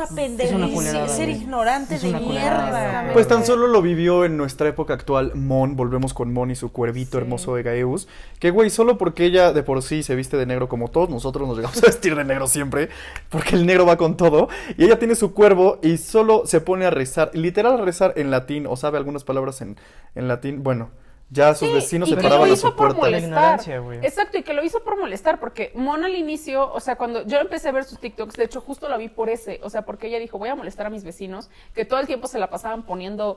una 0.53 0.69
culerada, 0.69 1.09
Ser 1.09 1.29
ignorante 1.29 1.95
Es 1.95 2.03
de 2.03 2.12
mierda. 2.12 3.11
Pues 3.12 3.29
tan 3.29 3.47
solo 3.47 3.69
lo 3.69 3.81
vivió 3.81 4.25
en 4.25 4.37
nuestra 4.37 4.69
época 4.69 4.95
actual 4.95 5.33
Mon, 5.37 5.77
volvemos 5.77 6.14
con 6.14 6.33
Mon 6.33 6.51
y 6.51 6.57
su 6.57 6.73
cuervito 6.73 7.12
Sí. 7.12 7.17
hermoso 7.19 7.55
de 7.55 7.62
Gaeus, 7.62 8.09
que 8.41 8.51
güey, 8.51 8.71
solo 8.71 8.99
porque 8.99 9.25
ella 9.25 9.53
de 9.53 9.62
por 9.62 9.83
sí 9.83 10.03
se 10.03 10.14
viste 10.17 10.37
de 10.37 10.47
negro 10.47 10.69
como 10.69 10.88
todos, 10.88 11.09
nosotros 11.11 11.47
nos 11.47 11.57
llegamos 11.57 11.79
a 11.83 11.87
vestir 11.87 12.17
de 12.17 12.25
negro 12.25 12.49
siempre, 12.49 12.88
porque 13.31 13.55
el 13.55 13.67
negro 13.67 13.87
va 13.87 13.97
con 13.97 14.17
todo, 14.17 14.49
y 14.77 14.85
ella 14.85 14.99
tiene 14.99 15.14
su 15.14 15.33
cuervo 15.33 15.79
y 15.83 15.97
solo 15.99 16.43
se 16.45 16.61
pone 16.61 16.85
a 16.85 16.91
rezar, 16.91 17.31
literal 17.35 17.81
a 17.81 17.85
rezar 17.85 18.12
en 18.17 18.31
latín, 18.33 18.67
o 18.67 18.77
sabe 18.77 18.99
algunas 18.99 19.23
palabras 19.25 19.61
en, 19.61 19.77
en 20.17 20.27
latín, 20.29 20.62
bueno, 20.64 20.91
ya 21.31 21.55
sus 21.55 21.69
Sí, 21.69 21.75
vecinos 21.75 22.09
y 22.09 22.12
se 22.12 22.17
que 22.17 22.23
paraban 22.23 22.49
lo 22.49 22.55
a 22.55 22.57
su 22.57 22.69
hizo 22.69 22.77
por 22.77 22.97
puerta. 22.97 23.11
La 23.11 23.19
molestar. 23.21 23.29
ignorancia, 23.29 23.79
güey. 23.81 23.99
Exacto, 24.03 24.38
y 24.38 24.43
que 24.43 24.55
lo 24.55 24.62
hizo 24.64 24.83
por 24.83 24.99
molestar, 24.99 25.38
porque 25.41 25.73
Mona 25.75 26.07
al 26.07 26.14
inicio, 26.14 26.73
o 26.73 26.81
sea, 26.81 26.97
cuando 26.97 27.27
yo 27.27 27.38
empecé 27.38 27.69
a 27.69 27.73
ver 27.73 27.85
sus 27.85 27.99
TikToks, 28.01 28.35
de 28.37 28.45
hecho 28.45 28.61
justo 28.61 28.88
la 28.88 28.97
vi 28.97 29.09
por 29.09 29.29
ese, 29.29 29.61
o 29.62 29.71
sea, 29.71 29.83
porque 29.83 30.07
ella 30.09 30.19
dijo, 30.19 30.38
voy 30.38 30.49
a 30.49 30.55
molestar 30.55 30.87
a 30.87 30.91
mis 30.91 31.05
vecinos, 31.05 31.51
que 31.75 31.85
todo 31.85 32.01
el 32.01 32.07
tiempo 32.07 32.29
se 32.29 32.38
la 32.38 32.49
pasaban 32.51 32.83
poniendo 32.85 33.37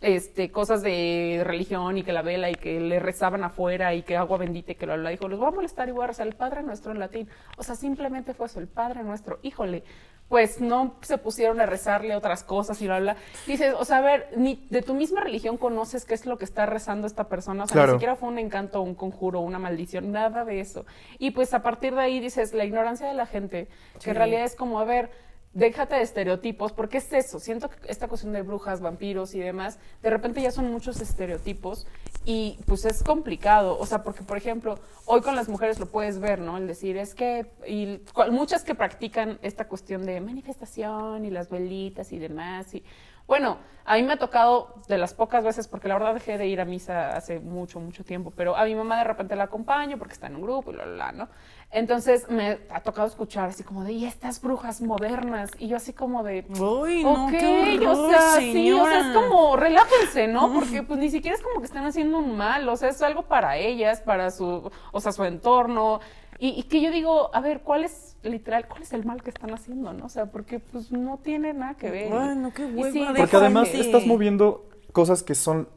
este 0.00 0.50
cosas 0.50 0.82
de 0.82 1.42
religión 1.44 1.98
y 1.98 2.02
que 2.02 2.12
la 2.12 2.22
vela 2.22 2.48
y 2.50 2.54
que 2.54 2.80
le 2.80 2.98
rezaban 3.00 3.44
afuera 3.44 3.94
y 3.94 4.02
que 4.02 4.16
agua 4.16 4.38
bendita 4.38 4.72
y 4.72 4.74
que 4.74 4.86
lo 4.86 4.96
la 4.96 5.10
dijo, 5.10 5.28
los 5.28 5.38
voy 5.38 5.48
a 5.48 5.50
molestar 5.50 5.88
y 5.88 5.92
voy 5.92 6.04
a 6.04 6.06
rezar 6.06 6.26
el 6.26 6.34
Padre 6.34 6.62
Nuestro 6.62 6.92
en 6.92 6.98
latín. 6.98 7.28
O 7.58 7.62
sea, 7.62 7.74
simplemente 7.74 8.32
fue 8.32 8.46
eso, 8.46 8.60
el 8.60 8.68
Padre 8.68 9.02
Nuestro. 9.02 9.38
Híjole, 9.42 9.84
pues 10.30 10.60
no 10.60 10.94
se 11.02 11.18
pusieron 11.18 11.60
a 11.60 11.66
rezarle 11.66 12.14
otras 12.16 12.44
cosas 12.44 12.80
y 12.80 12.86
bla, 12.86 13.00
bla. 13.00 13.16
Dices, 13.46 13.74
o 13.76 13.84
sea, 13.84 13.98
a 13.98 14.00
ver, 14.00 14.28
ni 14.36 14.64
de 14.70 14.80
tu 14.80 14.94
misma 14.94 15.20
religión 15.20 15.58
conoces 15.58 16.04
qué 16.06 16.14
es 16.14 16.24
lo 16.24 16.38
que 16.38 16.44
está 16.44 16.64
rezando 16.66 17.06
esta 17.06 17.28
persona. 17.28 17.64
O 17.64 17.66
sea, 17.66 17.74
Claro. 17.74 17.92
ni 17.92 17.98
siquiera 17.98 18.16
fue 18.16 18.28
un 18.28 18.38
encanto, 18.38 18.80
un 18.80 18.94
conjuro, 18.94 19.40
una 19.40 19.58
maldición, 19.58 20.12
nada 20.12 20.44
de 20.46 20.60
eso. 20.60 20.86
Y 21.18 21.32
pues 21.32 21.52
a 21.52 21.62
partir 21.62 21.94
de 21.94 22.00
ahí 22.00 22.20
dices, 22.20 22.54
la 22.54 22.64
ignorancia 22.64 23.06
de 23.08 23.14
la 23.14 23.26
gente, 23.26 23.68
que 24.02 24.10
en 24.10 24.16
realidad 24.16 24.44
es 24.44 24.54
como, 24.54 24.78
a 24.80 24.84
ver, 24.84 25.10
déjate 25.52 25.96
de 25.96 26.02
estereotipos, 26.02 26.72
porque 26.72 26.98
es 26.98 27.12
eso. 27.12 27.40
Siento 27.40 27.68
que 27.68 27.76
esta 27.88 28.08
cuestión 28.08 28.32
de 28.32 28.42
brujas, 28.42 28.80
vampiros 28.80 29.34
y 29.34 29.40
demás, 29.40 29.78
de 30.02 30.10
repente 30.10 30.40
ya 30.40 30.50
son 30.50 30.70
muchos 30.70 31.00
estereotipos 31.00 31.86
y 32.24 32.58
pues 32.66 32.84
es 32.84 33.02
complicado. 33.02 33.78
O 33.78 33.86
sea, 33.86 34.02
porque 34.02 34.22
por 34.22 34.36
ejemplo, 34.36 34.78
hoy 35.06 35.20
con 35.22 35.34
las 35.34 35.48
mujeres 35.48 35.78
lo 35.78 35.86
puedes 35.86 36.20
ver, 36.20 36.38
¿no? 36.38 36.56
El 36.56 36.66
decir, 36.66 36.96
es 36.96 37.14
que, 37.14 37.50
y 37.66 38.00
muchas 38.30 38.62
que 38.62 38.74
practican 38.74 39.38
esta 39.42 39.66
cuestión 39.66 40.06
de 40.06 40.20
manifestación 40.20 41.24
y 41.24 41.30
las 41.30 41.50
velitas 41.50 42.12
y 42.12 42.18
demás. 42.18 42.72
Y 42.74 42.84
bueno, 43.26 43.58
a 43.84 43.94
mí 43.96 44.02
me 44.02 44.14
ha 44.14 44.18
tocado 44.18 44.74
de 44.88 44.98
las 44.98 45.14
pocas 45.14 45.44
veces, 45.44 45.68
porque 45.68 45.88
la 45.88 45.94
verdad 45.94 46.14
dejé 46.14 46.36
de 46.36 46.46
ir 46.46 46.60
a 46.60 46.64
misa 46.64 47.16
hace 47.16 47.38
mucho, 47.38 47.80
mucho 47.80 48.04
tiempo, 48.04 48.32
pero 48.36 48.56
a 48.56 48.64
mi 48.64 48.74
mamá 48.74 48.98
de 48.98 49.04
repente 49.04 49.36
la 49.36 49.44
acompaño 49.44 49.98
porque 49.98 50.14
está 50.14 50.26
en 50.26 50.36
un 50.36 50.42
grupo 50.42 50.70
y 50.70 50.74
bla, 50.74 50.84
bla, 50.84 50.94
bla, 50.94 51.12
¿no? 51.12 51.28
Entonces 51.72 52.28
me 52.28 52.58
ha 52.70 52.80
tocado 52.80 53.06
escuchar 53.06 53.50
así 53.50 53.62
como 53.62 53.84
de, 53.84 53.92
y 53.92 54.04
estas 54.04 54.40
brujas 54.42 54.80
modernas, 54.80 55.50
y 55.58 55.68
yo 55.68 55.76
así 55.76 55.92
como 55.92 56.24
de, 56.24 56.44
Uy, 56.58 57.04
no, 57.04 57.26
ok, 57.26 57.30
qué 57.30 57.80
horror, 57.84 57.96
o 57.96 58.10
sea, 58.10 58.36
sí, 58.40 58.72
o 58.72 58.84
sea, 58.84 58.98
es 58.98 59.06
señora. 59.06 59.28
como, 59.28 59.56
relájense, 59.56 60.26
¿no? 60.26 60.52
Porque 60.52 60.82
pues 60.82 60.98
ni 60.98 61.10
siquiera 61.10 61.36
es 61.36 61.42
como 61.42 61.60
que 61.60 61.66
están 61.66 61.84
haciendo 61.84 62.18
un 62.18 62.36
mal, 62.36 62.68
o 62.68 62.76
sea, 62.76 62.88
es 62.88 63.00
algo 63.02 63.22
para 63.22 63.56
ellas, 63.56 64.00
para 64.00 64.32
su, 64.32 64.68
o 64.90 65.00
sea, 65.00 65.12
su 65.12 65.22
entorno, 65.24 66.00
y, 66.40 66.58
y 66.58 66.62
que 66.64 66.80
yo 66.80 66.90
digo, 66.90 67.30
a 67.34 67.40
ver, 67.40 67.60
¿cuál 67.60 67.84
es, 67.84 68.16
literal, 68.22 68.66
cuál 68.66 68.82
es 68.82 68.92
el 68.92 69.04
mal 69.04 69.22
que 69.22 69.30
están 69.30 69.52
haciendo, 69.52 69.92
no? 69.92 70.06
O 70.06 70.08
sea, 70.08 70.26
porque 70.26 70.58
pues 70.58 70.90
no 70.90 71.18
tiene 71.18 71.52
nada 71.52 71.74
que 71.74 71.90
ver. 71.90 72.12
Ay, 72.12 72.34
no, 72.34 72.52
qué 72.52 72.66
Y 72.66 72.74
hueva, 72.74 72.92
sí. 72.92 73.06
Porque 73.16 73.36
además 73.36 73.68
estás 73.74 74.06
moviendo 74.06 74.66
cosas 74.92 75.22
que 75.22 75.34
son 75.34 75.68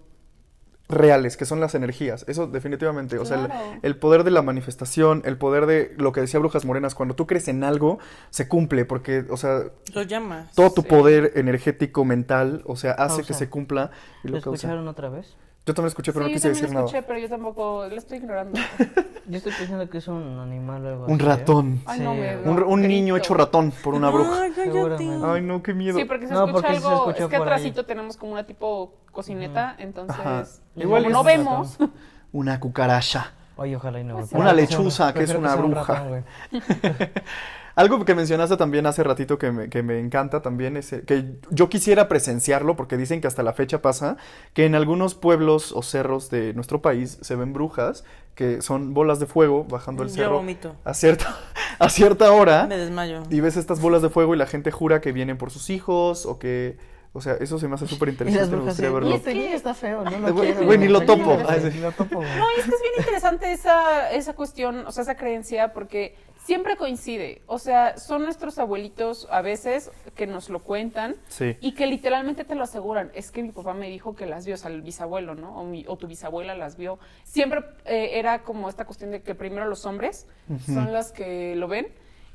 reales, 0.94 1.38
que 1.38 1.46
son 1.46 1.60
las 1.60 1.76
energías. 1.76 2.26
Eso 2.28 2.48
definitivamente. 2.48 3.18
O 3.18 3.26
sea, 3.26 3.78
el, 3.82 3.98
poder 3.98 4.24
de 4.24 4.32
la 4.32 4.42
manifestación, 4.42 5.22
el 5.26 5.38
poder 5.38 5.66
de 5.66 5.94
lo 5.98 6.12
que 6.12 6.22
decía 6.22 6.40
Brujas 6.40 6.66
Morenas, 6.66 6.96
cuando 6.96 7.16
tú 7.16 7.28
crees 7.28 7.48
en 7.48 7.64
algo, 7.64 8.00
se 8.30 8.48
cumple, 8.48 8.86
porque, 8.86 9.26
o 9.30 9.38
sea, 9.38 9.64
Lo 9.94 10.02
llamas. 10.04 10.54
todo 10.56 10.72
tu 10.74 10.82
Sí. 10.84 10.88
poder 10.88 11.32
energético, 11.36 12.06
mental, 12.06 12.62
o 12.66 12.76
sea, 12.76 12.92
hace 12.94 13.24
que 13.24 13.34
se 13.34 13.50
cumpla 13.50 13.92
y 14.24 14.28
¿Lo 14.30 14.38
lo 14.38 14.42
causa. 14.42 14.56
escucharon 14.68 14.88
otra 14.88 15.10
vez? 15.10 15.36
Yo 15.66 15.74
también 15.74 15.88
escuché, 15.88 16.12
pero 16.12 16.26
sí, 16.26 16.32
no 16.32 16.34
yo 16.34 16.34
quise 16.36 16.48
también 16.50 16.64
decir 16.66 16.78
escuché, 16.78 16.96
nada. 16.98 17.08
pero 17.08 17.20
yo 17.20 17.30
tampoco, 17.30 17.88
lo 17.88 17.96
estoy 17.96 18.18
ignorando. 18.18 18.60
Yo 19.26 19.38
estoy 19.38 19.54
pensando 19.54 19.90
que 19.90 20.00
es 20.00 20.08
un 20.10 20.38
animal 20.40 20.86
o 20.86 20.90
algo 20.90 21.06
Un 21.06 21.14
así, 21.14 21.24
¿eh? 21.24 21.26
ratón. 21.30 21.82
Ay, 21.86 22.00
no, 22.02 22.14
me 22.14 22.36
güey. 22.36 22.50
Un, 22.58 22.64
un 22.64 22.82
niño 22.82 23.16
hecho 23.16 23.34
ratón 23.34 23.72
por 23.82 23.94
una 23.94 24.10
bruja. 24.10 24.42
Ay. 24.44 24.52
Seguramente. 24.54 25.26
Ay, 25.26 25.42
no, 25.42 25.64
qué 25.64 25.74
miedo. 25.74 25.98
Sí, 25.98 26.04
porque 26.04 26.28
se 26.28 26.34
No, 26.34 26.40
escucha 26.48 26.52
porque 26.54 26.76
sí 26.76 26.82
se 26.82 26.88
algo, 26.90 26.98
escuchó 27.10 27.24
es 27.24 27.30
que 27.30 27.36
atrásito 27.38 27.86
tenemos 27.86 28.18
como 28.18 28.34
una 28.34 28.46
tipo 28.46 28.96
cocineta, 29.14 29.76
entonces, 29.80 30.20
Ajá. 30.20 30.44
igual 30.76 31.04
Igual 31.06 31.14
no 31.14 31.24
vemos, 31.24 31.78
Una 32.34 32.60
cucaracha. 32.60 33.32
Oye, 33.56 33.76
ojalá 33.78 34.02
y 34.02 34.04
no. 34.04 34.16
güey. 34.16 34.28
Una 34.34 34.52
lechuza, 34.52 35.14
que 35.14 35.24
es 35.24 35.34
una 35.34 35.56
bruja. 35.56 36.04
Algo 37.76 38.06
que 38.06 38.14
mencionaste 38.14 38.56
también 38.58 38.86
hace 38.86 39.04
ratito 39.04 39.38
que 39.40 39.52
me, 39.52 39.70
que 39.70 39.82
me 39.82 40.00
encanta 40.00 40.42
también 40.44 40.78
es 40.78 40.94
eh, 40.94 41.04
que 41.06 41.26
yo 41.50 41.70
quisiera 41.70 42.08
presenciarlo 42.08 42.76
porque 42.76 42.98
dicen 42.98 43.20
que 43.20 43.28
hasta 43.28 43.42
la 43.42 43.54
fecha 43.54 43.82
pasa 43.82 44.18
que 44.54 44.66
en 44.66 44.76
algunos 44.76 45.16
pueblos 45.16 45.72
o 45.72 45.82
cerros 45.82 46.30
de 46.30 46.54
nuestro 46.54 46.82
país 46.84 47.18
se 47.22 47.36
ven 47.36 47.52
brujas 47.54 48.04
que 48.36 48.62
son 48.62 48.94
bolas 48.94 49.20
de 49.20 49.26
fuego 49.26 49.64
bajando 49.64 50.04
el 50.04 50.10
Yo 50.10 50.16
cerro 50.16 50.36
vomito. 50.38 50.76
a 50.84 50.94
cierta, 50.94 51.36
a 51.80 51.90
cierta 51.90 52.32
hora 52.32 52.68
Me 52.68 52.78
desmayo. 52.78 53.24
y 53.30 53.40
ves 53.40 53.58
estas 53.58 53.80
bolas 53.82 54.02
de 54.04 54.10
fuego 54.10 54.36
y 54.36 54.38
la 54.38 54.46
gente 54.48 54.70
jura 54.72 55.02
que 55.02 55.12
vienen 55.12 55.38
por 55.38 55.50
sus 55.50 55.70
hijos 55.72 56.26
o 56.28 56.38
que, 56.40 56.78
o 57.12 57.22
sea, 57.22 57.34
eso 57.40 57.58
se 57.60 57.68
me 57.68 57.76
hace 57.76 57.88
súper 57.88 58.10
interesante, 58.10 58.50
me 58.50 58.56
brujas 58.58 58.66
gustaría 58.80 58.90
sí, 58.90 58.94
verlo. 58.94 59.10
Y 59.10 59.14
este 59.14 59.34
niño 59.34 59.56
está 59.56 59.74
feo, 59.74 60.04
no 60.04 60.12
lo 60.12 60.18
güey, 60.34 60.52
quiero. 60.52 60.66
güey, 60.68 60.78
ni 60.78 60.88
lo 60.88 61.02
topo. 61.02 61.36
güey. 61.36 61.44
No, 61.44 62.46
es 62.58 62.66
que 62.66 62.72
es 62.72 62.82
bien 62.82 62.94
interesante 63.00 63.52
esa, 63.52 64.12
esa 64.12 64.34
cuestión, 64.36 64.86
o 64.88 64.92
sea, 64.92 65.04
esa 65.04 65.16
creencia, 65.16 65.74
porque 65.74 66.16
siempre 66.44 66.76
coincide. 66.78 67.42
O 67.48 67.58
sea, 67.60 67.98
son 67.98 68.24
nuestros 68.24 68.60
abuelitos 68.60 69.28
a 69.32 69.42
veces 69.42 69.92
que 70.16 70.28
nos 70.28 70.50
lo 70.50 70.60
cuentan 70.60 71.16
Sí. 71.28 71.56
y 71.62 71.74
que 71.74 71.88
literalmente 71.88 72.44
te 72.44 72.56
lo 72.56 72.64
aseguran. 72.64 73.12
Es 73.14 73.32
que 73.32 73.42
mi 73.44 73.52
papá 73.52 73.74
me 73.74 73.90
dijo 73.90 74.16
que 74.16 74.26
las 74.26 74.46
vio, 74.46 74.56
o 74.56 74.58
sea, 74.58 74.70
el 74.72 74.82
bisabuelo, 74.82 75.36
¿no? 75.36 75.58
O, 75.60 75.64
mi- 75.64 75.86
o 75.88 75.98
tu 75.98 76.08
bisabuela 76.08 76.56
las 76.56 76.76
vio. 76.78 77.00
Siempre 77.24 77.62
eh, 77.86 78.12
era 78.20 78.44
como 78.44 78.70
esta 78.70 78.86
cuestión 78.86 79.12
de 79.12 79.22
que 79.22 79.36
primero 79.36 79.66
los 79.68 79.86
hombres 79.86 80.28
son 80.66 80.92
las 80.92 81.12
que 81.12 81.56
lo 81.56 81.68
ven. 81.68 81.88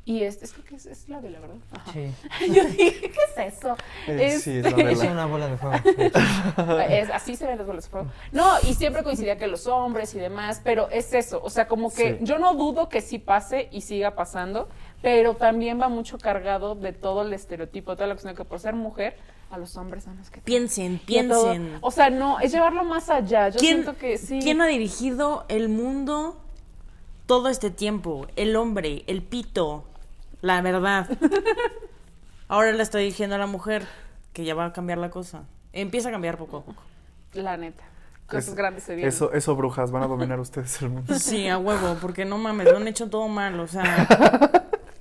Y 0.09 0.23
es, 0.23 0.43
es, 0.43 0.55
que 0.55 0.75
es, 0.75 0.87
es 0.87 1.07
la 1.11 1.21
de 1.21 1.29
la 1.29 1.39
verdad. 1.39 1.57
Ajá. 1.71 1.93
Sí. 1.93 2.11
Yo 2.51 2.65
dije, 2.65 3.11
¿qué 3.11 3.21
es 3.45 3.55
eso? 3.59 3.77
Eh, 4.07 4.39
sí, 4.39 4.57
es 4.57 4.63
la 4.65 4.71
Este. 4.71 4.91
Es 4.93 5.01
una 5.01 5.27
bola 5.27 5.49
de 5.49 5.57
fuego. 5.59 5.77
es- 6.89 7.11
así 7.11 7.37
se 7.37 7.47
ven 7.47 7.59
las 7.59 7.67
bolas 7.67 7.85
de 7.85 7.91
fuego. 7.91 8.07
No, 8.33 8.47
y 8.67 8.73
siempre 8.73 9.03
coincidía 9.03 9.37
que 9.37 9.47
los 9.47 9.67
hombres 9.67 10.15
y 10.15 10.19
demás, 10.19 10.63
pero 10.65 10.89
es 10.89 11.13
eso, 11.13 11.43
o 11.45 11.51
sea, 11.51 11.69
como 11.69 11.93
que 11.93 12.17
Sí. 12.17 12.25
yo 12.25 12.39
no 12.39 12.55
dudo 12.55 12.89
que 12.89 13.03
sí 13.03 13.19
pase 13.19 13.69
y 13.71 13.83
siga 13.83 14.15
pasando, 14.15 14.71
pero 15.03 15.35
también 15.35 15.79
va 15.79 15.91
mucho 15.91 16.17
cargado 16.17 16.75
de 16.75 16.95
todo 16.95 17.21
el 17.21 17.35
estereotipo, 17.35 17.95
toda 17.95 18.07
la 18.07 18.15
cuestión 18.15 18.33
de 18.33 18.39
que 18.39 18.45
por 18.49 18.61
ser 18.61 18.73
mujer, 18.75 19.15
a 19.51 19.59
los 19.59 19.77
hombres 19.77 20.05
son 20.05 20.17
los 20.17 20.31
que... 20.31 20.41
Piensen, 20.41 20.99
todo. 21.01 21.07
piensen. 21.07 21.77
O 21.83 21.91
sea, 21.91 22.09
no, 22.09 22.41
es 22.41 22.51
llevarlo 22.53 22.83
más 22.83 23.11
allá. 23.11 23.51
Yo 23.51 23.59
¿Quién, 23.61 23.83
siento 23.83 23.99
que 23.99 24.17
sí. 24.17 24.41
¿Quién 24.43 24.63
ha 24.63 24.67
dirigido 24.67 25.45
el 25.49 25.69
mundo 25.69 26.39
todo 27.27 27.51
este 27.51 27.71
tiempo? 27.71 28.27
El 28.37 28.57
hombre, 28.57 29.05
el 29.07 29.23
pito, 29.23 29.85
la 30.41 30.61
verdad. 30.63 31.09
Ahora 32.49 32.73
le 32.73 32.83
estoy 32.83 33.05
diciendo 33.05 33.37
a 33.37 33.39
la 33.39 33.47
mujer 33.47 33.87
que 34.33 34.45
ya 34.45 34.55
va 34.55 34.67
a 34.67 34.73
cambiar 34.73 34.99
la 34.99 35.11
cosa. 35.11 35.45
Empieza 35.73 36.09
a 36.09 36.13
cambiar 36.13 36.39
poco 36.39 36.59
a 36.59 36.65
poco. 36.65 36.83
La 37.35 37.57
neta. 37.57 37.85
Cosas 38.27 38.49
Es- 38.49 38.55
grandes 38.55 38.85
se 38.85 38.95
vienen. 38.95 39.09
Eso, 39.09 39.33
eso, 39.33 39.55
brujas, 39.57 39.91
van 39.91 40.03
a 40.03 40.07
dominar 40.07 40.39
ustedes 40.41 40.81
el 40.83 40.91
mundo. 40.91 41.15
Sí, 41.19 41.49
a 41.49 41.59
huevo, 41.59 41.97
porque 42.01 42.25
no 42.25 42.39
mames, 42.39 42.67
lo 42.71 42.77
han 42.77 42.89
hecho 42.89 43.09
todo 43.09 43.29
mal, 43.29 43.59
o 43.61 43.67
sea, 43.67 44.07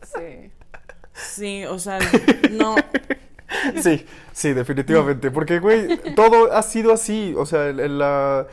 Sí. 0.04 0.52
sí, 1.14 1.66
o 1.66 1.78
sea, 1.80 2.00
no, 2.52 2.76
Sí, 3.82 4.06
sí, 4.34 4.54
definitivamente. 4.54 5.32
Porque, 5.32 5.60
güey, 5.60 5.98
todo 6.16 6.52
ha 6.54 6.62
sido 6.64 6.94
así. 6.94 7.34
O 7.38 7.46
sea, 7.46 7.72
la... 7.72 8.46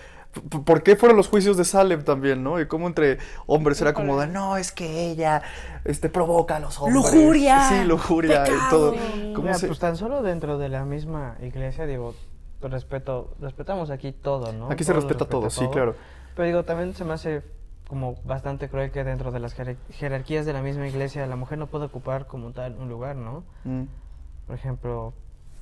¿Por 0.65 0.83
qué 0.83 0.97
fueron 0.97 1.17
los 1.17 1.29
juicios 1.29 1.57
de 1.57 1.65
Salem 1.65 2.03
también, 2.05 2.43
no? 2.43 2.61
Y 2.61 2.67
cómo 2.67 2.87
entre 2.87 3.19
hombres 3.47 3.81
era 3.81 3.93
como 3.95 4.19
de, 4.21 4.27
no, 4.27 4.57
es 4.57 4.73
que 4.73 5.11
ella 5.11 5.43
este, 5.85 6.09
provoca 6.09 6.57
a 6.57 6.61
los 6.61 6.81
hombres. 6.81 6.95
Lujuria, 6.95 7.69
Sí, 7.69 7.85
lujuria 7.85 8.45
y 8.47 8.71
todo. 8.71 8.93
¿Cómo 9.35 9.43
Mira, 9.47 9.55
se- 9.55 9.67
pues 9.67 9.79
tan 9.79 9.97
solo 9.97 10.23
dentro 10.23 10.59
de 10.59 10.69
la 10.69 10.85
misma 10.85 11.37
iglesia, 11.41 11.87
digo, 11.87 12.15
respeto, 12.61 13.35
respetamos 13.41 13.91
aquí 13.91 14.13
todo, 14.13 14.53
¿no? 14.53 14.71
Aquí 14.71 14.85
se 14.85 14.93
respeta 14.93 15.27
todo, 15.27 15.51
sí, 15.51 15.67
claro. 15.73 15.95
Pero 16.35 16.47
digo, 16.47 16.65
también 16.65 16.95
se 16.95 17.05
me 17.05 17.13
hace 17.15 17.43
como 17.89 18.17
bastante 18.25 18.69
cruel 18.69 18.91
que 18.91 19.05
dentro 19.05 19.31
de 19.31 19.39
las 19.41 19.55
jerarquías 19.91 20.47
de 20.47 20.53
la 20.53 20.63
misma 20.63 20.89
iglesia 20.89 21.27
la 21.27 21.37
mujer 21.37 21.59
no 21.59 21.67
puede 21.67 21.85
ocupar 21.85 22.27
como 22.27 22.53
tal 22.53 22.77
un 22.79 22.89
lugar, 22.89 23.17
¿no? 23.17 23.45
Mm. 23.65 23.85
Por 24.47 24.57
ejemplo, 24.57 25.13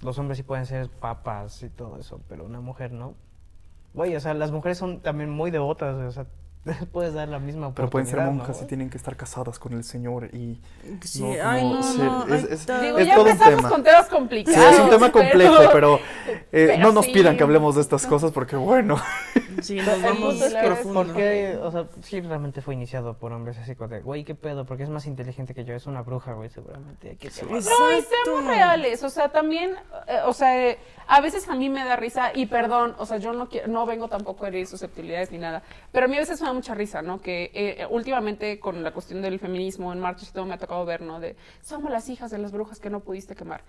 los 0.02 0.18
hombres 0.18 0.38
sí 0.38 0.42
pueden 0.44 0.66
ser 0.66 0.88
papas 0.88 1.62
y 1.62 1.68
todo 1.68 1.98
eso, 1.98 2.20
pero 2.28 2.44
una 2.44 2.60
mujer 2.60 2.92
no. 2.92 3.14
Güey, 3.94 4.16
o 4.16 4.20
sea, 4.20 4.34
las 4.34 4.50
mujeres 4.52 4.78
son 4.78 5.00
también 5.00 5.30
muy 5.30 5.50
devotas, 5.50 5.94
o 5.96 6.10
sea, 6.12 6.26
puedes 6.92 7.14
dar 7.14 7.28
la 7.28 7.38
misma 7.38 7.68
oportunidad. 7.68 7.74
Pero 7.74 7.90
pueden 7.90 8.06
ser 8.06 8.20
monjas 8.20 8.58
¿no? 8.60 8.64
y 8.64 8.68
tienen 8.68 8.90
que 8.90 8.96
estar 8.96 9.16
casadas 9.16 9.58
con 9.58 9.72
el 9.72 9.84
Señor 9.84 10.26
y... 10.34 10.60
Sí, 11.02 11.22
no, 11.22 11.34
ay, 11.48 11.68
no, 11.68 11.82
ser- 11.82 12.04
no, 12.04 12.34
es- 12.34 12.66
Digo, 12.66 12.98
es 12.98 13.06
ya 13.06 13.14
todo 13.14 13.24
un 13.24 13.30
empezamos 13.30 13.56
tema. 13.56 13.68
con 13.68 13.82
temas 13.82 14.06
Sí, 14.06 14.10
complicados. 14.14 14.72
es 14.74 14.80
un 14.80 14.90
tema 14.90 15.10
complejo, 15.12 15.56
pero, 15.72 15.96
eh, 15.96 16.40
pero 16.52 16.78
no 16.78 16.92
nos 16.92 17.06
sí. 17.06 17.12
pidan 17.12 17.36
que 17.36 17.42
hablemos 17.42 17.74
de 17.74 17.80
estas 17.80 18.06
cosas 18.06 18.30
porque, 18.32 18.56
bueno, 18.56 18.96
Sí, 19.60 19.76
nos 19.76 20.00
vamos 20.02 20.36
profundo. 20.62 21.04
Porque, 21.04 21.58
o 21.62 21.70
sea, 21.70 21.86
sí 22.02 22.20
realmente 22.20 22.62
fue 22.62 22.74
iniciado 22.74 23.14
por 23.18 23.32
hombres 23.32 23.58
así 23.58 23.74
como 23.76 23.88
de, 23.88 24.00
güey, 24.00 24.24
qué 24.24 24.34
pedo, 24.34 24.64
porque 24.64 24.82
es 24.84 24.88
más 24.88 25.06
inteligente 25.06 25.54
que 25.54 25.64
yo, 25.64 25.74
es 25.74 25.86
una 25.86 26.02
bruja, 26.02 26.32
güey, 26.32 26.48
seguramente. 26.48 27.10
hay 27.10 27.16
que 27.16 27.28
No, 27.28 27.58
y 27.58 27.62
seamos 27.62 28.46
reales, 28.46 29.02
o 29.02 29.10
sea, 29.10 29.28
también, 29.30 29.72
eh, 30.06 30.20
o 30.26 30.32
sea, 30.32 30.58
eh, 30.68 30.78
a 31.06 31.20
veces 31.20 31.48
a 31.48 31.54
mí 31.54 31.68
me 31.68 31.84
da 31.84 31.96
risa, 31.96 32.30
y 32.34 32.46
perdón, 32.46 32.94
o 32.98 33.04
sea, 33.06 33.18
yo 33.18 33.32
no 33.34 33.48
quiero, 33.48 33.68
no 33.68 33.84
vengo 33.84 34.08
tampoco 34.08 34.44
a 34.44 34.48
herir 34.48 34.66
susceptibilidades 34.66 35.30
ni 35.30 35.38
nada, 35.38 35.62
pero 35.92 36.06
a 36.06 36.08
mí 36.08 36.16
a 36.16 36.20
veces 36.20 36.40
me 36.40 36.51
mucha 36.52 36.74
risa, 36.74 37.02
¿no? 37.02 37.20
Que 37.20 37.50
eh, 37.54 37.86
últimamente 37.90 38.58
con 38.60 38.82
la 38.82 38.92
cuestión 38.92 39.22
del 39.22 39.38
feminismo 39.38 39.92
en 39.92 40.00
marcha 40.00 40.26
y 40.28 40.32
todo 40.32 40.46
me 40.46 40.54
ha 40.54 40.58
tocado 40.58 40.84
ver, 40.84 41.02
¿no? 41.02 41.20
De, 41.20 41.36
somos 41.60 41.90
las 41.90 42.08
hijas 42.08 42.30
de 42.30 42.38
las 42.38 42.52
brujas 42.52 42.78
que 42.78 42.90
no 42.90 43.00
pudiste 43.00 43.34
quemar. 43.34 43.62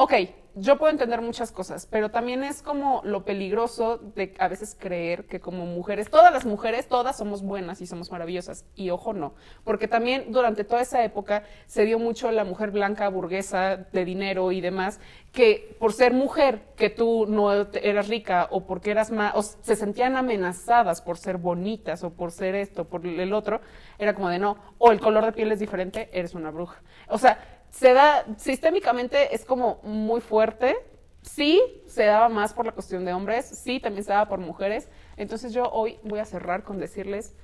Ok, 0.00 0.12
yo 0.54 0.78
puedo 0.78 0.92
entender 0.92 1.20
muchas 1.20 1.50
cosas, 1.50 1.88
pero 1.90 2.08
también 2.12 2.44
es 2.44 2.62
como 2.62 3.00
lo 3.02 3.24
peligroso 3.24 3.98
de 3.98 4.32
a 4.38 4.46
veces 4.46 4.76
creer 4.78 5.26
que 5.26 5.40
como 5.40 5.66
mujeres, 5.66 6.08
todas 6.08 6.32
las 6.32 6.46
mujeres, 6.46 6.86
todas 6.86 7.18
somos 7.18 7.42
buenas 7.42 7.80
y 7.80 7.86
somos 7.88 8.12
maravillosas. 8.12 8.64
Y 8.76 8.90
ojo, 8.90 9.12
no, 9.12 9.34
porque 9.64 9.88
también 9.88 10.30
durante 10.30 10.62
toda 10.62 10.82
esa 10.82 11.02
época 11.02 11.42
se 11.66 11.84
dio 11.84 11.98
mucho 11.98 12.30
la 12.30 12.44
mujer 12.44 12.70
blanca, 12.70 13.08
burguesa, 13.08 13.88
de 13.92 14.04
dinero 14.04 14.52
y 14.52 14.60
demás, 14.60 15.00
que 15.32 15.76
por 15.80 15.92
ser 15.92 16.12
mujer, 16.12 16.60
que 16.76 16.90
tú 16.90 17.26
no 17.28 17.50
eras 17.52 18.06
rica 18.06 18.46
o 18.52 18.68
porque 18.68 18.92
eras 18.92 19.10
más, 19.10 19.34
o 19.34 19.42
se 19.42 19.74
sentían 19.74 20.16
amenazadas 20.16 21.02
por 21.02 21.18
ser 21.18 21.38
bonitas 21.38 22.04
o 22.04 22.10
por 22.10 22.30
ser 22.30 22.54
esto, 22.54 22.84
por 22.84 23.04
el 23.04 23.32
otro, 23.32 23.60
era 23.98 24.14
como 24.14 24.28
de 24.28 24.38
no, 24.38 24.58
o 24.78 24.92
el 24.92 25.00
color 25.00 25.24
de 25.24 25.32
piel 25.32 25.50
es 25.50 25.58
diferente, 25.58 26.08
eres 26.12 26.34
una 26.34 26.52
bruja. 26.52 26.82
O 27.08 27.18
sea, 27.18 27.57
se 27.70 27.92
da, 27.92 28.24
sistémicamente 28.36 29.34
es 29.34 29.44
como 29.44 29.80
muy 29.82 30.20
fuerte. 30.20 30.76
Sí, 31.22 31.60
se 31.86 32.04
daba 32.04 32.28
más 32.28 32.54
por 32.54 32.64
la 32.66 32.72
cuestión 32.72 33.04
de 33.04 33.12
hombres, 33.12 33.44
sí, 33.44 33.80
también 33.80 34.04
se 34.04 34.12
daba 34.12 34.28
por 34.28 34.38
mujeres. 34.38 34.88
Entonces 35.16 35.52
yo 35.52 35.68
hoy 35.70 35.98
voy 36.04 36.20
a 36.20 36.24
cerrar 36.24 36.62
con 36.62 36.78
decirles, 36.78 37.34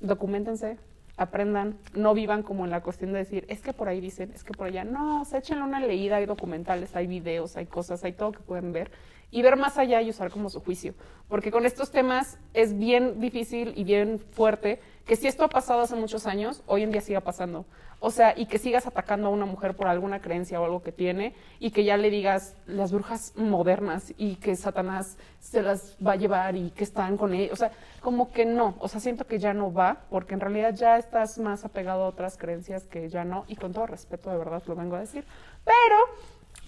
documentense, 0.00 0.78
aprendan, 1.16 1.78
no 1.94 2.14
vivan 2.14 2.42
como 2.42 2.64
en 2.64 2.70
la 2.70 2.82
cuestión 2.82 3.12
de 3.12 3.18
decir, 3.18 3.44
es 3.48 3.60
que 3.60 3.72
por 3.72 3.88
ahí 3.88 4.00
dicen, 4.00 4.32
es 4.34 4.42
que 4.42 4.52
por 4.52 4.68
allá. 4.68 4.84
No, 4.84 5.22
o 5.22 5.24
sea, 5.24 5.40
échenle 5.40 5.64
una 5.64 5.80
leída, 5.80 6.16
hay 6.16 6.26
documentales, 6.26 6.96
hay 6.96 7.06
videos, 7.06 7.56
hay 7.56 7.66
cosas, 7.66 8.02
hay 8.04 8.12
todo 8.12 8.32
que 8.32 8.40
pueden 8.40 8.72
ver 8.72 8.90
y 9.30 9.42
ver 9.42 9.56
más 9.56 9.78
allá 9.78 10.00
y 10.02 10.10
usar 10.10 10.30
como 10.30 10.50
su 10.50 10.60
juicio. 10.60 10.94
Porque 11.28 11.50
con 11.50 11.66
estos 11.66 11.90
temas 11.90 12.38
es 12.54 12.78
bien 12.78 13.20
difícil 13.20 13.72
y 13.76 13.84
bien 13.84 14.18
fuerte 14.18 14.80
que 15.06 15.16
si 15.16 15.26
esto 15.26 15.44
ha 15.44 15.48
pasado 15.48 15.80
hace 15.80 15.96
muchos 15.96 16.26
años, 16.26 16.62
hoy 16.66 16.82
en 16.82 16.92
día 16.92 17.00
siga 17.00 17.20
pasando. 17.20 17.64
O 18.00 18.12
sea, 18.12 18.32
y 18.36 18.46
que 18.46 18.58
sigas 18.58 18.86
atacando 18.86 19.26
a 19.26 19.30
una 19.30 19.44
mujer 19.44 19.74
por 19.74 19.88
alguna 19.88 20.20
creencia 20.20 20.60
o 20.60 20.64
algo 20.64 20.82
que 20.82 20.92
tiene 20.92 21.34
y 21.58 21.72
que 21.72 21.82
ya 21.82 21.96
le 21.96 22.10
digas 22.10 22.54
las 22.66 22.92
brujas 22.92 23.32
modernas 23.36 24.14
y 24.16 24.36
que 24.36 24.54
Satanás 24.54 25.16
se 25.40 25.62
las 25.62 25.96
va 26.04 26.12
a 26.12 26.16
llevar 26.16 26.54
y 26.54 26.70
que 26.70 26.84
están 26.84 27.16
con 27.16 27.34
él. 27.34 27.50
O 27.52 27.56
sea, 27.56 27.72
como 28.00 28.30
que 28.30 28.44
no. 28.44 28.76
O 28.78 28.86
sea, 28.86 29.00
siento 29.00 29.26
que 29.26 29.40
ya 29.40 29.52
no 29.52 29.72
va 29.72 30.02
porque 30.10 30.34
en 30.34 30.40
realidad 30.40 30.74
ya 30.74 30.96
estás 30.96 31.38
más 31.38 31.64
apegado 31.64 32.04
a 32.04 32.08
otras 32.08 32.36
creencias 32.38 32.84
que 32.84 33.08
ya 33.08 33.24
no. 33.24 33.44
Y 33.48 33.56
con 33.56 33.72
todo 33.72 33.86
respeto, 33.86 34.30
de 34.30 34.38
verdad, 34.38 34.62
lo 34.66 34.76
vengo 34.76 34.94
a 34.94 35.00
decir. 35.00 35.24
Pero, 35.64 35.96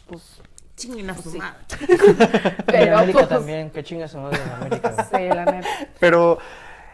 pues, 0.08 0.42
Chinguen 0.80 1.10
a 1.10 1.14
su 1.16 1.30
Sí. 1.30 1.38
madre. 1.38 1.58
En 1.90 2.56
pero, 2.66 2.96
América 2.98 3.18
pues, 3.18 3.28
también, 3.28 3.70
que 3.70 3.84
chingas 3.84 4.10
su 4.10 4.18
madre 4.18 4.38
en 4.42 4.50
América. 4.50 5.08
Sí, 5.14 5.28
la 5.28 5.44
neta. 5.44 5.68
pero 5.98 6.38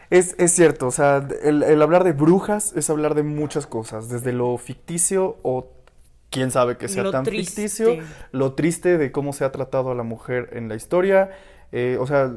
es, 0.09 0.35
es 0.37 0.51
cierto, 0.53 0.87
o 0.87 0.91
sea, 0.91 1.25
el, 1.43 1.63
el 1.63 1.81
hablar 1.81 2.03
de 2.03 2.11
brujas 2.13 2.73
es 2.75 2.89
hablar 2.89 3.15
de 3.15 3.23
muchas 3.23 3.65
cosas, 3.67 4.09
desde 4.09 4.33
lo 4.33 4.57
ficticio 4.57 5.37
o 5.43 5.71
quién 6.29 6.51
sabe 6.51 6.77
que 6.77 6.87
sea 6.89 7.03
Lo 7.03 7.11
tan 7.11 7.23
triste. 7.23 7.61
ficticio, 7.63 7.97
lo 8.31 8.53
triste 8.53 8.97
de 8.97 9.11
cómo 9.11 9.31
se 9.33 9.45
ha 9.45 9.51
tratado 9.51 9.91
a 9.91 9.95
la 9.95 10.03
mujer 10.03 10.49
en 10.53 10.67
la 10.69 10.75
historia, 10.75 11.31
eh, 11.71 11.97
o 11.99 12.05
sea, 12.07 12.31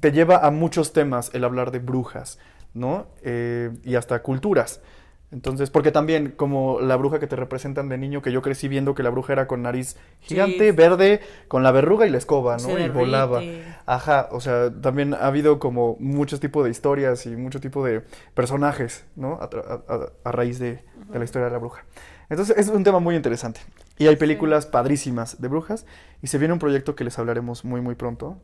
te 0.00 0.10
lleva 0.12 0.38
a 0.46 0.50
muchos 0.50 0.92
temas 0.92 1.30
el 1.34 1.44
hablar 1.44 1.70
de 1.70 1.78
brujas, 1.80 2.38
¿no? 2.74 3.06
Eh, 3.22 3.70
y 3.84 3.94
hasta 3.96 4.22
culturas. 4.22 4.80
Entonces, 5.32 5.70
porque 5.70 5.92
también 5.92 6.32
como 6.36 6.80
la 6.80 6.96
bruja 6.96 7.20
que 7.20 7.28
te 7.28 7.36
representan 7.36 7.88
de 7.88 7.96
niño, 7.98 8.20
que 8.20 8.32
yo 8.32 8.42
crecí 8.42 8.66
viendo 8.66 8.96
que 8.96 9.04
la 9.04 9.10
bruja 9.10 9.32
era 9.32 9.46
con 9.46 9.62
nariz 9.62 9.96
gigante, 10.20 10.70
Sí. 10.70 10.76
verde, 10.76 11.20
con 11.46 11.62
la 11.62 11.70
verruga 11.70 12.06
y 12.06 12.10
la 12.10 12.18
escoba, 12.18 12.58
Se 12.58 12.72
¿no? 12.72 12.78
Y 12.84 12.88
volaba. 12.88 13.40
Ajá, 13.86 14.28
o 14.32 14.40
sea, 14.40 14.72
también 14.80 15.14
ha 15.14 15.26
habido 15.28 15.60
como 15.60 15.96
muchos 16.00 16.40
tipos 16.40 16.64
de 16.64 16.70
historias 16.70 17.26
y 17.26 17.36
mucho 17.36 17.60
tipo 17.60 17.84
de 17.84 18.02
personajes, 18.34 19.04
¿no? 19.14 19.34
A, 19.40 19.48
tra- 19.48 19.64
a- 19.88 19.94
a- 19.94 20.08
a 20.24 20.32
raíz 20.32 20.58
de, 20.58 20.82
de 21.12 21.18
la 21.18 21.24
historia 21.24 21.46
de 21.46 21.52
la 21.52 21.58
bruja. 21.58 21.84
Entonces, 22.28 22.56
es 22.58 22.68
un 22.68 22.82
tema 22.84 22.98
muy 23.00 23.14
interesante. 23.16 23.60
Y 23.98 24.06
hay 24.06 24.16
películas 24.16 24.64
padrísimas 24.66 25.40
de 25.40 25.48
brujas. 25.48 25.84
Y 26.22 26.26
se 26.28 26.38
viene 26.38 26.54
un 26.54 26.60
proyecto 26.60 26.94
que 26.94 27.04
les 27.04 27.18
hablaremos 27.18 27.64
muy, 27.64 27.80
muy 27.80 27.94
pronto, 27.94 28.38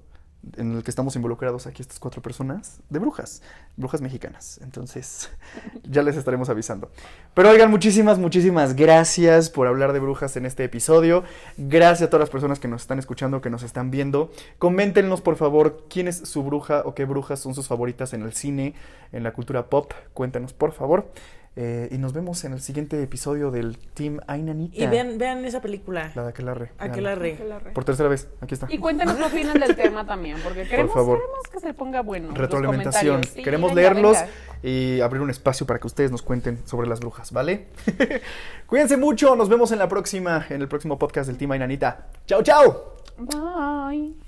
en 0.56 0.76
el 0.76 0.82
que 0.82 0.90
estamos 0.90 1.16
involucrados 1.16 1.66
aquí 1.66 1.82
estas 1.82 1.98
cuatro 1.98 2.22
personas 2.22 2.80
de 2.88 2.98
brujas, 2.98 3.42
brujas 3.76 4.00
mexicanas. 4.00 4.58
Entonces, 4.62 5.30
ya 5.84 6.02
les 6.02 6.16
estaremos 6.16 6.48
avisando. 6.48 6.90
Pero 7.34 7.50
oigan, 7.50 7.70
muchísimas, 7.70 8.18
muchísimas 8.18 8.76
gracias 8.76 9.50
por 9.50 9.66
hablar 9.66 9.92
de 9.92 10.00
brujas 10.00 10.36
en 10.36 10.46
este 10.46 10.64
episodio. 10.64 11.24
Gracias 11.56 12.06
a 12.06 12.10
todas 12.10 12.20
las 12.20 12.30
personas 12.30 12.58
que 12.58 12.68
nos 12.68 12.82
están 12.82 12.98
escuchando, 12.98 13.40
que 13.40 13.50
nos 13.50 13.62
están 13.62 13.90
viendo. 13.90 14.30
Coméntenos, 14.58 15.20
por 15.20 15.36
favor, 15.36 15.84
quién 15.88 16.08
es 16.08 16.16
su 16.16 16.42
bruja 16.42 16.82
o 16.84 16.94
qué 16.94 17.04
brujas 17.04 17.40
son 17.40 17.54
sus 17.54 17.68
favoritas 17.68 18.12
en 18.12 18.22
el 18.22 18.32
cine, 18.32 18.74
en 19.12 19.22
la 19.22 19.32
cultura 19.32 19.68
pop. 19.68 19.92
Cuéntenos, 20.14 20.52
por 20.52 20.72
favor. 20.72 21.10
Eh, 21.58 21.88
y 21.90 21.96
nos 21.96 22.12
vemos 22.12 22.44
en 22.44 22.52
el 22.52 22.60
siguiente 22.60 23.02
episodio 23.02 23.50
del 23.50 23.78
Team 23.78 24.20
Ainanita. 24.26 24.76
Y 24.76 24.86
vean, 24.88 25.16
vean 25.16 25.42
esa 25.46 25.62
película. 25.62 26.12
La 26.14 26.24
de 26.24 26.28
Aquelarre. 26.28 26.72
Aquelarre. 26.76 27.32
Aquelarre. 27.32 27.72
Por 27.72 27.84
tercera 27.84 28.10
vez, 28.10 28.28
aquí 28.42 28.52
está. 28.52 28.66
Y 28.70 28.76
cuéntenos 28.76 29.16
qué 29.16 29.22
opinan 29.24 29.58
del 29.58 29.74
tema 29.74 30.06
también, 30.06 30.36
porque 30.44 30.68
queremos, 30.68 30.92
favor. 30.92 31.18
queremos 31.18 31.48
que 31.50 31.60
se 31.60 31.72
ponga 31.72 32.02
bueno. 32.02 32.34
Retroalimentación. 32.34 33.24
Sí, 33.24 33.42
Queremos 33.42 33.74
venga, 33.74 33.90
leerlos 33.94 34.18
venga. 34.18 34.30
y 34.62 35.00
abrir 35.00 35.22
un 35.22 35.30
espacio 35.30 35.66
para 35.66 35.80
que 35.80 35.86
ustedes 35.86 36.10
nos 36.10 36.20
cuenten 36.20 36.58
sobre 36.66 36.88
las 36.88 37.00
brujas, 37.00 37.32
¿vale? 37.32 37.68
Cuídense 38.66 38.98
mucho, 38.98 39.34
nos 39.34 39.48
vemos 39.48 39.72
en 39.72 39.78
la 39.78 39.88
próxima, 39.88 40.44
en 40.50 40.60
el 40.60 40.68
próximo 40.68 40.98
podcast 40.98 41.26
del 41.28 41.38
Team 41.38 41.52
Ainanita. 41.52 42.08
¡Chao, 42.26 42.42
chao! 42.42 42.96
Bye. 43.16 44.25